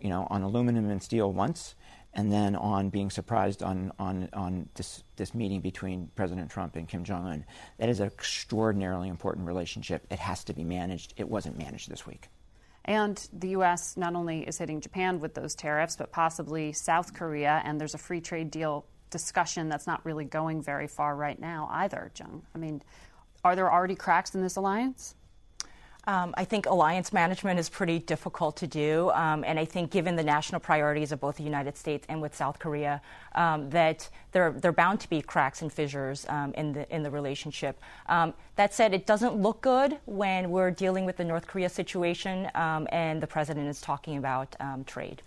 you 0.00 0.08
know, 0.08 0.26
on 0.30 0.42
aluminum 0.42 0.90
and 0.90 1.00
steel 1.00 1.32
once, 1.32 1.76
and 2.12 2.32
then 2.32 2.56
on 2.56 2.88
being 2.90 3.08
surprised 3.08 3.62
on, 3.62 3.92
on, 4.00 4.28
on 4.32 4.68
this, 4.74 5.04
this 5.14 5.32
meeting 5.32 5.60
between 5.60 6.10
President 6.16 6.50
Trump 6.50 6.74
and 6.74 6.88
Kim 6.88 7.04
Jong 7.04 7.24
un. 7.24 7.44
That 7.78 7.88
is 7.88 8.00
an 8.00 8.08
extraordinarily 8.08 9.08
important 9.08 9.46
relationship. 9.46 10.08
It 10.10 10.18
has 10.18 10.42
to 10.44 10.54
be 10.54 10.64
managed. 10.64 11.14
It 11.16 11.28
wasn't 11.28 11.56
managed 11.56 11.88
this 11.88 12.04
week. 12.04 12.30
And 12.88 13.28
the 13.34 13.50
U.S. 13.50 13.98
not 13.98 14.14
only 14.14 14.48
is 14.48 14.56
hitting 14.56 14.80
Japan 14.80 15.20
with 15.20 15.34
those 15.34 15.54
tariffs, 15.54 15.94
but 15.94 16.10
possibly 16.10 16.72
South 16.72 17.12
Korea, 17.12 17.60
and 17.62 17.78
there's 17.78 17.92
a 17.92 17.98
free 17.98 18.22
trade 18.22 18.50
deal 18.50 18.86
discussion 19.10 19.68
that's 19.68 19.86
not 19.86 20.02
really 20.06 20.24
going 20.24 20.62
very 20.62 20.88
far 20.88 21.14
right 21.14 21.38
now 21.38 21.68
either, 21.70 22.10
Jung. 22.18 22.46
I 22.54 22.58
mean, 22.58 22.82
are 23.44 23.54
there 23.54 23.70
already 23.70 23.94
cracks 23.94 24.34
in 24.34 24.40
this 24.40 24.56
alliance? 24.56 25.14
Um, 26.08 26.32
I 26.38 26.44
think 26.46 26.64
alliance 26.64 27.12
management 27.12 27.60
is 27.60 27.68
pretty 27.68 27.98
difficult 27.98 28.56
to 28.56 28.66
do, 28.66 29.10
um, 29.10 29.44
and 29.46 29.58
I 29.58 29.66
think 29.66 29.90
given 29.90 30.16
the 30.16 30.22
national 30.22 30.58
priorities 30.58 31.12
of 31.12 31.20
both 31.20 31.36
the 31.36 31.42
United 31.42 31.76
States 31.76 32.06
and 32.08 32.22
with 32.22 32.34
South 32.34 32.58
Korea, 32.58 33.02
um, 33.34 33.68
that 33.68 34.08
there 34.32 34.50
there 34.52 34.70
are 34.70 34.72
bound 34.72 35.00
to 35.00 35.10
be 35.10 35.20
cracks 35.20 35.60
and 35.60 35.70
fissures 35.70 36.24
um, 36.30 36.54
in 36.54 36.72
the 36.72 36.90
in 36.94 37.02
the 37.02 37.10
relationship. 37.10 37.78
Um, 38.06 38.32
that 38.56 38.72
said, 38.72 38.94
it 38.94 39.04
doesn't 39.04 39.36
look 39.36 39.60
good 39.60 39.98
when 40.06 40.50
we're 40.50 40.70
dealing 40.70 41.04
with 41.04 41.18
the 41.18 41.24
North 41.24 41.46
Korea 41.46 41.68
situation 41.68 42.48
um, 42.54 42.88
and 42.90 43.22
the 43.22 43.26
president 43.26 43.68
is 43.68 43.82
talking 43.82 44.16
about 44.16 44.56
trade. 44.86 45.20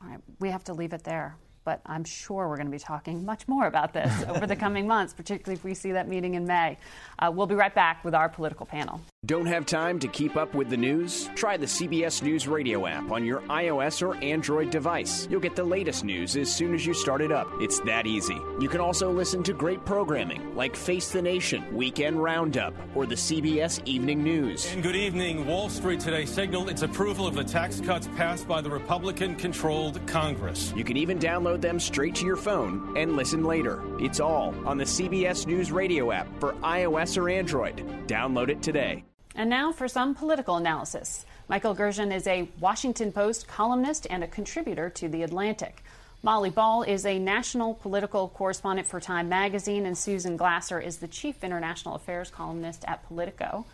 All 0.00 0.08
right, 0.08 0.20
we 0.40 0.48
have 0.48 0.64
to 0.64 0.72
leave 0.72 0.94
it 0.94 1.04
there 1.04 1.36
but 1.64 1.80
I'm 1.86 2.02
sure 2.02 2.48
we're 2.48 2.56
going 2.56 2.66
to 2.66 2.72
be 2.72 2.78
talking 2.80 3.24
much 3.24 3.46
more 3.46 3.68
about 3.68 3.92
this 3.92 4.24
over 4.24 4.48
the 4.48 4.56
coming 4.66 4.84
months, 4.84 5.12
particularly 5.12 5.54
if 5.54 5.62
we 5.62 5.74
see 5.74 5.92
that 5.92 6.08
meeting 6.08 6.34
in 6.34 6.44
May. 6.44 6.76
Uh, 7.20 7.30
we'll 7.32 7.46
be 7.46 7.54
right 7.54 7.72
back 7.72 8.04
with 8.04 8.16
our 8.16 8.28
political 8.28 8.66
panel. 8.66 9.00
Don't 9.24 9.46
have 9.46 9.66
time 9.66 10.00
to 10.00 10.08
keep 10.08 10.36
up 10.36 10.52
with 10.52 10.68
the 10.68 10.76
news? 10.76 11.30
Try 11.36 11.56
the 11.56 11.64
CBS 11.64 12.24
News 12.24 12.48
Radio 12.48 12.88
app 12.88 13.12
on 13.12 13.24
your 13.24 13.42
iOS 13.42 14.02
or 14.02 14.16
Android 14.16 14.70
device. 14.70 15.28
You'll 15.30 15.38
get 15.38 15.54
the 15.54 15.62
latest 15.62 16.02
news 16.02 16.36
as 16.36 16.52
soon 16.52 16.74
as 16.74 16.84
you 16.84 16.92
start 16.92 17.22
it 17.22 17.30
up. 17.30 17.46
It's 17.60 17.78
that 17.82 18.04
easy. 18.04 18.40
You 18.58 18.68
can 18.68 18.80
also 18.80 19.12
listen 19.12 19.44
to 19.44 19.52
great 19.52 19.84
programming 19.84 20.56
like 20.56 20.74
Face 20.74 21.12
the 21.12 21.22
Nation, 21.22 21.72
Weekend 21.72 22.20
Roundup, 22.20 22.74
or 22.96 23.06
the 23.06 23.14
CBS 23.14 23.80
Evening 23.86 24.24
News. 24.24 24.66
And 24.72 24.82
good 24.82 24.96
evening. 24.96 25.46
Wall 25.46 25.68
Street 25.68 26.00
today 26.00 26.26
signaled 26.26 26.68
its 26.68 26.82
approval 26.82 27.24
of 27.24 27.36
the 27.36 27.44
tax 27.44 27.80
cuts 27.80 28.08
passed 28.16 28.48
by 28.48 28.60
the 28.60 28.70
Republican 28.70 29.36
controlled 29.36 30.04
Congress. 30.08 30.72
You 30.74 30.82
can 30.82 30.96
even 30.96 31.20
download 31.20 31.60
them 31.60 31.78
straight 31.78 32.16
to 32.16 32.26
your 32.26 32.34
phone 32.34 32.96
and 32.96 33.14
listen 33.14 33.44
later. 33.44 33.84
It's 34.00 34.18
all 34.18 34.52
on 34.66 34.78
the 34.78 34.84
CBS 34.84 35.46
News 35.46 35.70
Radio 35.70 36.10
app 36.10 36.26
for 36.40 36.54
iOS 36.54 37.16
or 37.16 37.28
Android. 37.28 37.76
Download 38.08 38.48
it 38.48 38.60
today. 38.60 39.04
And 39.34 39.48
now 39.48 39.72
for 39.72 39.88
some 39.88 40.14
political 40.14 40.56
analysis. 40.56 41.24
Michael 41.48 41.74
Gerson 41.74 42.12
is 42.12 42.26
a 42.26 42.48
Washington 42.60 43.12
Post 43.12 43.48
columnist 43.48 44.06
and 44.10 44.22
a 44.22 44.26
contributor 44.26 44.90
to 44.90 45.08
The 45.08 45.22
Atlantic. 45.22 45.82
Molly 46.22 46.50
Ball 46.50 46.82
is 46.82 47.04
a 47.04 47.18
national 47.18 47.74
political 47.74 48.28
correspondent 48.28 48.86
for 48.86 49.00
Time 49.00 49.28
magazine, 49.28 49.86
and 49.86 49.98
Susan 49.98 50.36
Glasser 50.36 50.78
is 50.78 50.98
the 50.98 51.08
chief 51.08 51.42
international 51.42 51.96
affairs 51.96 52.30
columnist 52.30 52.84
at 52.86 53.06
Politico. 53.08 53.64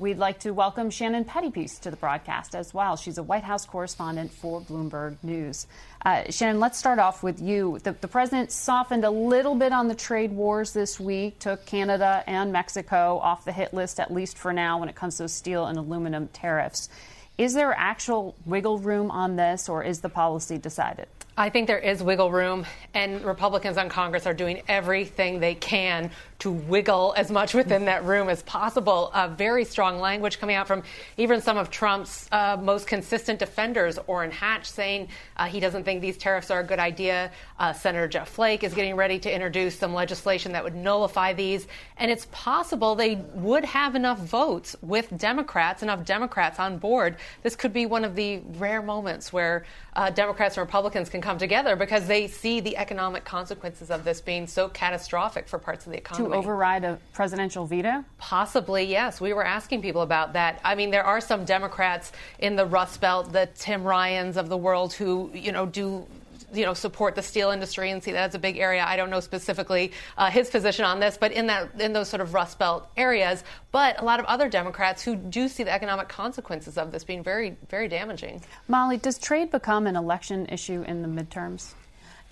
We'd 0.00 0.16
like 0.16 0.38
to 0.40 0.52
welcome 0.52 0.88
Shannon 0.88 1.26
Pettypiece 1.26 1.78
to 1.80 1.90
the 1.90 1.96
broadcast 1.98 2.54
as 2.54 2.72
well. 2.72 2.96
She's 2.96 3.18
a 3.18 3.22
White 3.22 3.44
House 3.44 3.66
correspondent 3.66 4.32
for 4.32 4.62
Bloomberg 4.62 5.18
News. 5.22 5.66
Uh, 6.02 6.22
Shannon, 6.30 6.58
let's 6.58 6.78
start 6.78 6.98
off 6.98 7.22
with 7.22 7.38
you. 7.38 7.78
The, 7.82 7.92
the, 7.92 8.08
president 8.08 8.50
softened 8.50 9.04
a 9.04 9.10
little 9.10 9.54
bit 9.54 9.74
on 9.74 9.88
the 9.88 9.94
trade 9.94 10.32
wars 10.32 10.72
this 10.72 10.98
week, 10.98 11.38
took 11.38 11.66
Canada 11.66 12.24
and 12.26 12.50
Mexico 12.50 13.18
off 13.18 13.44
the 13.44 13.52
hit 13.52 13.74
list, 13.74 14.00
at 14.00 14.10
least 14.10 14.38
for 14.38 14.54
now, 14.54 14.78
when 14.78 14.88
it 14.88 14.94
comes 14.94 15.18
to 15.18 15.28
steel 15.28 15.66
and 15.66 15.76
aluminum 15.76 16.28
tariffs. 16.28 16.88
Is 17.36 17.52
there 17.52 17.74
actual 17.76 18.34
wiggle 18.46 18.78
room 18.78 19.10
on 19.10 19.36
this, 19.36 19.68
or 19.68 19.84
is 19.84 20.00
the 20.00 20.08
policy 20.08 20.56
decided? 20.56 21.08
I 21.40 21.48
think 21.48 21.68
there 21.68 21.78
is 21.78 22.02
wiggle 22.02 22.30
room, 22.30 22.66
and 22.92 23.24
Republicans 23.24 23.78
on 23.78 23.88
Congress 23.88 24.26
are 24.26 24.34
doing 24.34 24.60
everything 24.68 25.40
they 25.40 25.54
can 25.54 26.10
to 26.40 26.50
wiggle 26.50 27.14
as 27.16 27.30
much 27.30 27.54
within 27.54 27.86
that 27.86 28.04
room 28.04 28.28
as 28.28 28.42
possible. 28.42 29.10
Uh, 29.14 29.28
very 29.28 29.64
strong 29.64 29.98
language 29.98 30.38
coming 30.38 30.54
out 30.54 30.66
from 30.66 30.82
even 31.16 31.40
some 31.40 31.56
of 31.56 31.70
Trump's 31.70 32.28
uh, 32.30 32.58
most 32.60 32.86
consistent 32.86 33.38
defenders, 33.38 33.98
Orrin 34.06 34.30
Hatch, 34.30 34.70
saying 34.70 35.08
uh, 35.38 35.46
he 35.46 35.60
doesn't 35.60 35.84
think 35.84 36.02
these 36.02 36.18
tariffs 36.18 36.50
are 36.50 36.60
a 36.60 36.64
good 36.64 36.78
idea. 36.78 37.30
Uh, 37.58 37.72
Senator 37.72 38.06
Jeff 38.06 38.28
Flake 38.28 38.62
is 38.62 38.74
getting 38.74 38.94
ready 38.94 39.18
to 39.18 39.32
introduce 39.32 39.78
some 39.78 39.94
legislation 39.94 40.52
that 40.52 40.62
would 40.62 40.74
nullify 40.74 41.32
these, 41.32 41.66
and 41.96 42.10
it's 42.10 42.26
possible 42.32 42.94
they 42.94 43.16
would 43.32 43.64
have 43.64 43.94
enough 43.94 44.18
votes 44.18 44.76
with 44.82 45.16
Democrats, 45.16 45.82
enough 45.82 46.04
Democrats 46.04 46.58
on 46.58 46.76
board. 46.76 47.16
This 47.42 47.56
could 47.56 47.72
be 47.72 47.86
one 47.86 48.04
of 48.04 48.14
the 48.14 48.42
rare 48.58 48.82
moments 48.82 49.32
where 49.32 49.64
uh, 49.94 50.10
Democrats 50.10 50.56
and 50.56 50.66
Republicans 50.66 51.08
can 51.08 51.20
come 51.20 51.29
together 51.38 51.76
because 51.76 52.06
they 52.06 52.26
see 52.26 52.60
the 52.60 52.76
economic 52.76 53.24
consequences 53.24 53.90
of 53.90 54.04
this 54.04 54.20
being 54.20 54.46
so 54.46 54.68
catastrophic 54.68 55.48
for 55.48 55.58
parts 55.58 55.86
of 55.86 55.92
the 55.92 55.98
economy. 55.98 56.28
To 56.28 56.34
override 56.34 56.84
a 56.84 56.98
presidential 57.12 57.66
veto? 57.66 58.04
Possibly, 58.18 58.84
yes. 58.84 59.20
We 59.20 59.32
were 59.32 59.44
asking 59.44 59.82
people 59.82 60.02
about 60.02 60.32
that. 60.34 60.60
I 60.64 60.74
mean, 60.74 60.90
there 60.90 61.04
are 61.04 61.20
some 61.20 61.44
Democrats 61.44 62.12
in 62.38 62.56
the 62.56 62.66
Rust 62.66 63.00
Belt, 63.00 63.32
the 63.32 63.48
Tim 63.54 63.84
Ryans 63.84 64.36
of 64.36 64.48
the 64.48 64.56
world, 64.56 64.92
who, 64.92 65.30
you 65.34 65.52
know, 65.52 65.66
do 65.66 66.06
you 66.52 66.64
know 66.64 66.74
support 66.74 67.14
the 67.14 67.22
steel 67.22 67.50
industry 67.50 67.90
and 67.90 68.02
see 68.02 68.12
that 68.12 68.28
as 68.30 68.34
a 68.34 68.38
big 68.38 68.58
area. 68.58 68.84
I 68.86 68.96
don't 68.96 69.10
know 69.10 69.20
specifically 69.20 69.92
uh, 70.16 70.30
his 70.30 70.50
position 70.50 70.84
on 70.84 71.00
this, 71.00 71.16
but 71.16 71.32
in 71.32 71.46
that 71.48 71.80
in 71.80 71.92
those 71.92 72.08
sort 72.08 72.20
of 72.20 72.34
Rust 72.34 72.58
Belt 72.58 72.88
areas, 72.96 73.44
but 73.72 74.00
a 74.00 74.04
lot 74.04 74.20
of 74.20 74.26
other 74.26 74.48
Democrats 74.48 75.02
who 75.02 75.16
do 75.16 75.48
see 75.48 75.62
the 75.62 75.72
economic 75.72 76.08
consequences 76.08 76.78
of 76.78 76.92
this 76.92 77.04
being 77.04 77.22
very 77.22 77.56
very 77.68 77.88
damaging. 77.88 78.42
Molly, 78.68 78.96
does 78.96 79.18
trade 79.18 79.50
become 79.50 79.86
an 79.86 79.96
election 79.96 80.46
issue 80.46 80.82
in 80.86 81.02
the 81.02 81.08
midterms? 81.08 81.74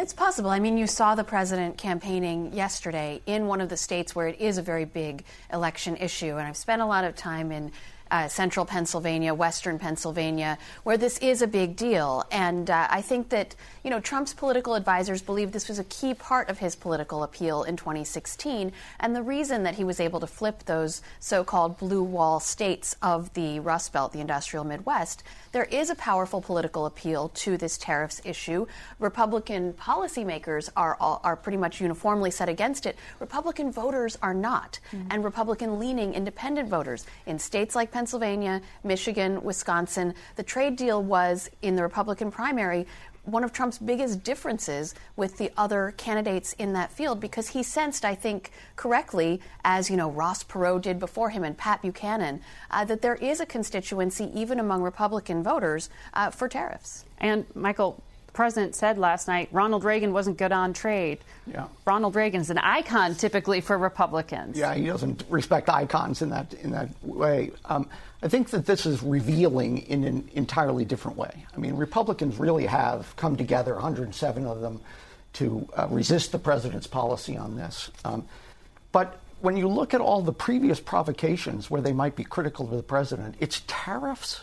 It's 0.01 0.12
possible. 0.12 0.51
I 0.51 0.61
mean, 0.61 0.79
you 0.79 0.87
saw 0.87 1.16
the 1.16 1.25
president 1.25 1.77
campaigning 1.77 2.53
yesterday 2.53 3.21
in 3.27 3.49
one 3.49 3.61
of 3.61 3.69
the 3.69 3.77
states 3.77 4.14
where 4.14 4.29
it 4.29 4.41
is 4.41 4.57
a 4.57 4.62
very 4.62 4.85
big 4.85 5.25
election 5.53 5.97
issue, 5.97 6.37
and 6.37 6.47
I've 6.47 6.57
spent 6.57 6.81
a 6.81 6.87
lot 6.87 7.03
of 7.03 7.16
time 7.16 7.51
in 7.51 7.73
uh, 8.11 8.29
central 8.29 8.67
Pennsylvania, 8.67 9.35
western 9.35 9.79
Pennsylvania, 9.79 10.59
where 10.83 10.97
this 10.97 11.19
is 11.19 11.43
a 11.43 11.47
big 11.47 11.77
deal. 11.77 12.25
And 12.31 12.71
uh, 12.71 12.87
I 12.91 13.03
think 13.03 13.29
that, 13.31 13.55
you 13.83 13.91
know, 13.91 14.01
Trump's 14.01 14.35
political 14.35 14.75
advisors 14.75 15.23
believe 15.23 15.53
this 15.53 15.69
was 15.69 15.79
a 15.79 15.85
key 15.85 16.15
part 16.15 16.49
of 16.49 16.59
his 16.59 16.77
political 16.77 17.23
appeal 17.23 17.63
in 17.63 17.77
2016. 17.77 18.73
And 19.01 19.17
the 19.17 19.23
reason 19.23 19.63
that 19.65 19.75
he 19.75 19.85
was 19.85 20.01
able 20.01 20.21
to 20.21 20.27
flip 20.27 20.65
those 20.65 21.03
so 21.21 21.45
called 21.45 21.79
blue 21.79 22.03
wall 22.03 22.41
states 22.41 22.97
of 23.03 23.33
the 23.35 23.61
Rust 23.61 23.93
Belt, 23.93 24.13
the 24.13 24.21
industrial 24.21 24.65
Midwest, 24.65 25.23
there 25.53 25.65
is 25.65 25.91
a 25.91 25.95
powerful 25.95 26.41
political 26.41 26.87
appeal 26.87 27.31
to 27.31 27.57
this 27.57 27.79
tariffs 27.79 28.21
issue. 28.25 28.67
Republican 28.99 29.73
policymakers 29.73 30.69
are, 30.77 30.97
are 31.01 31.37
pretty 31.37 31.59
much 31.59 31.81
uniformly 31.81 32.31
set 32.31 32.49
against 32.49 32.87
it. 32.87 32.97
Republican 33.19 33.73
voters 33.73 34.17
are 34.23 34.35
not. 34.35 34.79
Mm-hmm. 34.93 35.09
And 35.11 35.25
Republican 35.25 35.79
leaning 35.79 36.15
independent 36.15 36.69
voters 36.69 37.07
in 37.27 37.39
states 37.39 37.75
like 37.75 37.91
Pennsylvania, 37.91 37.97
Michigan, 38.84 39.42
Wisconsin, 39.42 40.14
the 40.36 40.42
trade 40.42 40.76
deal 40.76 41.03
was 41.03 41.51
in 41.62 41.76
the 41.76 41.82
Republican 41.82 42.30
primary 42.30 42.86
one 43.30 43.44
of 43.44 43.53
Trump's 43.53 43.78
biggest 43.78 44.22
differences 44.22 44.94
with 45.16 45.36
the 45.36 45.53
other 45.57 45.94
candidates 45.96 46.55
in 46.55 46.72
that 46.72 46.90
field 46.90 47.20
because 47.20 47.49
he 47.49 47.62
sensed, 47.62 48.05
I 48.05 48.14
think, 48.14 48.51
correctly, 48.76 49.40
as 49.64 49.90
you 49.90 49.96
know 49.96 50.11
Ross 50.11 50.42
Perot 50.42 50.82
did 50.82 50.99
before 50.99 51.30
him 51.30 51.44
and 51.44 51.57
Pat 51.57 51.82
Buchanan, 51.82 52.40
uh, 52.70 52.84
that 52.86 53.03
there 53.03 53.16
is 53.16 53.40
a 53.40 53.46
constituency 53.46 54.30
even 54.34 54.59
among 54.59 54.82
Republican 54.82 55.42
voters 55.42 55.90
uh, 56.14 56.30
for 56.30 56.49
tariffs. 56.49 57.05
And 57.18 57.44
Michael, 57.55 58.03
president 58.39 58.76
said 58.76 58.99
last 58.99 59.26
night 59.26 59.49
Ronald 59.51 59.82
Reagan 59.82 60.12
wasn't 60.12 60.39
good 60.39 60.53
on 60.53 60.72
trade. 60.72 61.18
Yeah. 61.45 61.66
Ronald 61.84 62.14
Reagan's 62.14 62.51
an 62.51 62.59
icon 62.59 63.16
typically 63.16 63.61
for 63.61 63.76
Republicans. 63.76 64.57
Yeah, 64.57 64.74
he 64.74 64.86
doesn't 64.86 65.24
respect 65.28 65.68
icons 65.68 66.22
in 66.22 66.30
that 66.30 66.55
in 66.55 66.70
that 66.70 66.89
way. 67.03 67.51
Um, 67.64 67.91
I 68.22 68.28
think 68.28 68.51
that 68.51 68.64
this 68.64 68.86
is 68.86 69.03
revealing 69.03 69.78
in 69.78 70.05
an 70.05 70.30
entirely 70.34 70.84
different 70.84 71.16
way. 71.16 71.47
I 71.53 71.59
mean, 71.59 71.74
Republicans 71.74 72.39
really 72.39 72.66
have 72.66 73.12
come 73.16 73.36
together, 73.36 73.74
107 73.74 74.47
of 74.47 74.61
them, 74.61 74.82
to 75.32 75.68
uh, 75.76 75.89
resist 75.91 76.30
the 76.30 76.39
president's 76.39 76.86
policy 76.86 77.36
on 77.36 77.57
this. 77.57 77.91
Um, 78.05 78.24
but 78.93 79.18
when 79.41 79.57
you 79.57 79.66
look 79.66 79.95
at 79.95 80.01
all 80.01 80.22
the 80.22 80.32
previous 80.32 80.78
provocations 80.78 81.72
where 81.72 81.82
they 81.82 81.93
might 81.93 82.14
be 82.14 82.22
critical 82.22 82.66
of 82.66 82.70
the 82.70 82.84
president, 82.84 83.34
it's 83.41 83.62
tariffs, 83.66 84.43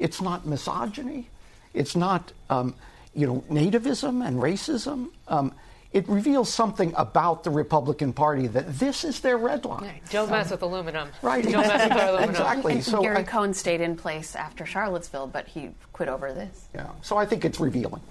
it's 0.00 0.20
not 0.20 0.46
misogyny, 0.46 1.30
it's 1.74 1.94
not. 1.94 2.32
Um, 2.50 2.74
you 3.16 3.26
know, 3.26 3.44
nativism 3.50 4.26
and 4.26 4.36
racism. 4.36 5.08
Um, 5.26 5.52
it 5.92 6.06
reveals 6.08 6.52
something 6.52 6.92
about 6.96 7.42
the 7.42 7.50
Republican 7.50 8.12
Party 8.12 8.48
that 8.48 8.78
this 8.78 9.02
is 9.02 9.20
their 9.20 9.38
red 9.38 9.64
line. 9.64 10.00
Don't 10.10 10.30
mess 10.30 10.50
with 10.50 10.60
aluminum. 10.60 11.08
Right. 11.22 11.42
Don't 11.42 11.66
mess 11.66 11.88
with 11.88 12.02
aluminum. 12.02 12.30
Exactly. 12.30 12.72
And 12.74 12.84
so 12.84 13.00
Gary 13.00 13.18
I, 13.18 13.22
Cohn 13.22 13.54
stayed 13.54 13.80
in 13.80 13.96
place 13.96 14.36
after 14.36 14.66
Charlottesville, 14.66 15.28
but 15.28 15.46
he 15.46 15.70
quit 15.94 16.10
over 16.10 16.34
this. 16.34 16.68
Yeah. 16.74 16.90
So 17.00 17.16
I 17.16 17.24
think 17.24 17.46
it's 17.46 17.58
revealing. 17.58 18.02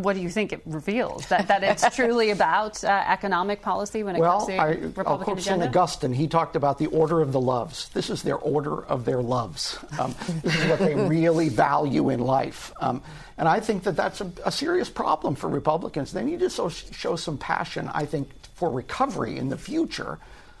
What 0.00 0.14
do 0.14 0.22
you 0.22 0.28
think 0.28 0.52
it 0.52 0.60
reveals? 0.66 1.26
That, 1.28 1.48
that 1.48 1.62
it's 1.62 1.88
truly 1.96 2.30
about 2.30 2.82
uh, 2.82 2.88
economic 2.88 3.62
policy 3.62 4.02
when 4.02 4.16
it 4.16 4.20
well, 4.20 4.38
comes 4.38 4.48
to 4.48 4.56
I, 4.56 4.68
Republican 4.70 5.06
I'll 5.06 5.18
quote 5.18 5.38
agenda? 5.38 5.64
St. 5.64 5.76
Augustine. 5.76 6.12
He 6.12 6.26
talked 6.26 6.56
about 6.56 6.78
the 6.78 6.86
order 6.86 7.20
of 7.20 7.32
the 7.32 7.40
loves. 7.40 7.88
This 7.90 8.10
is 8.10 8.22
their 8.22 8.36
order 8.36 8.84
of 8.86 9.04
their 9.04 9.22
loves. 9.22 9.78
Um, 9.98 10.14
this 10.42 10.56
is 10.56 10.68
what 10.68 10.78
they 10.80 10.94
really 11.08 11.48
value 11.48 12.10
in 12.10 12.20
life. 12.20 12.72
Um, 12.80 13.02
and 13.38 13.48
I 13.48 13.60
think 13.60 13.84
that 13.84 13.96
that's 13.96 14.20
a, 14.20 14.30
a, 14.44 14.52
serious 14.52 14.88
problem 14.88 15.34
for 15.34 15.48
Republicans. 15.48 16.12
They 16.12 16.24
need 16.24 16.40
to 16.40 16.50
so, 16.50 16.68
show 16.68 17.16
some 17.16 17.38
passion, 17.38 17.90
I 17.92 18.04
think, 18.04 18.30
for 18.54 18.70
recovery 18.70 19.38
in 19.38 19.48
the 19.48 19.58
future 19.58 20.18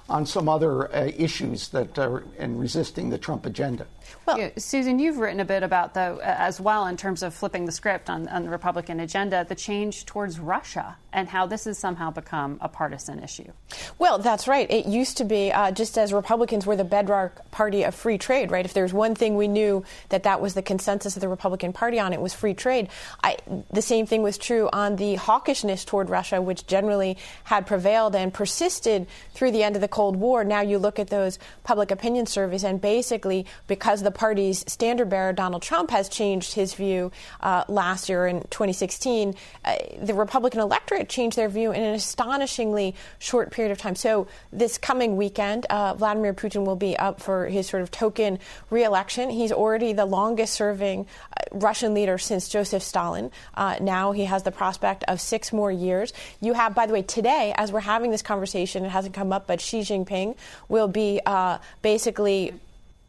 on 0.08 0.26
some 0.26 0.48
other 0.48 0.94
uh, 0.94 1.10
issues 1.16 1.68
that 1.68 1.98
are 1.98 2.24
in 2.38 2.58
resisting 2.58 3.10
the 3.10 3.18
Trump 3.18 3.46
agenda. 3.46 3.86
Well, 4.26 4.50
Susan, 4.56 4.98
you've 4.98 5.18
written 5.18 5.40
a 5.40 5.44
bit 5.44 5.62
about 5.62 5.94
though 5.94 6.18
as 6.22 6.60
well 6.60 6.86
in 6.86 6.96
terms 6.96 7.22
of 7.22 7.34
flipping 7.34 7.66
the 7.66 7.72
script 7.72 8.08
on, 8.08 8.28
on, 8.28 8.44
the 8.44 8.50
Republican 8.50 9.00
agenda, 9.00 9.44
the 9.48 9.54
change 9.54 10.06
towards 10.06 10.38
Russia 10.38 10.96
and 11.12 11.28
how 11.28 11.46
this 11.46 11.64
has 11.64 11.78
somehow 11.78 12.10
become 12.10 12.58
a 12.60 12.68
partisan 12.68 13.22
issue. 13.22 13.50
Well, 13.98 14.18
that's 14.18 14.48
right. 14.48 14.70
It 14.70 14.86
used 14.86 15.18
to 15.18 15.24
be 15.24 15.52
uh, 15.52 15.70
just 15.70 15.96
as 15.96 16.12
Republicans 16.12 16.66
were 16.66 16.76
the 16.76 16.84
bedrock 16.84 17.50
party 17.50 17.84
of 17.84 17.94
free 17.94 18.18
trade, 18.18 18.50
right? 18.50 18.64
If 18.64 18.74
there's 18.74 18.92
one 18.92 19.14
thing 19.14 19.36
we 19.36 19.46
knew 19.46 19.84
that 20.08 20.24
that 20.24 20.40
was 20.40 20.54
the 20.54 20.62
consensus 20.62 21.16
of 21.16 21.20
the 21.20 21.28
Republican 21.28 21.72
Party 21.72 22.00
on, 22.00 22.12
it 22.12 22.20
was 22.20 22.34
free 22.34 22.54
trade. 22.54 22.88
I, 23.22 23.36
the 23.70 23.82
same 23.82 24.06
thing 24.06 24.22
was 24.22 24.38
true 24.38 24.68
on 24.72 24.96
the 24.96 25.16
hawkishness 25.16 25.86
toward 25.86 26.10
Russia, 26.10 26.42
which 26.42 26.66
generally 26.66 27.16
had 27.44 27.66
prevailed 27.66 28.16
and 28.16 28.34
persisted 28.34 29.06
through 29.34 29.52
the 29.52 29.62
end 29.62 29.76
of 29.76 29.82
the 29.82 29.88
Cold 29.88 30.16
War. 30.16 30.44
Now 30.44 30.62
you 30.62 30.78
look 30.78 30.98
at 30.98 31.10
those 31.10 31.38
public 31.62 31.90
opinion 31.90 32.26
surveys, 32.26 32.64
and 32.64 32.80
basically, 32.80 33.46
because 33.68 34.02
the 34.04 34.10
party's 34.10 34.64
standard 34.70 35.08
bearer, 35.08 35.32
Donald 35.32 35.62
Trump, 35.62 35.90
has 35.90 36.08
changed 36.08 36.54
his 36.54 36.74
view 36.74 37.10
uh, 37.40 37.64
last 37.68 38.08
year 38.08 38.26
in 38.26 38.40
2016, 38.42 39.34
uh, 39.64 39.76
the 40.00 40.14
Republican 40.14 40.60
electorate 40.60 41.08
changed 41.08 41.36
their 41.36 41.48
view 41.48 41.72
in 41.72 41.82
an 41.82 41.94
astonishingly 41.94 42.94
short 43.18 43.50
period 43.50 43.72
of 43.72 43.78
time. 43.78 43.96
So 43.96 44.28
this 44.52 44.78
coming 44.78 45.16
weekend, 45.16 45.66
uh, 45.66 45.94
Vladimir 45.94 46.34
Putin 46.34 46.64
will 46.64 46.76
be 46.76 46.96
up 46.96 47.20
for 47.20 47.46
his 47.46 47.68
sort 47.68 47.82
of 47.82 47.90
token 47.90 48.38
reelection. 48.70 49.30
He's 49.30 49.52
already 49.52 49.92
the 49.92 50.06
longest 50.06 50.54
serving 50.54 51.06
uh, 51.36 51.42
Russian 51.52 51.94
leader 51.94 52.18
since 52.18 52.48
Joseph 52.48 52.82
Stalin. 52.82 53.30
Uh, 53.54 53.76
now 53.80 54.12
he 54.12 54.24
has 54.24 54.42
the 54.42 54.52
prospect 54.52 55.04
of 55.04 55.20
six 55.20 55.52
more 55.52 55.72
years. 55.72 56.12
You 56.40 56.52
have, 56.52 56.74
by 56.74 56.86
the 56.86 56.92
way, 56.92 57.02
today, 57.02 57.54
as 57.56 57.72
we're 57.72 57.80
having 57.80 58.10
this 58.10 58.22
conversation, 58.22 58.84
it 58.84 58.90
hasn't 58.90 59.14
come 59.14 59.32
up, 59.32 59.46
but 59.46 59.60
Xi 59.60 59.80
Jinping 59.80 60.36
will 60.68 60.88
be 60.88 61.20
uh, 61.24 61.58
basically 61.82 62.52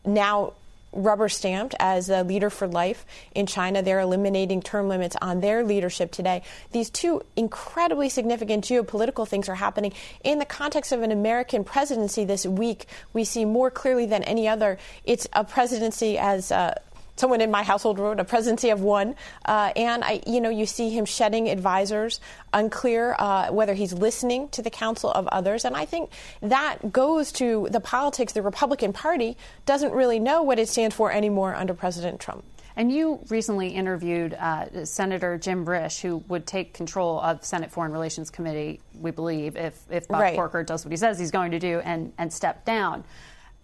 now 0.05 0.53
rubber 0.95 1.29
stamped 1.29 1.75
as 1.79 2.09
a 2.09 2.23
leader 2.23 2.49
for 2.49 2.67
life 2.67 3.05
in 3.33 3.45
China. 3.45 3.83
They're 3.83 3.99
eliminating 3.99 4.61
term 4.61 4.87
limits 4.87 5.15
on 5.21 5.41
their 5.41 5.63
leadership 5.63 6.11
today. 6.11 6.41
These 6.71 6.89
two 6.89 7.21
incredibly 7.35 8.09
significant 8.09 8.65
geopolitical 8.65 9.27
things 9.27 9.49
are 9.49 9.55
happening 9.55 9.93
in 10.23 10.39
the 10.39 10.45
context 10.45 10.91
of 10.91 11.01
an 11.01 11.11
American 11.11 11.63
presidency 11.63 12.25
this 12.25 12.45
week. 12.45 12.87
We 13.13 13.23
see 13.23 13.45
more 13.45 13.69
clearly 13.69 14.05
than 14.05 14.23
any 14.23 14.47
other. 14.47 14.77
It's 15.03 15.27
a 15.33 15.43
presidency 15.43 16.17
as 16.17 16.51
uh, 16.51 16.75
someone 17.16 17.41
in 17.41 17.51
my 17.51 17.63
household 17.63 17.99
wrote 17.99 18.20
a 18.20 18.24
presidency 18.24 18.70
of 18.70 18.82
one, 18.82 19.16
uh, 19.45 19.72
and 19.76 20.03
I, 20.03 20.22
you 20.28 20.41
know, 20.41 20.49
you 20.49 20.66
see 20.66 20.89
him 20.89 21.05
shedding 21.05 21.49
advisors, 21.49 22.20
unclear 22.53 23.16
uh, 23.18 23.51
whether 23.51 23.74
he's 23.74 23.93
listening 23.93 24.49
to 24.49 24.61
the 24.61 24.70
counsel 24.70 25.11
of 25.11 25.28
others, 25.28 25.66
and 25.66 25.76
I 25.76 25.86
think 25.86 26.09
that 26.41 26.91
goes 26.91 27.32
to 27.34 27.68
the 27.72 27.80
politics. 27.80 28.34
The 28.34 28.41
Republican 28.41 28.93
Party 28.93 29.38
doesn't 29.66 29.93
really 29.93 30.20
know 30.20 30.43
what 30.43 30.59
it 30.59 30.70
stands 30.70 30.95
for 30.95 31.11
anymore 31.11 31.55
under 31.55 31.74
President 31.74 32.20
Trump. 32.20 32.43
And 32.78 32.91
you 32.91 33.22
recently 33.30 33.70
interviewed 33.70 34.34
uh, 34.34 34.86
Senator 34.86 35.38
Jim 35.38 35.66
Risch, 35.66 36.01
who 36.01 36.18
would 36.28 36.45
take 36.45 36.74
control 36.74 37.20
of 37.22 37.45
Senate 37.45 37.72
Foreign 37.72 37.93
Relations 37.93 38.30
Committee, 38.30 38.82
we 38.99 39.11
believe, 39.11 39.55
if, 39.55 39.80
if 39.89 40.07
Bob 40.09 40.22
right. 40.22 40.36
Corker 40.36 40.63
does 40.63 40.84
what 40.84 40.91
he 40.91 40.97
says 40.97 41.18
he's 41.18 41.32
going 41.32 41.51
to 41.51 41.59
do 41.59 41.80
and, 41.80 42.11
and 42.18 42.34
step 42.34 42.66
down. 42.66 43.05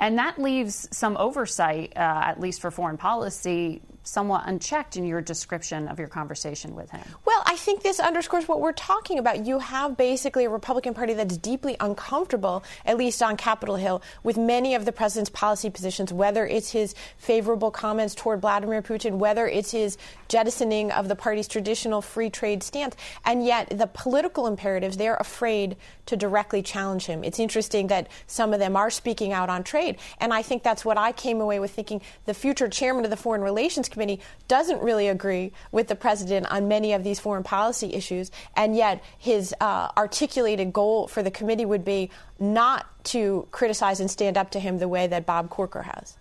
And 0.02 0.18
that 0.18 0.42
leaves 0.42 0.90
some 0.92 1.16
oversight, 1.18 1.94
uh, 1.96 2.00
at 2.00 2.40
least 2.40 2.60
for 2.60 2.72
foreign 2.72 2.98
policy, 2.98 3.84
somewhat 4.04 4.44
unchecked 4.46 4.98
in 4.98 5.06
your 5.06 5.22
description 5.22 5.88
of 5.88 6.00
your 6.00 6.08
conversation 6.08 6.76
with 6.76 6.90
him. 6.90 7.04
Well, 7.26 7.42
I 7.46 7.56
think 7.56 7.84
this 7.84 8.00
underscores 8.00 8.48
what 8.48 8.62
we're 8.62 8.72
talking 8.72 9.20
about. 9.20 9.46
You 9.46 9.60
have 9.60 9.98
basically 9.98 10.46
a 10.46 10.50
Republican 10.50 10.94
Party 10.94 11.14
that's 11.14 11.38
deeply 11.38 11.76
uncomfortable, 11.80 12.64
at 12.86 12.98
least 12.98 13.22
on 13.22 13.38
Capitol 13.38 13.76
Hill, 13.76 14.02
with 14.24 14.38
many 14.38 14.76
of 14.76 14.86
the 14.86 14.92
president's 14.92 15.30
policy 15.30 15.70
positions, 15.70 16.12
whether 16.12 16.46
it's 16.46 16.72
his 16.72 16.96
favorable 17.18 17.72
comments 17.72 18.16
toward 18.16 18.42
Vladimir 18.42 18.82
Putin, 18.82 19.18
whether 19.18 19.48
it's 19.48 19.72
his 19.72 19.98
jettisoning 20.28 20.92
of 20.92 21.08
the 21.08 21.16
party's 21.16 21.48
traditional 21.48 22.02
free 22.02 22.30
trade 22.30 22.64
stance. 22.64 22.96
And 23.26 23.46
yet, 23.46 23.78
the 23.78 23.88
political 23.88 24.48
imperatives, 24.48 24.98
they're 24.98 25.16
afraid 25.16 25.78
to 26.08 26.18
directly 26.18 26.62
challenge 26.62 27.06
him. 27.06 27.24
It's 27.24 27.40
interesting 27.40 27.88
that 27.88 28.08
some 28.28 28.54
of 28.54 28.60
them 28.60 28.76
are 28.76 28.90
speaking 28.90 29.34
out 29.34 29.50
on 29.50 29.64
trade. 29.64 29.98
And 30.20 30.34
I 30.34 30.42
think 30.42 30.64
that's 30.64 30.84
what 30.84 30.98
I 30.98 31.12
came 31.12 31.42
away 31.42 31.60
with 31.60 31.72
thinking 31.72 32.02
the 32.26 32.34
future 32.34 32.68
chairman 32.68 33.04
of 33.06 33.12
the 33.12 33.18
Foreign 33.18 33.42
Relations 33.42 33.90
Committee 33.92 34.20
doesn't 34.48 34.82
really 34.82 35.08
agree 35.08 35.52
with 35.72 35.88
the 35.88 35.96
president 35.96 36.52
on 36.52 36.68
many 36.68 36.94
of 36.94 37.04
these 37.04 37.20
foreign 37.20 37.44
policy 37.44 37.94
issues, 37.94 38.32
and 38.56 38.76
yet 38.76 39.04
his 39.18 39.54
uh, 39.62 39.90
articulated 39.98 40.74
goal 40.74 41.08
for 41.08 41.22
the 41.22 41.32
committee 41.32 41.66
would 41.66 41.86
be 41.86 42.10
not 42.40 42.88
to 43.06 43.48
criticize 43.52 44.00
and 44.00 44.10
stand 44.10 44.38
up 44.38 44.52
to 44.52 44.60
him 44.60 44.80
the 44.80 44.88
way 44.88 45.08
that 45.08 45.26
Bob 45.26 45.50
Corker 45.50 45.84
has. 45.84 46.18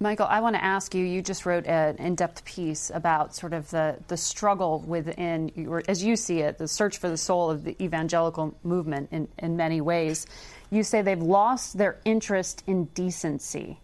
Michael, 0.00 0.26
I 0.26 0.38
want 0.40 0.54
to 0.54 0.62
ask 0.62 0.94
you. 0.94 1.04
You 1.04 1.20
just 1.20 1.44
wrote 1.44 1.66
an 1.66 1.96
in-depth 1.96 2.44
piece 2.44 2.88
about 2.94 3.34
sort 3.34 3.52
of 3.52 3.68
the, 3.70 3.96
the 4.06 4.16
struggle 4.16 4.78
within, 4.86 5.50
or 5.68 5.82
as 5.88 6.04
you 6.04 6.14
see 6.14 6.38
it, 6.38 6.56
the 6.56 6.68
search 6.68 6.98
for 6.98 7.08
the 7.08 7.16
soul 7.16 7.50
of 7.50 7.64
the 7.64 7.74
evangelical 7.82 8.54
movement 8.62 9.08
in, 9.10 9.26
in 9.38 9.56
many 9.56 9.80
ways. 9.80 10.26
You 10.70 10.84
say 10.84 11.02
they've 11.02 11.20
lost 11.20 11.78
their 11.78 11.98
interest 12.04 12.62
in 12.68 12.84
decency. 12.94 13.80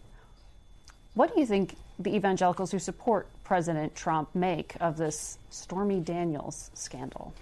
What 1.15 1.33
do 1.33 1.41
you 1.41 1.45
think 1.45 1.75
the 1.99 2.15
evangelicals 2.15 2.71
who 2.71 2.79
support 2.79 3.27
President 3.43 3.95
Trump 3.95 4.33
make 4.35 4.75
of 4.79 4.97
this 4.97 5.37
Stormy 5.49 5.99
Daniels 5.99 6.71
scandal? 6.73 7.33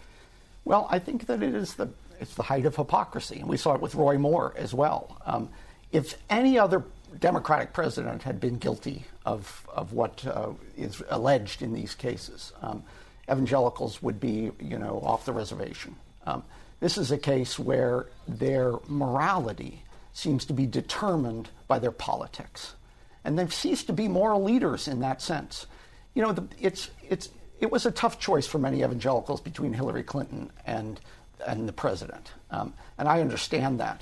Well, 0.66 0.88
I 0.89 0.99
think 0.99 1.26
that 1.28 1.43
it 1.43 1.54
is 1.54 1.76
the 1.76 1.89
it's 2.20 2.36
the 2.36 2.43
height 2.43 2.66
of 2.66 2.76
hypocrisy, 2.76 3.39
and 3.39 3.49
we 3.49 3.58
saw 3.58 3.74
it 3.74 3.82
with 3.82 3.95
Roy 3.95 4.18
Moore 4.18 4.54
as 4.56 4.74
well. 4.74 5.18
Um, 5.26 5.49
if 5.91 6.18
any 6.30 6.58
other 6.58 6.84
Democratic 7.20 7.74
president 7.74 8.24
had 8.24 8.39
been 8.39 8.58
guilty 8.58 9.06
of 9.26 9.68
of 9.74 9.93
what 9.93 10.26
uh, 10.26 10.51
is 10.78 11.04
alleged 11.10 11.62
in 11.62 11.74
these 11.74 11.95
cases, 11.95 12.54
um, 12.62 12.84
evangelicals 13.30 14.01
would 14.01 14.20
be, 14.20 14.51
you 14.60 14.78
know, 14.78 15.01
off 15.04 15.26
the 15.26 15.34
reservation. 15.34 15.95
Um, 16.26 16.43
this 16.80 16.97
is 16.97 17.12
a 17.12 17.18
case 17.18 17.58
where 17.58 18.08
their 18.28 18.74
morality 18.88 19.84
seems 20.14 20.45
to 20.45 20.54
be 20.54 20.66
determined 20.66 21.49
by 21.68 21.80
their 21.80 21.91
politics, 21.91 22.74
and 23.24 23.38
they've 23.38 23.53
ceased 23.53 23.88
to 23.88 23.93
be 23.93 24.07
moral 24.07 24.43
leaders 24.43 24.88
in 24.88 24.99
that 24.99 25.21
sense. 25.21 25.65
You 26.13 26.21
know, 26.21 26.32
the, 26.32 26.47
it's 26.59 26.89
it's 27.09 27.30
it 27.59 27.71
was 27.71 27.86
a 27.86 27.91
tough 27.91 28.19
choice 28.19 28.45
for 28.45 28.59
many 28.59 28.84
evangelicals 28.84 29.41
between 29.41 29.74
Hillary 29.74 30.03
Clinton 30.03 30.51
and 30.65 30.99
and 31.45 31.67
the 31.67 31.74
president, 31.74 32.32
um, 32.51 32.74
and 32.97 33.07
I 33.07 33.21
understand 33.21 33.80
that. 33.80 34.01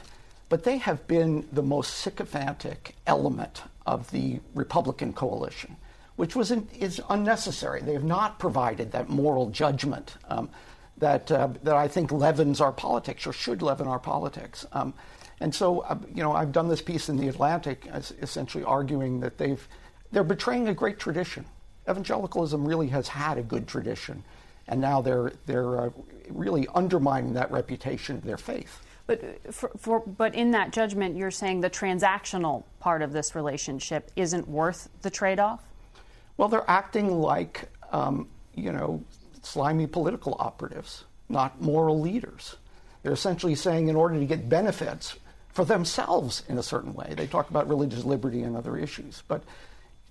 But 0.49 0.63
they 0.63 0.77
have 0.77 1.07
been 1.07 1.47
the 1.51 1.63
most 1.63 1.95
sycophantic 1.95 2.95
element 3.07 3.63
of 3.85 4.11
the 4.11 4.41
Republican 4.53 5.13
coalition, 5.13 5.77
which 6.17 6.35
was 6.35 6.51
in, 6.51 6.67
is 6.77 7.01
unnecessary. 7.09 7.81
They 7.81 7.93
have 7.93 8.03
not 8.03 8.37
provided 8.37 8.91
that 8.91 9.09
moral 9.09 9.49
judgment 9.49 10.17
um, 10.27 10.49
that 10.97 11.31
uh, 11.31 11.49
that 11.63 11.75
I 11.75 11.87
think 11.87 12.11
leavens 12.11 12.61
our 12.61 12.71
politics 12.71 13.25
or 13.25 13.33
should 13.33 13.61
leaven 13.61 13.87
our 13.87 13.99
politics. 13.99 14.65
Um, 14.73 14.93
and 15.41 15.53
so, 15.53 15.79
uh, 15.79 15.97
you 16.13 16.21
know, 16.21 16.33
I've 16.33 16.51
done 16.51 16.69
this 16.69 16.83
piece 16.83 17.09
in 17.09 17.17
the 17.17 17.27
Atlantic, 17.27 17.87
essentially 18.21 18.63
arguing 18.63 19.19
that 19.21 19.39
they've 19.39 19.67
they're 20.11 20.23
betraying 20.23 20.67
a 20.67 20.73
great 20.73 20.99
tradition. 20.99 21.45
Evangelicalism 21.89 22.65
really 22.65 22.87
has 22.89 23.07
had 23.07 23.39
a 23.39 23.41
good 23.41 23.67
tradition, 23.67 24.23
and 24.67 24.79
now 24.79 25.01
they're 25.01 25.33
they're 25.47 25.81
uh, 25.81 25.89
really 26.29 26.67
undermining 26.75 27.33
that 27.33 27.51
reputation 27.51 28.17
of 28.17 28.23
their 28.23 28.37
faith. 28.37 28.81
But 29.07 29.53
for, 29.53 29.71
for, 29.77 29.99
but 30.01 30.35
in 30.35 30.51
that 30.51 30.71
judgment, 30.71 31.17
you're 31.17 31.31
saying 31.31 31.61
the 31.61 31.71
transactional 31.71 32.63
part 32.79 33.01
of 33.01 33.11
this 33.11 33.33
relationship 33.33 34.11
isn't 34.15 34.47
worth 34.47 34.89
the 35.01 35.09
trade-off. 35.09 35.63
Well, 36.37 36.49
they're 36.49 36.69
acting 36.69 37.19
like 37.19 37.67
um, 37.91 38.29
you 38.53 38.71
know 38.71 39.03
slimy 39.41 39.87
political 39.87 40.35
operatives, 40.37 41.05
not 41.29 41.59
moral 41.59 41.99
leaders. 41.99 42.57
They're 43.01 43.13
essentially 43.13 43.55
saying 43.55 43.87
in 43.87 43.95
order 43.95 44.19
to 44.19 44.25
get 44.25 44.47
benefits 44.47 45.15
for 45.53 45.65
themselves 45.65 46.43
in 46.47 46.57
a 46.57 46.63
certain 46.63 46.93
way. 46.93 47.13
They 47.15 47.27
talk 47.27 47.49
about 47.49 47.67
religious 47.67 48.03
liberty 48.03 48.43
and 48.43 48.55
other 48.55 48.77
issues, 48.77 49.23
but 49.27 49.43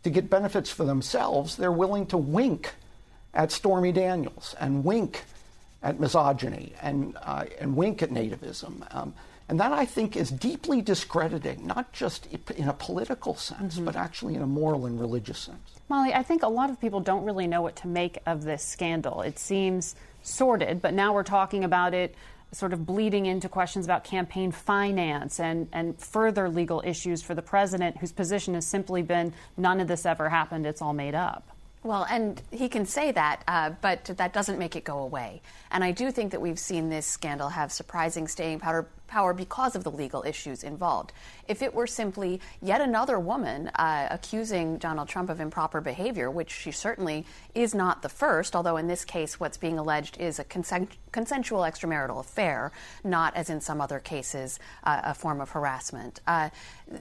to 0.02 0.10
get 0.10 0.30
benefits 0.30 0.70
for 0.70 0.84
themselves, 0.84 1.56
they're 1.56 1.72
willing 1.72 2.06
to 2.06 2.16
wink 2.16 2.74
at 3.34 3.52
Stormy 3.52 3.92
Daniels 3.92 4.54
and 4.58 4.84
wink 4.84 5.24
at 5.82 6.00
misogyny 6.00 6.74
and, 6.82 7.16
uh, 7.22 7.44
and 7.58 7.76
wink 7.76 8.02
at 8.02 8.10
nativism. 8.10 8.86
Um, 8.94 9.14
and 9.48 9.58
that, 9.58 9.72
I 9.72 9.84
think, 9.84 10.16
is 10.16 10.30
deeply 10.30 10.80
discrediting, 10.80 11.66
not 11.66 11.92
just 11.92 12.28
in 12.56 12.68
a 12.68 12.72
political 12.72 13.34
sense, 13.34 13.74
mm-hmm. 13.74 13.84
but 13.84 13.96
actually 13.96 14.36
in 14.36 14.42
a 14.42 14.46
moral 14.46 14.86
and 14.86 15.00
religious 15.00 15.38
sense. 15.38 15.58
Molly, 15.88 16.14
I 16.14 16.22
think 16.22 16.44
a 16.44 16.48
lot 16.48 16.70
of 16.70 16.80
people 16.80 17.00
don't 17.00 17.24
really 17.24 17.48
know 17.48 17.60
what 17.60 17.74
to 17.76 17.88
make 17.88 18.18
of 18.26 18.44
this 18.44 18.64
scandal. 18.64 19.22
It 19.22 19.40
seems 19.40 19.96
sordid, 20.22 20.80
but 20.80 20.94
now 20.94 21.12
we're 21.12 21.24
talking 21.24 21.64
about 21.64 21.94
it 21.94 22.14
sort 22.52 22.72
of 22.72 22.84
bleeding 22.84 23.26
into 23.26 23.48
questions 23.48 23.84
about 23.84 24.04
campaign 24.04 24.50
finance 24.52 25.38
and, 25.38 25.68
and 25.72 25.98
further 25.98 26.48
legal 26.48 26.82
issues 26.84 27.22
for 27.22 27.34
the 27.34 27.42
president, 27.42 27.98
whose 27.98 28.12
position 28.12 28.54
has 28.54 28.66
simply 28.66 29.02
been 29.02 29.32
none 29.56 29.80
of 29.80 29.88
this 29.88 30.04
ever 30.04 30.28
happened, 30.28 30.66
it's 30.66 30.82
all 30.82 30.92
made 30.92 31.14
up. 31.14 31.44
Well, 31.82 32.06
and 32.10 32.40
he 32.50 32.68
can 32.68 32.84
say 32.84 33.10
that, 33.12 33.42
uh, 33.48 33.70
but 33.80 34.04
that 34.04 34.34
doesn't 34.34 34.58
make 34.58 34.76
it 34.76 34.84
go 34.84 34.98
away. 34.98 35.40
And 35.70 35.82
I 35.82 35.92
do 35.92 36.10
think 36.10 36.32
that 36.32 36.40
we've 36.40 36.58
seen 36.58 36.90
this 36.90 37.06
scandal 37.06 37.48
have 37.48 37.72
surprising 37.72 38.28
staying 38.28 38.60
power, 38.60 38.86
power 39.10 39.34
because 39.34 39.76
of 39.76 39.84
the 39.84 39.90
legal 39.90 40.22
issues 40.22 40.64
involved. 40.64 41.12
If 41.48 41.60
it 41.60 41.74
were 41.74 41.86
simply 41.86 42.40
yet 42.62 42.80
another 42.80 43.18
woman 43.18 43.68
uh, 43.74 44.08
accusing 44.10 44.78
Donald 44.78 45.08
Trump 45.08 45.28
of 45.28 45.40
improper 45.40 45.80
behavior, 45.80 46.30
which 46.30 46.50
she 46.50 46.70
certainly 46.70 47.26
is 47.54 47.74
not 47.74 48.02
the 48.02 48.08
first, 48.08 48.56
although 48.56 48.76
in 48.76 48.86
this 48.86 49.04
case 49.04 49.38
what's 49.38 49.58
being 49.58 49.78
alleged 49.78 50.16
is 50.18 50.38
a 50.38 50.44
consent- 50.44 50.96
consensual 51.12 51.62
extramarital 51.62 52.20
affair, 52.20 52.72
not 53.04 53.34
as 53.36 53.50
in 53.50 53.60
some 53.60 53.80
other 53.80 53.98
cases 53.98 54.58
uh, 54.84 55.00
a 55.04 55.14
form 55.14 55.40
of 55.40 55.50
harassment. 55.50 56.20
Uh, 56.26 56.48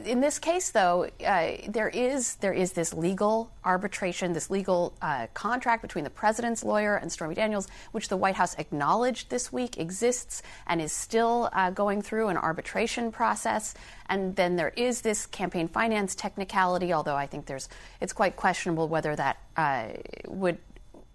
in 0.06 0.20
this 0.20 0.40
case, 0.40 0.70
though, 0.72 1.10
uh, 1.26 1.52
there 1.68 1.90
is 1.90 2.36
there 2.36 2.54
is 2.54 2.74
this 2.74 2.94
legal 2.94 3.52
arbitration, 3.64 4.34
this 4.34 4.50
legal 4.50 4.94
uh, 5.02 5.28
contract 5.34 5.82
between 5.82 6.04
the 6.04 6.10
president's 6.10 6.64
lawyer 6.64 6.96
and 6.96 7.12
Stormy 7.12 7.36
Daniels, 7.36 7.68
which 7.92 8.08
the 8.08 8.18
White 8.18 8.36
House 8.36 8.56
acknowledged 8.58 9.30
this 9.30 9.52
week 9.52 9.78
exists 9.78 10.42
and 10.68 10.82
is 10.82 10.92
still 10.92 11.50
uh, 11.54 11.72
going 11.72 11.99
going 12.00 12.08
through 12.08 12.30
an 12.30 12.38
arbitration 12.38 13.12
process. 13.12 13.76
And 14.08 14.36
then 14.36 14.56
there 14.56 14.74
is 14.76 15.02
this 15.02 15.26
campaign 15.28 15.68
finance 15.68 16.16
technicality, 16.16 16.94
although 16.94 17.16
I 17.16 17.28
think 17.28 17.46
there's 17.46 17.70
it's 18.02 18.14
quite 18.14 18.36
questionable 18.36 18.88
whether 18.88 19.16
that 19.16 19.38
uh, 19.58 19.88
would 20.28 20.58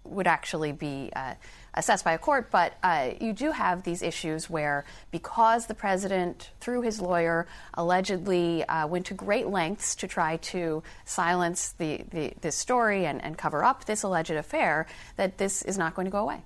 would 0.03 0.27
actually 0.27 0.71
be 0.71 1.09
uh, 1.15 1.33
assessed 1.73 2.05
by 2.05 2.13
a 2.13 2.17
court. 2.19 2.51
But 2.51 2.73
uh, 2.83 3.13
you 3.19 3.33
do 3.33 3.51
have 3.51 3.81
these 3.81 4.03
issues 4.03 4.47
where, 4.47 4.85
because 5.09 5.65
the 5.65 5.73
president, 5.73 6.51
through 6.59 6.83
his 6.83 7.01
lawyer, 7.01 7.47
allegedly 7.73 8.63
uh, 8.65 8.85
went 8.85 9.07
to 9.07 9.15
great 9.15 9.47
lengths 9.47 9.95
to 9.95 10.07
try 10.07 10.37
to 10.53 10.83
silence 11.05 11.73
the, 11.79 12.05
the, 12.11 12.33
this 12.41 12.55
story 12.55 13.07
and, 13.07 13.19
and 13.23 13.35
cover 13.35 13.63
up 13.63 13.85
this 13.85 14.03
alleged 14.03 14.29
affair, 14.29 14.85
that 15.15 15.39
this 15.39 15.63
is 15.63 15.75
not 15.75 15.95
going 15.95 16.05
to 16.05 16.11
go 16.11 16.19
away. 16.19 16.43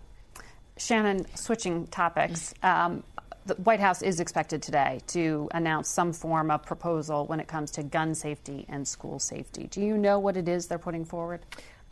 Shannon, 0.77 1.25
switching 1.35 1.87
topics. 1.87 2.53
Um, 2.63 3.03
the 3.49 3.55
White 3.55 3.79
House 3.79 4.01
is 4.01 4.19
expected 4.19 4.61
today 4.61 5.01
to 5.07 5.49
announce 5.53 5.89
some 5.89 6.13
form 6.13 6.51
of 6.51 6.63
proposal 6.63 7.25
when 7.25 7.39
it 7.39 7.47
comes 7.47 7.71
to 7.71 7.83
gun 7.83 8.13
safety 8.15 8.65
and 8.69 8.87
school 8.87 9.19
safety. 9.19 9.67
Do 9.69 9.81
you 9.81 9.97
know 9.97 10.19
what 10.19 10.37
it 10.37 10.47
is 10.47 10.67
they're 10.67 10.77
putting 10.77 11.03
forward? 11.03 11.41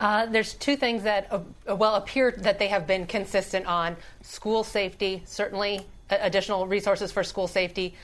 Uh, 0.00 0.26
there's 0.26 0.54
two 0.54 0.76
things 0.76 1.02
that, 1.02 1.26
uh, 1.32 1.74
well, 1.74 1.96
appear 1.96 2.30
that 2.38 2.60
they 2.60 2.68
have 2.68 2.86
been 2.86 3.06
consistent 3.06 3.66
on 3.66 3.96
school 4.22 4.62
safety, 4.62 5.22
certainly 5.26 5.84
additional 6.10 6.66
resources 6.66 7.10
for 7.10 7.24
school 7.24 7.48
safety, 7.48 7.94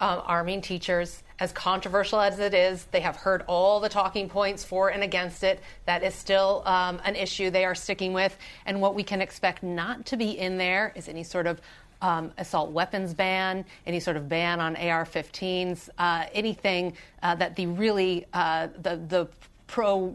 um, 0.00 0.22
arming 0.24 0.62
teachers. 0.62 1.22
As 1.38 1.52
controversial 1.52 2.20
as 2.20 2.38
it 2.38 2.54
is, 2.54 2.84
they 2.92 3.00
have 3.00 3.16
heard 3.16 3.42
all 3.46 3.80
the 3.80 3.88
talking 3.88 4.28
points 4.28 4.64
for 4.64 4.88
and 4.88 5.02
against 5.02 5.44
it. 5.44 5.60
That 5.86 6.02
is 6.02 6.14
still 6.14 6.62
um, 6.66 7.00
an 7.04 7.16
issue 7.16 7.50
they 7.50 7.64
are 7.64 7.74
sticking 7.74 8.12
with. 8.12 8.36
And 8.64 8.80
what 8.80 8.94
we 8.94 9.02
can 9.02 9.20
expect 9.20 9.62
not 9.62 10.06
to 10.06 10.16
be 10.16 10.38
in 10.38 10.56
there 10.56 10.92
is 10.96 11.08
any 11.08 11.24
sort 11.24 11.46
of 11.46 11.60
um, 12.02 12.32
assault 12.36 12.70
weapons 12.72 13.14
ban, 13.14 13.64
any 13.86 14.00
sort 14.00 14.16
of 14.16 14.28
ban 14.28 14.60
on 14.60 14.76
AR-15s, 14.76 15.88
uh, 15.96 16.26
anything 16.34 16.94
uh, 17.22 17.34
that 17.36 17.56
the 17.56 17.66
really 17.66 18.26
uh, 18.34 18.68
the 18.82 18.96
the 19.08 19.28
pro 19.72 20.06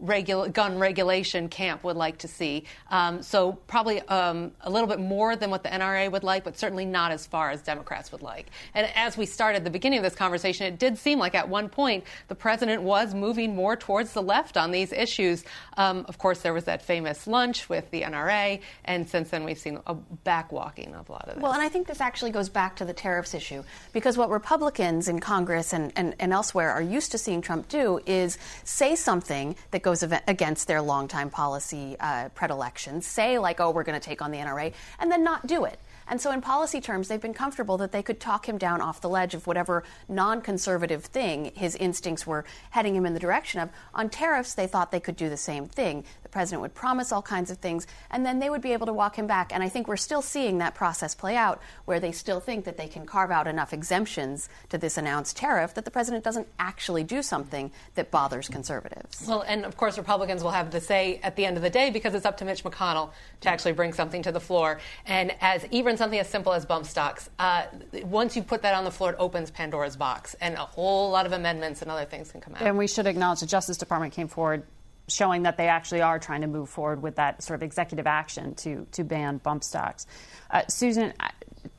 gun 0.52 0.78
regulation 0.78 1.48
camp 1.48 1.82
would 1.82 1.96
like 1.96 2.18
to 2.18 2.28
see. 2.28 2.62
Um, 2.92 3.22
so 3.24 3.58
probably 3.66 4.00
um, 4.02 4.52
a 4.60 4.70
little 4.70 4.86
bit 4.86 5.00
more 5.00 5.34
than 5.34 5.50
what 5.50 5.64
the 5.64 5.68
NRA 5.68 6.12
would 6.12 6.22
like, 6.22 6.44
but 6.44 6.56
certainly 6.56 6.84
not 6.84 7.10
as 7.10 7.26
far 7.26 7.50
as 7.50 7.60
Democrats 7.60 8.12
would 8.12 8.22
like. 8.22 8.46
And 8.72 8.88
as 8.94 9.16
we 9.16 9.26
started 9.26 9.64
the 9.64 9.70
beginning 9.70 9.98
of 9.98 10.04
this 10.04 10.14
conversation, 10.14 10.66
it 10.66 10.78
did 10.78 10.96
seem 10.96 11.18
like 11.18 11.34
at 11.34 11.48
one 11.48 11.68
point 11.68 12.04
the 12.28 12.36
president 12.36 12.82
was 12.82 13.14
moving 13.14 13.56
more 13.56 13.74
towards 13.74 14.12
the 14.12 14.22
left 14.22 14.56
on 14.56 14.70
these 14.70 14.92
issues. 14.92 15.42
Um, 15.76 16.06
of 16.08 16.18
course, 16.18 16.42
there 16.42 16.54
was 16.54 16.64
that 16.64 16.80
famous 16.80 17.26
lunch 17.26 17.68
with 17.68 17.90
the 17.90 18.02
NRA, 18.02 18.60
and 18.84 19.08
since 19.08 19.30
then 19.30 19.42
we've 19.42 19.58
seen 19.58 19.80
a 19.88 19.96
backwalking 20.24 20.94
of 20.94 21.08
a 21.08 21.12
lot 21.12 21.28
of 21.28 21.34
this. 21.34 21.42
Well, 21.42 21.52
and 21.52 21.62
I 21.62 21.68
think 21.68 21.88
this 21.88 22.00
actually 22.00 22.30
goes 22.30 22.48
back 22.48 22.76
to 22.76 22.84
the 22.84 22.92
tariffs 22.92 23.34
issue 23.34 23.64
because 23.92 24.16
what 24.16 24.30
Republicans 24.30 25.08
in 25.08 25.18
Congress 25.18 25.72
and, 25.72 25.92
and, 25.96 26.14
and 26.20 26.32
elsewhere 26.32 26.70
are 26.70 26.80
used 26.80 27.10
to 27.10 27.18
seeing 27.18 27.42
Trump 27.42 27.66
do 27.68 27.98
is 28.06 28.38
say 28.62 28.94
something 28.94 29.47
that 29.70 29.82
goes 29.82 30.02
against 30.02 30.66
their 30.66 30.82
longtime 30.82 31.30
policy 31.30 31.96
uh, 32.00 32.28
predilections, 32.30 33.06
say, 33.06 33.38
like, 33.38 33.60
oh, 33.60 33.70
we're 33.70 33.84
going 33.84 33.98
to 33.98 34.06
take 34.06 34.22
on 34.22 34.30
the 34.30 34.38
NRA, 34.38 34.72
and 34.98 35.10
then 35.10 35.24
not 35.24 35.46
do 35.46 35.64
it. 35.64 35.78
And 36.10 36.20
so, 36.20 36.30
in 36.32 36.40
policy 36.40 36.80
terms, 36.80 37.08
they've 37.08 37.20
been 37.20 37.34
comfortable 37.34 37.76
that 37.78 37.92
they 37.92 38.02
could 38.02 38.18
talk 38.18 38.48
him 38.48 38.56
down 38.56 38.80
off 38.80 39.00
the 39.00 39.10
ledge 39.10 39.34
of 39.34 39.46
whatever 39.46 39.84
non 40.08 40.40
conservative 40.40 41.04
thing 41.04 41.52
his 41.54 41.76
instincts 41.76 42.26
were 42.26 42.44
heading 42.70 42.96
him 42.96 43.04
in 43.04 43.14
the 43.14 43.20
direction 43.20 43.60
of. 43.60 43.68
On 43.94 44.08
tariffs, 44.08 44.54
they 44.54 44.66
thought 44.66 44.90
they 44.90 45.00
could 45.00 45.16
do 45.16 45.28
the 45.28 45.36
same 45.36 45.66
thing. 45.66 46.04
The 46.28 46.32
president 46.32 46.60
would 46.60 46.74
promise 46.74 47.10
all 47.10 47.22
kinds 47.22 47.50
of 47.50 47.56
things, 47.56 47.86
and 48.10 48.24
then 48.24 48.38
they 48.38 48.50
would 48.50 48.60
be 48.60 48.74
able 48.74 48.84
to 48.84 48.92
walk 48.92 49.16
him 49.16 49.26
back. 49.26 49.50
And 49.50 49.62
I 49.62 49.70
think 49.70 49.88
we're 49.88 49.96
still 49.96 50.20
seeing 50.20 50.58
that 50.58 50.74
process 50.74 51.14
play 51.14 51.36
out, 51.36 51.62
where 51.86 52.00
they 52.00 52.12
still 52.12 52.38
think 52.38 52.66
that 52.66 52.76
they 52.76 52.86
can 52.86 53.06
carve 53.06 53.30
out 53.30 53.46
enough 53.46 53.72
exemptions 53.72 54.50
to 54.68 54.76
this 54.76 54.98
announced 54.98 55.38
tariff 55.38 55.72
that 55.72 55.86
the 55.86 55.90
president 55.90 56.24
doesn't 56.24 56.46
actually 56.58 57.02
do 57.02 57.22
something 57.22 57.72
that 57.94 58.10
bothers 58.10 58.46
conservatives. 58.50 59.24
Well, 59.26 59.40
and 59.40 59.64
of 59.64 59.78
course, 59.78 59.96
Republicans 59.96 60.42
will 60.42 60.50
have 60.50 60.70
the 60.70 60.82
say 60.82 61.18
at 61.22 61.34
the 61.36 61.46
end 61.46 61.56
of 61.56 61.62
the 61.62 61.70
day 61.70 61.88
because 61.88 62.14
it's 62.14 62.26
up 62.26 62.36
to 62.38 62.44
Mitch 62.44 62.62
McConnell 62.62 63.10
to 63.40 63.48
actually 63.48 63.72
bring 63.72 63.94
something 63.94 64.22
to 64.24 64.30
the 64.30 64.40
floor. 64.40 64.80
And 65.06 65.34
as 65.40 65.66
even 65.70 65.96
something 65.96 66.18
as 66.18 66.28
simple 66.28 66.52
as 66.52 66.66
bump 66.66 66.84
stocks, 66.84 67.30
uh, 67.38 67.64
once 68.04 68.36
you 68.36 68.42
put 68.42 68.60
that 68.62 68.74
on 68.74 68.84
the 68.84 68.90
floor, 68.90 69.12
it 69.12 69.16
opens 69.18 69.50
Pandora's 69.50 69.96
box, 69.96 70.36
and 70.42 70.56
a 70.56 70.58
whole 70.58 71.10
lot 71.10 71.24
of 71.24 71.32
amendments 71.32 71.80
and 71.80 71.90
other 71.90 72.04
things 72.04 72.30
can 72.32 72.42
come 72.42 72.54
out. 72.54 72.60
And 72.60 72.76
we 72.76 72.86
should 72.86 73.06
acknowledge 73.06 73.40
the 73.40 73.46
Justice 73.46 73.78
Department 73.78 74.12
came 74.12 74.28
forward 74.28 74.64
showing 75.08 75.42
that 75.42 75.56
they 75.56 75.68
actually 75.68 76.02
are 76.02 76.18
trying 76.18 76.42
to 76.42 76.46
move 76.46 76.68
forward 76.68 77.02
with 77.02 77.16
that 77.16 77.42
sort 77.42 77.56
of 77.56 77.62
executive 77.62 78.06
action 78.06 78.54
to, 78.56 78.86
to 78.92 79.04
ban 79.04 79.38
bump 79.38 79.64
stocks. 79.64 80.06
Uh, 80.50 80.66
Susan, 80.68 81.12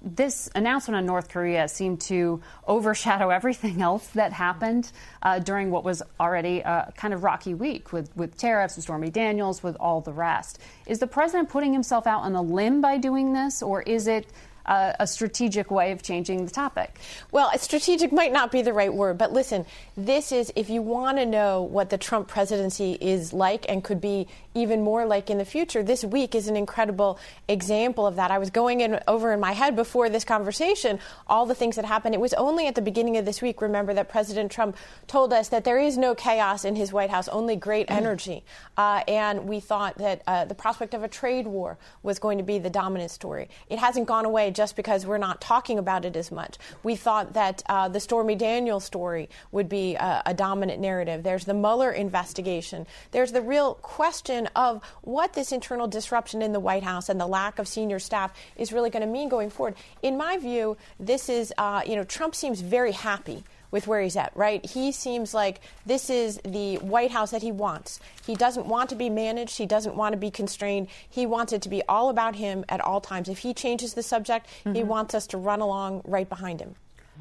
this 0.02 0.50
announcement 0.56 0.98
on 0.98 1.06
North 1.06 1.30
Korea 1.30 1.68
seemed 1.68 2.02
to 2.02 2.42
overshadow 2.68 3.30
everything 3.40 3.82
else 3.82 4.08
that 4.10 4.34
happened 4.34 4.92
uh, 5.22 5.40
during 5.40 5.72
what 5.72 5.84
was 5.84 6.02
already 6.20 6.60
a 6.60 6.92
kind 6.96 7.14
of 7.14 7.24
rocky 7.24 7.54
week 7.54 7.92
with, 7.94 8.16
with 8.16 8.38
tariffs 8.38 8.76
and 8.76 8.84
Stormy 8.84 9.10
Daniels, 9.10 9.64
with 9.64 9.76
all 9.80 10.02
the 10.02 10.14
rest. 10.14 10.60
Is 10.88 11.00
the 11.00 11.08
president 11.08 11.50
putting 11.50 11.74
himself 11.74 12.08
out 12.08 12.22
on 12.22 12.36
a 12.36 12.42
limb 12.42 12.82
by 12.82 12.98
doing 12.98 13.34
this, 13.34 13.62
or 13.62 13.82
is 13.82 14.08
it 14.08 14.28
a 14.70 15.08
strategic 15.08 15.72
way 15.72 15.92
of 15.92 16.04
changing 16.04 16.46
the 16.46 16.52
topic. 16.52 17.00
Well, 17.32 17.52
strategic 17.58 18.12
might 18.12 18.32
not 18.32 18.52
be 18.52 18.62
the 18.62 18.72
right 18.72 18.94
word, 18.94 19.18
but 19.18 19.34
listen, 19.34 19.66
this 19.98 20.32
is 20.32 20.54
if 20.56 20.70
you 20.70 20.82
want 20.84 21.18
to 21.18 21.26
know 21.26 21.64
what 21.64 21.90
the 21.90 21.98
Trump 21.98 22.28
presidency 22.28 22.98
is 23.02 23.34
like 23.34 23.66
and 23.68 23.84
could 23.84 24.00
be 24.00 24.28
even 24.56 24.84
more 24.84 25.06
like 25.06 25.30
in 25.30 25.38
the 25.38 25.46
future, 25.46 25.84
this 25.84 26.04
week 26.04 26.36
is 26.36 26.48
an 26.48 26.56
incredible 26.56 27.20
example 27.48 28.08
of 28.08 28.16
that. 28.16 28.32
I 28.32 28.38
was 28.38 28.50
going 28.50 28.82
in 28.82 29.00
over 29.08 29.32
in 29.34 29.40
my 29.40 29.52
head 29.52 29.76
before 29.76 30.10
this 30.10 30.24
conversation 30.24 31.00
all 31.28 31.46
the 31.46 31.56
things 31.56 31.76
that 31.76 31.86
happened. 31.86 32.16
It 32.16 32.22
was 32.22 32.34
only 32.34 32.68
at 32.68 32.76
the 32.76 32.82
beginning 32.82 33.18
of 33.18 33.26
this 33.26 33.42
week, 33.42 33.62
remember, 33.62 33.94
that 33.94 34.10
President 34.10 34.52
Trump 34.52 34.76
told 35.08 35.34
us 35.34 35.50
that 35.50 35.64
there 35.64 35.80
is 35.80 35.98
no 35.98 36.16
chaos 36.16 36.66
in 36.66 36.76
his 36.76 36.92
White 36.92 37.10
House, 37.10 37.28
only 37.28 37.56
great 37.56 37.88
mm. 37.88 37.96
energy. 37.96 38.44
Uh, 38.78 39.04
and 39.08 39.48
we 39.48 39.60
thought 39.60 39.98
that 39.98 40.22
uh, 40.28 40.46
the 40.46 40.56
prospect 40.56 40.94
of 40.94 41.04
a 41.04 41.08
trade 41.08 41.48
war 41.48 41.78
was 42.04 42.20
going 42.20 42.38
to 42.38 42.44
be 42.44 42.60
the 42.60 42.70
dominant 42.70 43.12
story. 43.12 43.50
It 43.70 43.80
hasn't 43.80 44.08
gone 44.08 44.26
away 44.26 44.52
just 44.52 44.76
because 44.76 45.06
we're 45.06 45.18
not 45.18 45.42
talking 45.42 45.78
about 45.78 46.06
it 46.06 46.16
as 46.16 46.32
much. 46.32 46.58
We 46.84 46.96
thought 46.96 47.34
that 47.34 47.64
uh, 47.68 47.88
the 47.90 48.00
Stormy 48.00 48.36
Daniels 48.36 48.84
story 48.84 49.30
would 49.52 49.70
be 49.70 49.96
a, 49.96 50.24
a 50.28 50.34
dominant 50.34 50.80
narrative. 50.80 51.24
There's 51.24 51.46
the 51.46 51.54
Mueller 51.54 51.92
investigation. 51.92 52.88
There's 53.12 53.32
the 53.32 53.42
real 53.42 53.76
question 53.76 54.49
of 54.56 54.84
what 55.02 55.34
this 55.34 55.52
internal 55.52 55.88
disruption 55.88 56.42
in 56.42 56.54
the 56.54 56.60
White 56.60 56.84
House 56.84 57.10
and 57.10 57.20
the 57.20 57.28
lack 57.28 57.60
of 57.60 57.68
senior 57.68 58.00
staff 58.00 58.34
is 58.56 58.72
really 58.72 58.90
going 58.90 59.02
to 59.02 59.08
mean 59.08 59.30
going 59.30 59.50
forward. 59.50 59.76
In 60.02 60.18
my 60.18 60.38
view, 60.38 60.78
this 61.00 61.30
is, 61.30 61.54
uh, 61.58 61.82
you 61.86 61.96
know, 61.96 62.04
Trump 62.04 62.36
seems 62.36 62.62
very 62.62 62.92
happy 62.92 63.44
with 63.72 63.88
where 63.88 64.02
he's 64.02 64.16
at, 64.16 64.32
right? 64.36 64.66
He 64.66 64.92
seems 64.92 65.34
like 65.34 65.62
this 65.86 66.10
is 66.10 66.40
the 66.44 66.78
White 66.78 67.12
House 67.12 67.32
that 67.32 67.44
he 67.44 67.52
wants. 67.52 68.00
He 68.26 68.36
doesn't 68.36 68.66
want 68.66 68.90
to 68.90 68.96
be 68.96 69.10
managed, 69.10 69.58
he 69.58 69.66
doesn't 69.66 69.96
want 69.96 70.14
to 70.14 70.18
be 70.18 70.32
constrained. 70.32 70.88
He 71.08 71.26
wants 71.26 71.54
it 71.54 71.62
to 71.64 71.70
be 71.70 71.84
all 71.88 72.10
about 72.10 72.36
him 72.36 72.66
at 72.68 72.82
all 72.82 73.02
times. 73.02 73.30
If 73.30 73.40
he 73.40 73.54
changes 73.54 73.94
the 73.94 74.04
subject, 74.04 74.48
mm-hmm. 74.66 74.74
he 74.74 74.84
wants 74.84 75.14
us 75.14 75.28
to 75.28 75.38
run 75.38 75.62
along 75.62 76.02
right 76.06 76.28
behind 76.28 76.62
him. 76.62 76.76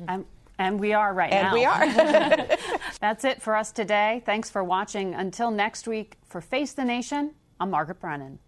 And, 0.06 0.24
and 0.58 0.78
we 0.78 0.92
are 0.92 1.14
right 1.14 1.32
and 1.32 1.54
now. 1.54 1.78
And 1.82 2.40
we 2.40 2.44
are. 2.44 2.58
That's 3.00 3.24
it 3.24 3.40
for 3.40 3.56
us 3.56 3.72
today. 3.72 4.22
Thanks 4.26 4.50
for 4.50 4.62
watching. 4.64 5.14
Until 5.14 5.50
next 5.50 5.86
week, 5.86 6.18
for 6.26 6.40
Face 6.40 6.72
the 6.72 6.84
Nation, 6.84 7.32
I'm 7.60 7.70
Margaret 7.70 8.00
Brennan. 8.00 8.38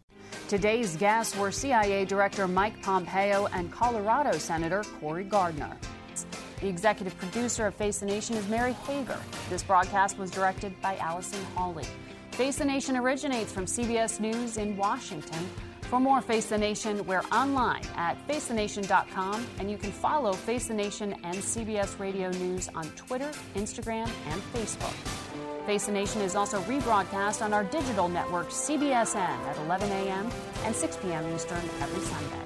Today's 0.49 0.97
guests 0.97 1.37
were 1.37 1.51
CIA 1.51 2.05
Director 2.05 2.47
Mike 2.47 2.83
Pompeo 2.83 3.47
and 3.53 3.73
Colorado 3.73 4.33
Senator 4.39 4.85
Cory 5.01 5.25
Gardner. 5.25 5.77
The 6.61 6.69
executive 6.69 7.17
producer 7.17 7.67
of 7.67 7.75
Face 7.75 7.99
the 7.99 8.07
Nation 8.07 8.37
is 8.37 8.49
Mary 8.49 8.73
Hager. 8.73 9.19
This 9.49 9.63
broadcast 9.63 10.19
was 10.19 10.31
directed 10.31 10.79
by 10.83 10.97
Allison 10.97 11.43
Hawley. 11.55 11.87
Face 12.33 12.57
the 12.57 12.65
Nation 12.65 12.97
originates 12.97 13.53
from 13.53 13.65
CBS 13.65 14.21
News 14.21 14.57
in 14.57 14.77
Washington. 14.77 15.49
For 15.91 15.99
more 15.99 16.21
Face 16.21 16.47
the 16.47 16.57
Nation, 16.57 17.05
we're 17.05 17.25
online 17.33 17.83
at 17.97 18.17
facethenation.com, 18.29 19.45
and 19.59 19.69
you 19.69 19.77
can 19.77 19.91
follow 19.91 20.33
Face 20.33 20.69
the 20.69 20.75
Nation 20.75 21.17
and 21.25 21.35
CBS 21.35 21.99
Radio 21.99 22.31
News 22.31 22.69
on 22.77 22.85
Twitter, 22.91 23.33
Instagram, 23.57 24.09
and 24.29 24.41
Facebook. 24.55 24.95
Face 25.67 25.87
the 25.87 25.93
Nation 25.93 26.21
is 26.21 26.37
also 26.37 26.63
rebroadcast 26.63 27.45
on 27.45 27.53
our 27.53 27.65
digital 27.65 28.09
network, 28.09 28.51
CBSN, 28.51 29.17
at 29.17 29.57
11 29.67 29.91
a.m. 29.91 30.31
and 30.65 30.77
6 30.77 30.97
p.m. 30.99 31.35
Eastern 31.35 31.59
every 31.81 32.01
Sunday. 32.03 32.37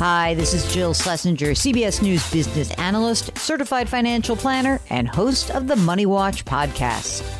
Hi, 0.00 0.34
this 0.34 0.52
is 0.52 0.66
Jill 0.74 0.94
Schlesinger, 0.94 1.52
CBS 1.52 2.02
News 2.02 2.28
business 2.32 2.72
analyst, 2.72 3.38
certified 3.38 3.88
financial 3.88 4.34
planner, 4.34 4.80
and 4.90 5.06
host 5.06 5.52
of 5.52 5.68
the 5.68 5.76
Money 5.76 6.06
Watch 6.06 6.44
podcast. 6.44 7.39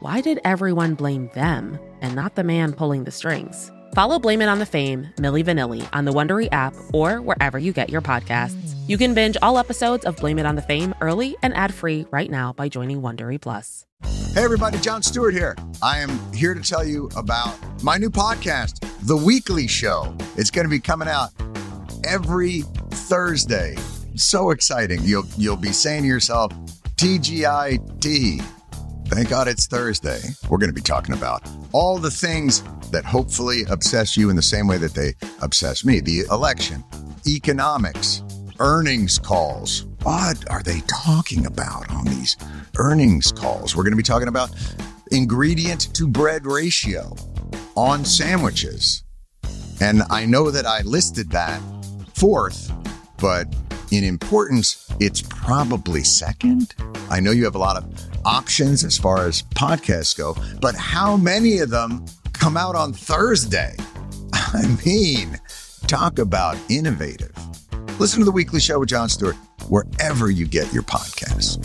why 0.00 0.20
did 0.20 0.40
everyone 0.44 0.94
blame 0.94 1.28
them 1.34 1.78
and 2.00 2.14
not 2.14 2.34
the 2.34 2.44
man 2.44 2.72
pulling 2.72 3.04
the 3.04 3.10
strings? 3.10 3.72
Follow 3.94 4.18
Blame 4.18 4.42
It 4.42 4.48
on 4.48 4.58
the 4.58 4.66
Fame, 4.66 5.08
Milli 5.16 5.42
Vanilli, 5.42 5.88
on 5.92 6.04
the 6.04 6.12
Wondery 6.12 6.48
app 6.52 6.74
or 6.92 7.20
wherever 7.20 7.58
you 7.58 7.72
get 7.72 7.88
your 7.88 8.02
podcasts. 8.02 8.74
You 8.86 8.96
can 8.96 9.14
binge 9.14 9.36
all 9.42 9.58
episodes 9.58 10.04
of 10.04 10.16
Blame 10.16 10.38
It 10.38 10.46
on 10.46 10.54
the 10.54 10.62
Fame 10.62 10.94
early 11.00 11.36
and 11.42 11.52
ad 11.54 11.74
free 11.74 12.06
right 12.10 12.30
now 12.30 12.52
by 12.52 12.68
joining 12.68 13.02
Wondery 13.02 13.40
Plus. 13.40 13.86
Hey, 14.34 14.44
everybody, 14.44 14.78
Jon 14.78 15.02
Stewart 15.02 15.34
here. 15.34 15.56
I 15.82 15.98
am 15.98 16.10
here 16.32 16.54
to 16.54 16.60
tell 16.60 16.84
you 16.84 17.10
about 17.16 17.56
my 17.82 17.96
new 17.96 18.10
podcast, 18.10 18.86
The 19.06 19.16
Weekly 19.16 19.66
Show. 19.66 20.14
It's 20.36 20.50
going 20.50 20.66
to 20.66 20.70
be 20.70 20.80
coming 20.80 21.08
out 21.08 21.30
every 22.04 22.60
Thursday. 22.90 23.74
So 24.14 24.50
exciting. 24.50 25.00
You'll 25.02 25.26
you'll 25.36 25.56
be 25.56 25.72
saying 25.72 26.02
to 26.02 26.08
yourself, 26.08 26.52
TGIT. 26.96 28.57
Thank 29.08 29.30
God 29.30 29.48
it's 29.48 29.66
Thursday. 29.66 30.20
We're 30.50 30.58
going 30.58 30.68
to 30.68 30.74
be 30.74 30.82
talking 30.82 31.14
about 31.14 31.42
all 31.72 31.96
the 31.96 32.10
things 32.10 32.62
that 32.90 33.06
hopefully 33.06 33.62
obsess 33.70 34.18
you 34.18 34.28
in 34.28 34.36
the 34.36 34.42
same 34.42 34.66
way 34.66 34.76
that 34.76 34.92
they 34.92 35.14
obsess 35.40 35.82
me 35.82 36.00
the 36.00 36.26
election, 36.30 36.84
economics, 37.26 38.22
earnings 38.60 39.18
calls. 39.18 39.86
What 40.02 40.48
are 40.50 40.62
they 40.62 40.82
talking 40.86 41.46
about 41.46 41.90
on 41.90 42.04
these 42.04 42.36
earnings 42.76 43.32
calls? 43.32 43.74
We're 43.74 43.84
going 43.84 43.92
to 43.92 43.96
be 43.96 44.02
talking 44.02 44.28
about 44.28 44.50
ingredient 45.10 45.94
to 45.94 46.06
bread 46.06 46.44
ratio 46.44 47.16
on 47.76 48.04
sandwiches. 48.04 49.04
And 49.80 50.02
I 50.10 50.26
know 50.26 50.50
that 50.50 50.66
I 50.66 50.82
listed 50.82 51.30
that 51.30 51.62
fourth, 52.14 52.70
but 53.16 53.46
in 53.90 54.04
importance, 54.04 54.88
it's 55.00 55.22
probably 55.22 56.02
second. 56.02 56.74
I 57.10 57.20
know 57.20 57.30
you 57.30 57.44
have 57.44 57.54
a 57.54 57.58
lot 57.58 57.76
of 57.76 57.84
options 58.24 58.84
as 58.84 58.98
far 58.98 59.26
as 59.26 59.42
podcasts 59.54 60.16
go, 60.16 60.36
but 60.60 60.74
how 60.74 61.16
many 61.16 61.58
of 61.58 61.70
them 61.70 62.04
come 62.32 62.56
out 62.56 62.74
on 62.74 62.92
Thursday? 62.92 63.76
I 64.32 64.76
mean, 64.84 65.38
talk 65.86 66.18
about 66.18 66.56
innovative. 66.68 67.34
Listen 67.98 68.20
to 68.20 68.24
the 68.24 68.32
weekly 68.32 68.60
show 68.60 68.78
with 68.78 68.90
Jon 68.90 69.08
Stewart 69.08 69.36
wherever 69.68 70.30
you 70.30 70.46
get 70.46 70.72
your 70.72 70.84
podcasts. 70.84 71.58